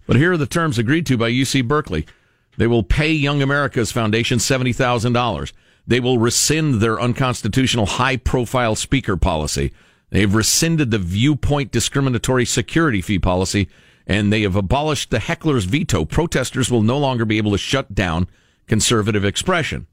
But 0.07 0.17
here 0.17 0.33
are 0.33 0.37
the 0.37 0.47
terms 0.47 0.79
agreed 0.79 1.07
to 1.07 1.17
by 1.17 1.31
UC 1.31 1.67
Berkeley. 1.67 2.07
They 2.57 2.67
will 2.67 2.83
pay 2.83 3.13
Young 3.13 3.41
America's 3.41 3.93
Foundation 3.93 4.39
$70,000. 4.39 5.53
They 5.87 6.01
will 6.01 6.19
rescind 6.19 6.81
their 6.81 7.01
unconstitutional 7.01 7.87
high 7.87 8.17
profile 8.17 8.77
speaker 8.77 9.17
policy. 9.17 9.73
They've 10.11 10.33
rescinded 10.33 10.91
the 10.91 10.99
viewpoint 10.99 11.73
discriminatory 11.73 12.45
security 12.45 13.01
fee 13.01 13.19
policy, 13.19 13.69
and 14.07 14.33
they 14.33 14.43
have 14.43 14.57
abolished 14.57 15.11
the 15.11 15.19
heckler's 15.19 15.65
veto. 15.65 16.05
Protesters 16.05 16.71
will 16.71 16.83
no 16.83 16.99
longer 16.99 17.25
be 17.25 17.39
able 17.39 17.53
to 17.53 17.59
shut 17.59 17.95
down 17.95 18.29
conservative 18.67 19.25
expression. 19.25 19.87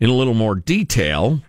in 0.00 0.10
a 0.10 0.14
little 0.14 0.34
more 0.34 0.54
detail. 0.54 1.42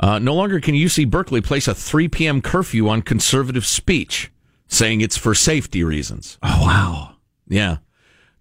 Uh, 0.00 0.18
no 0.18 0.34
longer 0.34 0.60
can 0.60 0.74
UC 0.74 1.10
Berkeley 1.10 1.40
place 1.40 1.68
a 1.68 1.74
3 1.74 2.08
p.m. 2.08 2.40
curfew 2.40 2.88
on 2.88 3.02
conservative 3.02 3.66
speech, 3.66 4.31
saying 4.72 5.00
it's 5.00 5.16
for 5.16 5.34
safety 5.34 5.84
reasons. 5.84 6.38
Oh, 6.42 6.62
wow. 6.62 7.16
Yeah. 7.46 7.78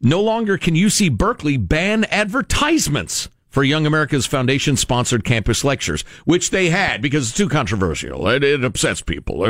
No 0.01 0.21
longer 0.21 0.57
can 0.57 0.75
UC 0.75 1.17
Berkeley 1.17 1.57
ban 1.57 2.05
advertisements 2.05 3.29
for 3.51 3.63
Young 3.63 3.85
America's 3.85 4.25
Foundation 4.25 4.77
sponsored 4.77 5.25
campus 5.25 5.63
lectures, 5.63 6.03
which 6.23 6.51
they 6.51 6.69
had 6.69 7.01
because 7.01 7.27
it's 7.27 7.37
too 7.37 7.49
controversial. 7.49 8.27
It, 8.29 8.43
it, 8.43 8.63
upsets 8.63 9.01
people. 9.01 9.43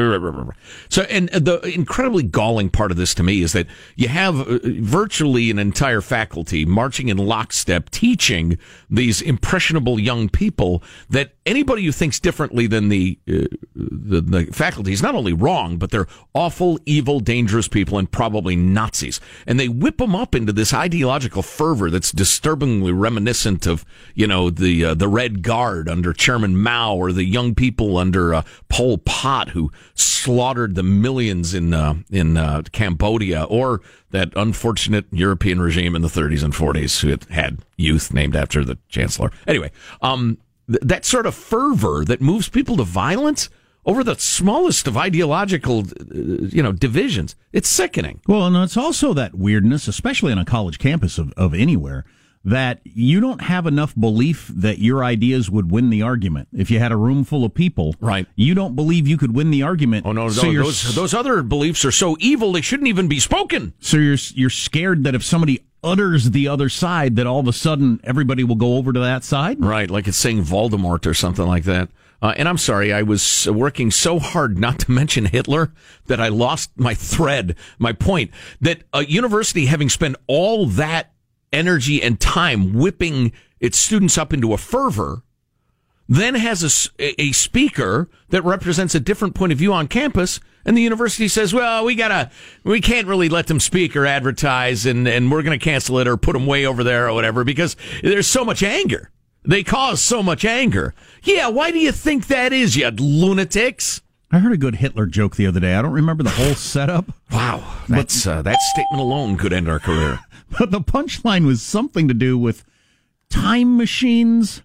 So, 0.90 1.04
and 1.04 1.30
the 1.30 1.62
incredibly 1.62 2.24
galling 2.24 2.72
part 2.72 2.90
of 2.90 2.98
this 2.98 3.14
to 3.16 3.24
me 3.24 3.44
is 3.44 3.54
that 3.54 3.68
you 3.96 4.08
have 4.08 4.40
uh, 4.40 4.60
virtually 4.64 5.52
an 5.52 5.60
entire 5.60 6.02
faculty 6.02 6.66
marching 6.66 7.10
in 7.10 7.18
lockstep 7.18 7.92
teaching 7.92 8.58
these 8.90 9.22
impressionable 9.22 10.00
young 10.00 10.30
people 10.30 10.82
that 11.10 11.36
anybody 11.46 11.84
who 11.84 11.92
thinks 11.92 12.20
differently 12.20 12.68
than 12.68 12.90
the, 12.90 13.18
uh, 13.28 13.46
the, 13.76 14.22
the 14.22 14.46
faculty 14.52 14.94
is 14.94 15.02
not 15.02 15.16
only 15.16 15.34
wrong, 15.34 15.78
but 15.78 15.92
they're 15.92 16.08
awful, 16.34 16.80
evil, 16.86 17.20
dangerous 17.20 17.68
people 17.68 17.98
and 17.98 18.12
probably 18.12 18.56
Nazis. 18.56 19.20
And 19.48 19.60
they 19.60 19.68
whip 19.68 19.98
them 19.98 20.16
up 20.16 20.36
into 20.36 20.54
this 20.54 20.74
ideological 20.74 21.42
fervor 21.42 21.90
that's 21.90 22.12
disturbingly 22.12 22.92
reminiscent 22.92 23.66
of 23.66 23.86
you 24.14 24.28
know 24.28 24.50
the 24.50 24.86
uh, 24.86 24.94
the 24.94 25.08
Red 25.08 25.42
Guard 25.42 25.90
under 25.90 26.14
Chairman 26.14 26.58
Mao 26.58 26.96
or 26.96 27.12
the 27.12 27.26
young 27.26 27.56
people 27.56 27.98
under 27.98 28.34
uh, 28.34 28.44
Pol 28.70 28.98
Pot 29.00 29.50
who 29.50 29.72
slaughtered 29.96 30.76
the 30.76 30.84
millions 30.84 31.54
in 31.54 31.74
uh, 31.74 31.96
in 32.12 32.38
uh, 32.38 32.62
Cambodia 32.72 33.44
or 33.44 33.82
that 34.12 34.32
unfortunate 34.36 35.06
European 35.12 35.62
regime 35.62 35.96
in 35.96 36.02
the 36.02 36.08
30s 36.08 36.44
and 36.44 36.54
40s 36.54 37.00
who 37.02 37.34
had 37.34 37.60
youth 37.78 38.14
named 38.14 38.36
after 38.36 38.64
the 38.64 38.78
chancellor. 38.90 39.32
Anyway, 39.48 39.72
um, 40.02 40.38
th- 40.72 40.82
that 40.84 41.06
sort 41.06 41.26
of 41.26 41.36
fervor 41.36 42.04
that 42.06 42.22
moves 42.22 42.50
people 42.50 42.78
to 42.78 42.84
violence 42.84 43.50
over 43.86 44.04
the 44.04 44.16
smallest 44.16 44.88
of 44.88 44.96
ideological, 44.98 45.80
uh, 45.80 45.86
you 46.12 46.62
know, 46.62 46.72
divisions. 46.72 47.36
It's 47.52 47.70
sickening. 47.70 48.22
Well, 48.28 48.46
and 48.46 48.56
it's 48.58 48.78
also 48.78 49.14
that 49.14 49.36
weirdness, 49.36 49.88
especially 49.88 50.32
on 50.32 50.38
a 50.38 50.46
college 50.46 50.80
campus 50.80 51.18
of, 51.18 51.34
of 51.34 51.54
anywhere, 51.54 52.06
that 52.44 52.80
you 52.84 53.20
don't 53.20 53.42
have 53.42 53.68
enough 53.68 53.94
belief 53.96 54.48
that 54.48 54.80
your 54.80 55.04
ideas 55.04 55.50
would 55.50 55.72
win 55.72 55.90
the 55.90 56.02
argument. 56.02 56.48
If 56.54 56.72
you 56.72 56.80
had 56.80 56.92
a 56.92 56.98
room 56.98 57.24
full 57.24 57.46
of 57.46 57.54
people, 57.54 57.96
right? 58.00 58.26
You 58.36 58.56
don't 58.56 58.76
believe 58.76 59.08
you 59.08 59.18
could 59.18 59.36
win 59.36 59.52
the 59.52 59.64
argument. 59.64 60.06
Oh 60.06 60.12
no, 60.12 60.30
so 60.30 60.44
no 60.44 60.50
you're 60.50 60.64
those 60.64 60.96
those 60.96 61.14
other 61.14 61.44
beliefs 61.44 61.86
are 61.86 61.92
so 61.92 62.18
evil 62.20 62.52
they 62.52 62.62
shouldn't 62.62 62.90
even 62.90 63.08
be 63.08 63.20
spoken. 63.20 63.74
So 63.80 63.98
you're 63.98 64.18
you're 64.34 64.50
scared 64.50 65.04
that 65.04 65.14
if 65.14 65.24
somebody 65.24 65.66
utters 65.84 66.32
the 66.32 66.48
other 66.48 66.70
side, 66.70 67.16
that 67.16 67.28
all 67.28 67.40
of 67.40 67.48
a 67.48 67.54
sudden 67.54 68.00
everybody 68.04 68.44
will 68.44 68.56
go 68.56 68.78
over 68.78 68.94
to 68.94 69.00
that 69.00 69.24
side. 69.24 69.64
Right, 69.64 69.90
like 69.90 70.08
it's 70.08 70.18
saying 70.18 70.44
Voldemort 70.44 71.06
or 71.06 71.14
something 71.14 71.46
like 71.46 71.64
that. 71.64 71.90
Uh, 72.22 72.34
and 72.38 72.48
I'm 72.48 72.58
sorry, 72.58 72.94
I 72.94 73.02
was 73.02 73.50
working 73.50 73.90
so 73.90 74.20
hard 74.20 74.60
not 74.60 74.80
to 74.80 74.92
mention 74.92 75.26
Hitler 75.26 75.74
that 76.06 76.22
I 76.22 76.28
lost 76.28 76.70
my 76.76 76.94
thread, 76.94 77.56
my 77.80 77.94
point. 77.94 78.30
That 78.60 78.84
a 78.94 79.04
university 79.06 79.66
having 79.66 79.90
spent 79.90 80.18
all 80.28 80.68
that 80.68 81.14
energy 81.52 82.02
and 82.02 82.20
time 82.20 82.74
whipping 82.74 83.32
its 83.60 83.78
students 83.78 84.18
up 84.18 84.34
into 84.34 84.54
a 84.54 84.58
fervor, 84.58 85.24
then 86.12 86.36
has 86.36 86.92
a, 87.00 87.22
a 87.22 87.32
speaker 87.32 88.10
that 88.30 88.44
represents 88.44 88.94
a 88.94 89.00
different 89.00 89.34
point 89.34 89.54
of 89.54 89.58
view 89.58 89.72
on 89.72 89.88
campus, 89.88 90.42
and 90.66 90.76
the 90.76 90.82
university 90.82 91.30
says, 91.30 91.54
"Well, 91.54 91.86
we 91.86 91.96
gotta, 91.96 92.30
we 92.66 92.82
can't 92.82 93.08
really 93.08 93.30
let 93.30 93.48
them 93.48 93.62
speak 93.62 93.96
or 93.96 94.06
advertise, 94.06 94.86
and 94.86 95.08
and 95.08 95.32
we're 95.32 95.42
going 95.42 95.58
to 95.58 95.64
cancel 95.64 96.00
it 96.00 96.10
or 96.10 96.18
put 96.18 96.34
them 96.34 96.46
way 96.46 96.66
over 96.66 96.84
there 96.84 97.08
or 97.08 97.14
whatever 97.14 97.46
because 97.46 97.78
there's 98.04 98.28
so 98.28 98.44
much 98.44 98.62
anger. 98.62 99.10
They 99.44 99.64
cause 99.64 100.02
so 100.02 100.22
much 100.22 100.44
anger. 100.44 100.94
Yeah, 101.24 101.48
why 101.48 101.72
do 101.72 101.80
you 101.80 101.94
think 101.94 102.28
that 102.28 102.52
is, 102.52 102.76
you 102.76 102.90
lunatics?" 102.90 104.02
I 104.34 104.40
heard 104.40 104.54
a 104.54 104.58
good 104.58 104.76
Hitler 104.76 105.06
joke 105.06 105.38
the 105.38 105.48
other 105.48 105.62
day. 105.62 105.76
I 105.76 105.82
don't 105.82 105.92
remember 105.94 106.24
the 106.24 106.30
whole 106.30 106.56
setup. 106.56 107.06
Wow, 107.32 107.84
that's 107.88 108.28
uh, 108.28 108.42
that 108.42 108.60
statement 108.60 109.02
alone 109.02 109.38
could 109.38 109.54
end 109.54 109.70
our 109.70 109.80
career. 109.80 110.20
But 110.60 110.72
the 110.72 110.82
punchline 110.82 111.46
was 111.46 111.62
something 111.62 112.10
to 112.10 112.14
do 112.14 112.38
with 112.38 112.66
time 113.30 113.78
machines 113.78 114.62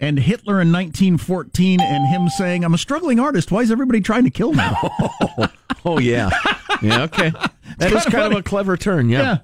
and 0.00 0.18
Hitler 0.18 0.60
in 0.60 0.72
1914 0.72 1.80
and 1.80 2.06
him 2.08 2.28
saying, 2.28 2.64
I'm 2.64 2.74
a 2.74 2.78
struggling 2.78 3.18
artist. 3.18 3.50
Why 3.50 3.60
is 3.60 3.70
everybody 3.70 4.00
trying 4.00 4.24
to 4.24 4.30
kill 4.30 4.52
me? 4.52 4.62
oh, 4.64 5.48
oh, 5.84 5.98
yeah. 5.98 6.30
Yeah, 6.82 7.02
okay. 7.02 7.32
That 7.76 7.92
is 7.92 8.04
kind 8.06 8.32
of 8.32 8.40
a 8.40 8.42
clever 8.42 8.76
turn, 8.76 9.08
yeah. 9.08 9.20
Yeah. 9.20 9.38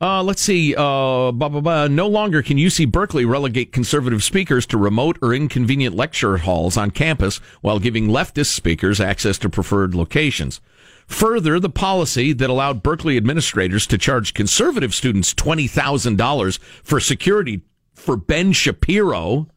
Uh, 0.00 0.22
let's 0.22 0.40
see. 0.40 0.74
Uh, 0.74 1.30
blah, 1.30 1.48
blah, 1.48 1.60
blah. 1.60 1.86
No 1.88 2.08
longer 2.08 2.42
can 2.42 2.56
UC 2.56 2.90
Berkeley 2.90 3.26
relegate 3.26 3.70
conservative 3.70 4.24
speakers 4.24 4.64
to 4.66 4.78
remote 4.78 5.18
or 5.20 5.34
inconvenient 5.34 5.94
lecture 5.94 6.38
halls 6.38 6.78
on 6.78 6.90
campus 6.90 7.36
while 7.60 7.78
giving 7.78 8.08
leftist 8.08 8.54
speakers 8.54 8.98
access 8.98 9.36
to 9.38 9.50
preferred 9.50 9.94
locations. 9.94 10.60
Further, 11.06 11.60
the 11.60 11.68
policy 11.68 12.32
that 12.32 12.48
allowed 12.48 12.82
Berkeley 12.82 13.16
administrators 13.18 13.86
to 13.88 13.98
charge 13.98 14.32
conservative 14.32 14.94
students 14.94 15.34
$20,000 15.34 16.58
for 16.82 16.98
security 16.98 17.60
for 17.94 18.16
Ben 18.16 18.52
Shapiro, 18.52 19.48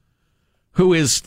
who 0.73 0.93
is, 0.93 1.21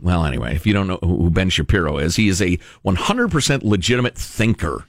well, 0.00 0.24
anyway, 0.24 0.54
if 0.54 0.66
you 0.66 0.72
don't 0.72 0.86
know 0.86 0.98
who 1.02 1.30
Ben 1.30 1.50
Shapiro 1.50 1.98
is, 1.98 2.16
he 2.16 2.28
is 2.28 2.40
a 2.42 2.58
100% 2.84 3.62
legitimate 3.64 4.16
thinker. 4.16 4.84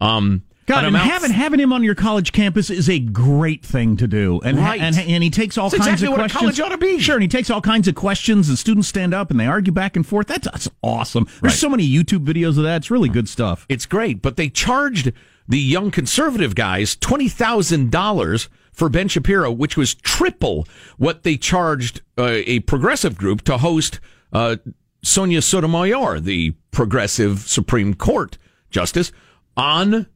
Um, 0.00 0.42
God, 0.66 0.84
and 0.84 0.94
having 0.96 1.32
having 1.32 1.58
him 1.58 1.72
on 1.72 1.82
your 1.82 1.96
college 1.96 2.30
campus 2.30 2.70
is 2.70 2.88
a 2.88 3.00
great 3.00 3.64
thing 3.64 3.96
to 3.96 4.06
do, 4.06 4.40
and 4.44 4.56
Right. 4.56 4.80
and, 4.80 4.96
and 4.96 5.20
he 5.22 5.28
takes 5.28 5.58
all 5.58 5.68
That's 5.68 5.84
kinds 5.84 6.00
exactly 6.00 6.06
of 6.06 6.12
what 6.12 6.20
a 6.20 6.32
questions. 6.32 6.40
college 6.58 6.60
ought 6.60 6.68
to 6.68 6.78
be. 6.78 7.00
Sure, 7.00 7.16
and 7.16 7.22
he 7.22 7.28
takes 7.28 7.50
all 7.50 7.60
kinds 7.60 7.88
of 7.88 7.96
questions, 7.96 8.48
and 8.48 8.56
students 8.56 8.86
stand 8.86 9.12
up 9.12 9.32
and 9.32 9.40
they 9.40 9.46
argue 9.48 9.72
back 9.72 9.96
and 9.96 10.06
forth. 10.06 10.28
That's, 10.28 10.44
that's 10.48 10.68
awesome. 10.80 11.24
There's 11.40 11.54
Right. 11.54 11.58
so 11.58 11.68
many 11.70 11.88
YouTube 11.88 12.24
videos 12.24 12.56
of 12.56 12.62
that. 12.62 12.76
It's 12.76 12.90
really 12.90 13.08
good 13.08 13.28
stuff. 13.28 13.66
It's 13.68 13.84
great, 13.84 14.22
but 14.22 14.36
they 14.36 14.48
charged 14.48 15.10
the 15.48 15.58
young 15.58 15.90
conservative 15.90 16.54
guys 16.54 16.94
$20,000 16.94 18.48
for 18.72 18.88
Ben 18.88 19.08
Shapiro, 19.08 19.50
which 19.50 19.76
was 19.76 19.94
triple 19.94 20.66
what 20.98 21.22
they 21.22 21.36
charged 21.36 22.00
uh, 22.18 22.24
a 22.46 22.60
progressive 22.60 23.16
group 23.16 23.42
to 23.42 23.58
host 23.58 24.00
uh, 24.32 24.56
Sonia 25.02 25.42
Sotomayor, 25.42 26.20
the 26.20 26.52
progressive 26.70 27.40
Supreme 27.40 27.94
Court 27.94 28.38
justice, 28.70 29.12
on. 29.56 30.06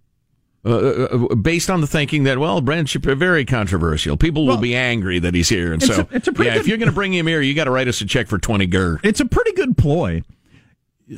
Uh, 0.67 0.71
uh, 0.71 1.35
based 1.35 1.69
on 1.69 1.83
the 1.83 1.87
thinking 1.87 2.25
that 2.25 2.39
well, 2.39 2.63
Ben 2.63 2.87
Shapiro 2.87 3.15
very 3.15 3.45
controversial. 3.45 4.17
People 4.17 4.47
will 4.47 4.55
Well, 4.55 4.63
be 4.63 4.75
angry 4.75 5.19
that 5.19 5.35
he's 5.35 5.51
here, 5.51 5.75
and 5.75 5.83
so 5.83 6.09
a- 6.11 6.17
it's 6.17 6.27
a 6.27 6.33
pretty 6.33 6.53
yeah. 6.53 6.57
If 6.59 6.67
you're 6.67 6.79
going 6.79 6.89
to 6.89 6.95
bring 6.95 7.13
him 7.13 7.27
here, 7.27 7.43
you 7.43 7.53
got 7.53 7.65
to 7.65 7.71
write 7.71 7.87
us 7.87 8.01
a 8.01 8.07
check 8.07 8.29
for 8.29 8.39
twenty 8.39 8.65
gur. 8.65 8.99
It's 9.03 9.21
a 9.21 9.27
pretty 9.27 9.53
good 9.53 9.77
ploy. 9.77 10.23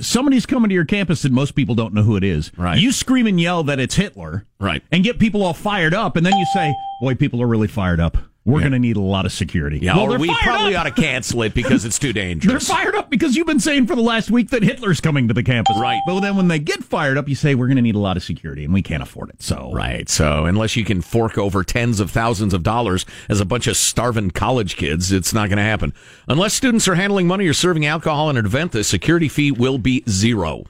Somebody's 0.00 0.46
coming 0.46 0.68
to 0.68 0.74
your 0.74 0.84
campus 0.84 1.24
and 1.24 1.34
most 1.34 1.54
people 1.54 1.74
don't 1.74 1.94
know 1.94 2.02
who 2.02 2.16
it 2.16 2.24
is. 2.24 2.50
Right. 2.56 2.78
You 2.78 2.90
scream 2.92 3.26
and 3.26 3.40
yell 3.40 3.62
that 3.64 3.78
it's 3.78 3.94
Hitler. 3.94 4.46
Right. 4.58 4.82
And 4.90 5.04
get 5.04 5.18
people 5.18 5.44
all 5.44 5.54
fired 5.54 5.94
up, 5.94 6.16
and 6.16 6.26
then 6.26 6.36
you 6.36 6.46
say, 6.52 6.74
"Boy, 7.00 7.14
people 7.14 7.40
are 7.42 7.46
really 7.46 7.68
fired 7.68 8.00
up. 8.00 8.18
We're 8.46 8.60
Yeah. 8.60 8.68
going 8.70 8.72
to 8.72 8.78
need 8.78 8.96
a 8.96 9.00
lot 9.00 9.26
of 9.26 9.32
security." 9.32 9.80
Yeah, 9.82 9.96
Well, 9.96 10.10
oh, 10.12 10.14
or 10.14 10.18
we 10.18 10.34
probably 10.42 10.74
up. 10.74 10.86
ought 10.86 10.96
to 10.96 11.02
cancel 11.02 11.42
it 11.42 11.52
because 11.52 11.84
it's 11.84 11.98
too 11.98 12.12
dangerous. 12.14 12.66
They're 12.66 12.76
fired 12.76 12.94
up 12.94 13.10
because 13.10 13.36
you've 13.36 13.46
been 13.46 13.60
saying 13.60 13.86
for 13.88 13.94
the 13.96 14.00
last 14.02 14.30
week 14.30 14.48
that 14.50 14.62
Hitler's 14.62 15.00
coming 15.02 15.28
to 15.28 15.34
the 15.34 15.42
campus. 15.42 15.76
Right. 15.78 16.00
But 16.06 16.20
then 16.20 16.36
when 16.36 16.48
they 16.48 16.58
get 16.58 16.82
fired 16.84 17.18
up, 17.18 17.28
you 17.28 17.34
say 17.34 17.54
we're 17.54 17.66
going 17.66 17.76
to 17.76 17.82
need 17.82 17.96
a 17.96 17.98
lot 17.98 18.16
of 18.16 18.22
security 18.22 18.64
and 18.64 18.72
we 18.72 18.80
can't 18.80 19.02
afford 19.02 19.28
it. 19.30 19.42
So 19.42 19.70
Right. 19.74 20.08
So 20.08 20.46
unless 20.46 20.76
you 20.76 20.84
can 20.84 21.02
fork 21.02 21.36
over 21.36 21.62
tens 21.64 22.00
of 22.00 22.10
thousands 22.10 22.54
of 22.54 22.62
dollars 22.62 23.04
as 23.28 23.40
a 23.40 23.44
bunch 23.44 23.66
of 23.66 23.76
starving 23.76 24.30
college 24.30 24.76
kids, 24.76 25.10
it's 25.12 25.34
not 25.34 25.48
going 25.48 25.58
to 25.58 25.62
happen. 25.64 25.92
Unless 26.28 26.54
students 26.54 26.86
are 26.86 26.94
handling 26.94 27.26
money 27.26 27.46
or 27.48 27.52
serving 27.52 27.84
alcohol 27.84 28.30
in 28.30 28.36
an 28.36 28.46
event, 28.46 28.70
the 28.72 28.84
security 28.84 29.28
fee 29.28 29.50
will 29.50 29.78
be 29.78 30.04
zero. 30.08 30.64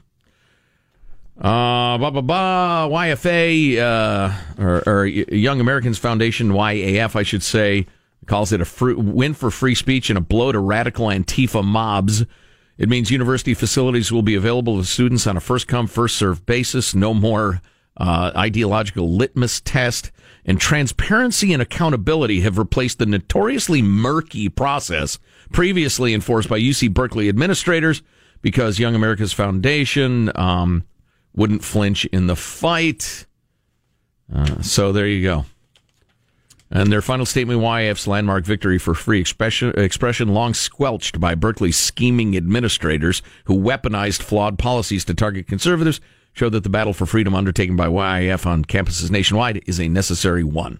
Uh, 1.37 1.97
blah, 1.99 2.09
blah, 2.09 2.21
blah. 2.21 2.89
YFA, 2.89 3.77
uh, 3.77 4.33
or, 4.61 4.83
or 4.87 5.05
Young 5.05 5.59
Americans 5.59 5.99
Foundation, 5.99 6.49
YAF, 6.49 7.15
I 7.15 7.21
should 7.23 7.43
say, 7.43 7.85
calls 8.25 8.51
it 8.51 8.61
a 8.61 8.95
win 8.95 9.35
for 9.35 9.51
free 9.51 9.75
speech 9.75 10.09
and 10.09 10.17
a 10.17 10.21
blow 10.21 10.51
to 10.51 10.59
radical 10.59 11.07
Antifa 11.07 11.63
mobs. 11.63 12.25
It 12.77 12.89
means 12.89 13.11
university 13.11 13.53
facilities 13.53 14.11
will 14.11 14.23
be 14.23 14.35
available 14.35 14.77
to 14.77 14.85
students 14.85 15.27
on 15.27 15.37
a 15.37 15.39
first 15.39 15.67
come, 15.67 15.85
first 15.85 16.15
served 16.17 16.45
basis. 16.45 16.95
No 16.95 17.13
more 17.13 17.61
uh, 17.97 18.31
ideological 18.35 19.11
litmus 19.11 19.61
test. 19.61 20.11
And 20.45 20.59
transparency 20.59 21.53
and 21.53 21.61
accountability 21.61 22.41
have 22.41 22.57
replaced 22.57 22.99
the 22.99 23.05
notoriously 23.05 23.81
murky 23.81 24.49
process 24.49 25.19
previously 25.51 26.13
enforced 26.13 26.49
by 26.49 26.59
UC 26.59 26.93
Berkeley 26.93 27.29
administrators 27.29 28.01
because 28.41 28.79
Young 28.79 28.95
America's 28.95 29.33
Foundation 29.33 30.31
um, 30.35 30.83
wouldn't 31.35 31.63
flinch 31.63 32.05
in 32.05 32.27
the 32.27 32.35
fight. 32.35 33.25
Uh, 34.33 34.61
so 34.61 34.91
there 34.91 35.07
you 35.07 35.23
go. 35.23 35.45
And 36.69 36.91
their 36.91 37.01
final 37.01 37.25
statement 37.25 37.61
YAF's 37.61 38.07
landmark 38.07 38.43
victory 38.43 38.77
for 38.77 38.93
free 38.93 39.21
expression, 39.21 39.69
expression 39.79 40.29
long 40.33 40.53
squelched 40.53 41.19
by 41.19 41.33
Berkeley's 41.33 41.77
scheming 41.77 42.35
administrators 42.35 43.21
who 43.45 43.57
weaponized 43.57 44.21
flawed 44.21 44.59
policies 44.59 45.05
to 45.05 45.13
target 45.13 45.47
conservatives 45.47 46.01
showed 46.33 46.49
that 46.51 46.63
the 46.63 46.69
battle 46.69 46.93
for 46.93 47.05
freedom 47.05 47.33
undertaken 47.33 47.75
by 47.77 47.87
YAF 47.87 48.45
on 48.45 48.65
campuses 48.65 49.09
nationwide 49.09 49.63
is 49.65 49.79
a 49.79 49.87
necessary 49.87 50.43
one. 50.43 50.79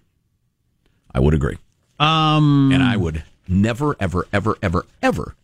I 1.14 1.20
would 1.22 1.34
agree. 1.34 1.58
Um, 2.00 2.72
And 2.74 2.84
I 2.84 2.98
would 2.98 3.24
never, 3.48 3.96
ever, 4.00 4.28
ever, 4.34 4.58
ever, 4.62 4.86
ever 5.02 5.36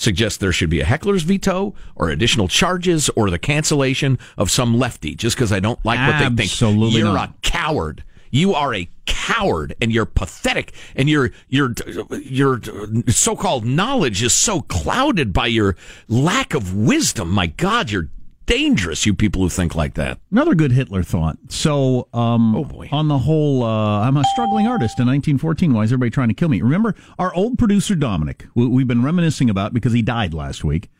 suggest 0.00 0.40
there 0.40 0.52
should 0.52 0.70
be 0.70 0.80
a 0.80 0.84
heckler's 0.84 1.22
veto 1.22 1.74
or 1.94 2.08
additional 2.10 2.48
charges 2.48 3.08
or 3.10 3.30
the 3.30 3.38
cancellation 3.38 4.18
of 4.38 4.50
some 4.50 4.78
lefty 4.78 5.14
just 5.14 5.36
because 5.36 5.52
I 5.52 5.60
don't 5.60 5.82
like 5.84 5.98
what 5.98 6.18
they 6.18 6.24
think. 6.24 6.40
Absolutely 6.40 7.00
You're 7.00 7.12
not. 7.12 7.30
a 7.30 7.34
coward. 7.42 8.02
You 8.30 8.54
are 8.54 8.74
a 8.74 8.88
coward 9.06 9.74
and 9.80 9.92
you're 9.92 10.06
pathetic 10.06 10.72
and 10.94 11.08
your 11.08 11.32
your 11.48 11.74
your 12.22 12.56
uh, 12.56 13.10
so-called 13.10 13.64
knowledge 13.64 14.22
is 14.22 14.32
so 14.32 14.60
clouded 14.60 15.32
by 15.32 15.48
your 15.48 15.76
lack 16.08 16.54
of 16.54 16.74
wisdom. 16.74 17.30
My 17.30 17.48
god, 17.48 17.90
you're 17.90 18.08
dangerous 18.50 19.06
you 19.06 19.14
people 19.14 19.42
who 19.42 19.48
think 19.48 19.74
like 19.74 19.94
that. 19.94 20.18
Another 20.30 20.54
good 20.54 20.72
Hitler 20.72 21.02
thought. 21.02 21.38
So, 21.48 22.08
um, 22.12 22.54
Oh, 22.56 22.64
boy. 22.64 22.88
on 22.92 23.08
the 23.08 23.18
whole, 23.18 23.62
uh, 23.62 24.00
I'm 24.00 24.16
a 24.16 24.24
struggling 24.24 24.66
artist 24.66 24.98
in 24.98 25.06
1914. 25.06 25.72
Why 25.72 25.84
is 25.84 25.92
everybody 25.92 26.10
trying 26.10 26.28
to 26.28 26.34
kill 26.34 26.48
me? 26.48 26.60
Remember 26.60 26.94
our 27.18 27.32
old 27.34 27.58
producer 27.58 27.94
Dominic, 27.94 28.46
who 28.54 28.68
we've 28.68 28.88
been 28.88 29.02
reminiscing 29.02 29.48
about 29.48 29.72
because 29.72 29.92
he 29.92 30.02
died 30.02 30.34
last 30.34 30.64
week. 30.64 30.90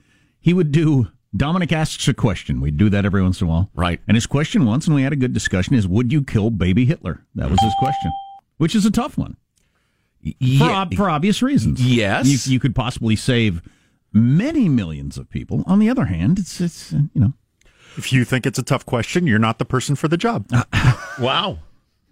He 0.40 0.54
would 0.54 0.72
do 0.72 1.08
Dominic 1.36 1.70
asks 1.72 2.08
a 2.08 2.14
question. 2.14 2.60
We'd 2.60 2.76
do 2.76 2.88
that 2.90 3.04
every 3.04 3.22
once 3.22 3.40
in 3.40 3.46
a 3.46 3.50
while, 3.50 3.70
Right. 3.74 4.00
And 4.08 4.16
his 4.16 4.26
question 4.26 4.64
once, 4.64 4.86
and 4.86 4.94
we 4.96 5.02
had 5.02 5.12
a 5.12 5.16
good 5.16 5.32
discussion, 5.32 5.74
is 5.74 5.86
Would 5.86 6.12
you 6.12 6.22
kill 6.22 6.50
baby 6.50 6.84
Hitler? 6.86 7.24
That 7.34 7.50
was 7.50 7.60
his 7.62 7.72
question, 7.78 8.10
which 8.58 8.74
is 8.74 8.84
a 8.86 8.90
tough 8.90 9.16
one 9.18 9.36
for, 10.58 10.64
ob- 10.64 10.94
for 10.94 11.08
obvious 11.10 11.40
reasons. 11.42 11.80
Yes. 11.84 12.26
you, 12.46 12.54
you 12.54 12.60
could 12.60 12.74
possibly 12.74 13.16
save 13.16 13.62
many 14.12 14.68
millions 14.68 15.18
of 15.18 15.28
people. 15.30 15.62
On 15.66 15.78
the 15.78 15.88
other 15.90 16.06
hand, 16.06 16.38
it's 16.38 16.60
it's 16.60 16.92
uh, 16.92 16.98
you 17.14 17.20
know. 17.20 17.32
If 17.96 18.12
you 18.12 18.24
think 18.24 18.46
it's 18.46 18.58
a 18.58 18.62
tough 18.62 18.86
question, 18.86 19.26
you're 19.26 19.38
not 19.40 19.58
the 19.58 19.64
person 19.64 19.96
for 19.96 20.08
the 20.08 20.16
job. 20.16 20.46
Wow. 21.20 21.58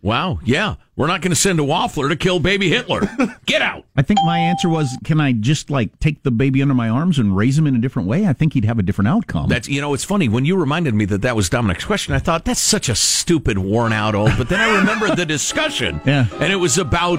Wow. 0.03 0.39
Yeah. 0.45 0.75
We're 0.97 1.07
not 1.07 1.23
going 1.23 1.31
to 1.31 1.37
send 1.37 1.59
a 1.59 1.63
waffler 1.63 2.09
to 2.11 2.17
kill 2.17 2.39
baby 2.41 2.69
Hitler. 2.69 3.01
Get 3.47 3.63
out. 3.63 3.85
I 3.97 4.03
think 4.03 4.21
my 4.25 4.39
answer 4.39 4.69
was, 4.69 4.97
can 5.03 5.21
I 5.21 5.33
just 5.33 5.71
like 5.71 5.99
take 5.99 6.23
the 6.25 6.31
baby 6.31 6.61
under 6.63 6.75
my 6.75 6.89
arms 6.91 7.19
and 7.19 7.35
raise 7.37 7.57
him 7.59 7.67
in 7.67 7.75
a 7.75 7.79
different 7.79 8.07
way? 8.07 8.27
I 8.27 8.33
think 8.35 8.53
he'd 8.53 8.65
have 8.67 8.79
a 8.79 8.83
different 8.83 9.09
outcome. 9.09 9.49
That's 9.49 9.67
you 9.69 9.81
know, 9.81 9.95
it's 9.95 10.05
funny 10.05 10.29
when 10.29 10.45
you 10.45 10.57
reminded 10.57 10.95
me 10.95 11.05
that 11.07 11.23
that 11.23 11.35
was 11.37 11.49
Dominic's 11.49 11.85
question. 11.85 12.13
I 12.15 12.19
thought 12.19 12.45
that's 12.45 12.61
such 12.61 12.89
a 12.89 12.95
stupid, 12.95 13.59
worn 13.59 13.93
out 13.93 14.15
old. 14.15 14.33
But 14.37 14.49
then 14.51 14.61
I 14.61 14.79
remembered 14.79 15.17
the 15.17 15.27
discussion, 15.27 16.01
Yeah. 16.07 16.27
and 16.35 16.53
it 16.53 16.57
was 16.57 16.77
about 16.77 17.19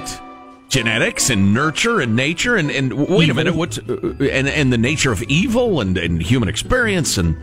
genetics 0.70 1.30
and 1.30 1.54
nurture 1.54 2.00
and 2.00 2.16
nature 2.16 2.56
and 2.56 2.72
and 2.72 2.94
wait 2.94 3.30
a 3.30 3.34
minute, 3.34 3.56
what's 3.56 3.78
uh, 3.78 4.16
and 4.32 4.48
and 4.48 4.72
the 4.72 4.78
nature 4.78 5.12
of 5.12 5.22
evil 5.24 5.82
and 5.82 5.98
and 5.98 6.22
human 6.22 6.48
experience 6.48 7.18
and 7.18 7.36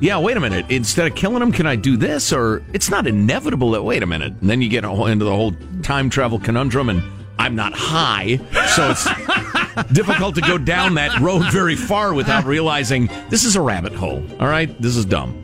yeah, 0.00 0.18
wait 0.18 0.36
a 0.36 0.40
minute. 0.40 0.66
Instead 0.68 1.10
of 1.10 1.16
killing 1.16 1.42
him, 1.42 1.50
can 1.50 1.66
I 1.66 1.74
do 1.74 1.96
this? 1.96 2.32
Or 2.32 2.62
it's 2.72 2.90
not 2.90 3.06
inevitable 3.06 3.72
that 3.72 3.82
wait 3.82 4.02
a 4.02 4.06
minute, 4.06 4.34
and 4.40 4.50
then 4.50 4.60
you 4.60 4.68
get 4.68 4.84
into 4.84 5.24
the 5.24 5.34
whole 5.34 5.54
time 5.82 6.10
travel 6.10 6.38
conundrum 6.38 6.90
and. 6.90 7.02
I'm 7.40 7.54
not 7.54 7.72
high, 7.72 8.38
so 8.74 8.90
it's 8.90 9.04
difficult 9.92 10.34
to 10.34 10.40
go 10.40 10.58
down 10.58 10.94
that 10.94 11.20
road 11.20 11.44
very 11.52 11.76
far 11.76 12.12
without 12.12 12.44
realizing 12.44 13.08
this 13.28 13.44
is 13.44 13.54
a 13.54 13.60
rabbit 13.60 13.94
hole. 13.94 14.26
All 14.40 14.48
right, 14.48 14.68
this 14.82 14.96
is 14.96 15.04
dumb. 15.04 15.38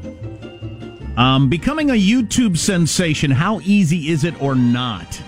Um, 1.17 1.49
becoming 1.49 1.91
a 1.91 1.95
YouTube 1.95 2.59
sensation, 2.59 3.31
how 3.31 3.61
easy 3.61 4.09
is 4.09 4.25
it 4.25 4.43
or 4.43 4.57
not? 4.57 5.23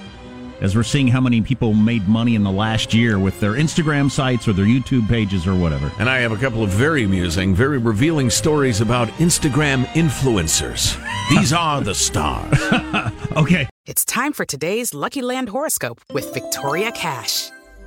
As 0.60 0.74
we're 0.74 0.82
seeing 0.82 1.08
how 1.08 1.20
many 1.20 1.40
people 1.40 1.74
made 1.74 2.08
money 2.08 2.34
in 2.34 2.42
the 2.42 2.50
last 2.50 2.94
year 2.94 3.18
with 3.18 3.38
their 3.40 3.52
Instagram 3.52 4.10
sites 4.10 4.48
or 4.48 4.52
their 4.52 4.64
YouTube 4.66 5.08
pages 5.08 5.46
or 5.46 5.54
whatever. 5.54 5.90
And 5.98 6.08
I 6.08 6.18
have 6.18 6.32
a 6.32 6.36
couple 6.36 6.62
of 6.62 6.70
very 6.70 7.04
amusing, 7.04 7.54
very 7.54 7.78
revealing 7.78 8.30
stories 8.30 8.80
about 8.80 9.08
Instagram 9.18 9.84
influencers. 9.94 10.96
These 11.30 11.52
are 11.52 11.80
the 11.80 11.94
stars. 11.94 12.58
Okay. 13.36 13.68
It's 13.84 14.04
time 14.04 14.32
for 14.32 14.46
today's 14.46 14.94
Lucky 14.94 15.20
Land 15.20 15.50
horoscope 15.50 16.00
with 16.10 16.32
Victoria 16.32 16.90
Cash. 16.90 17.50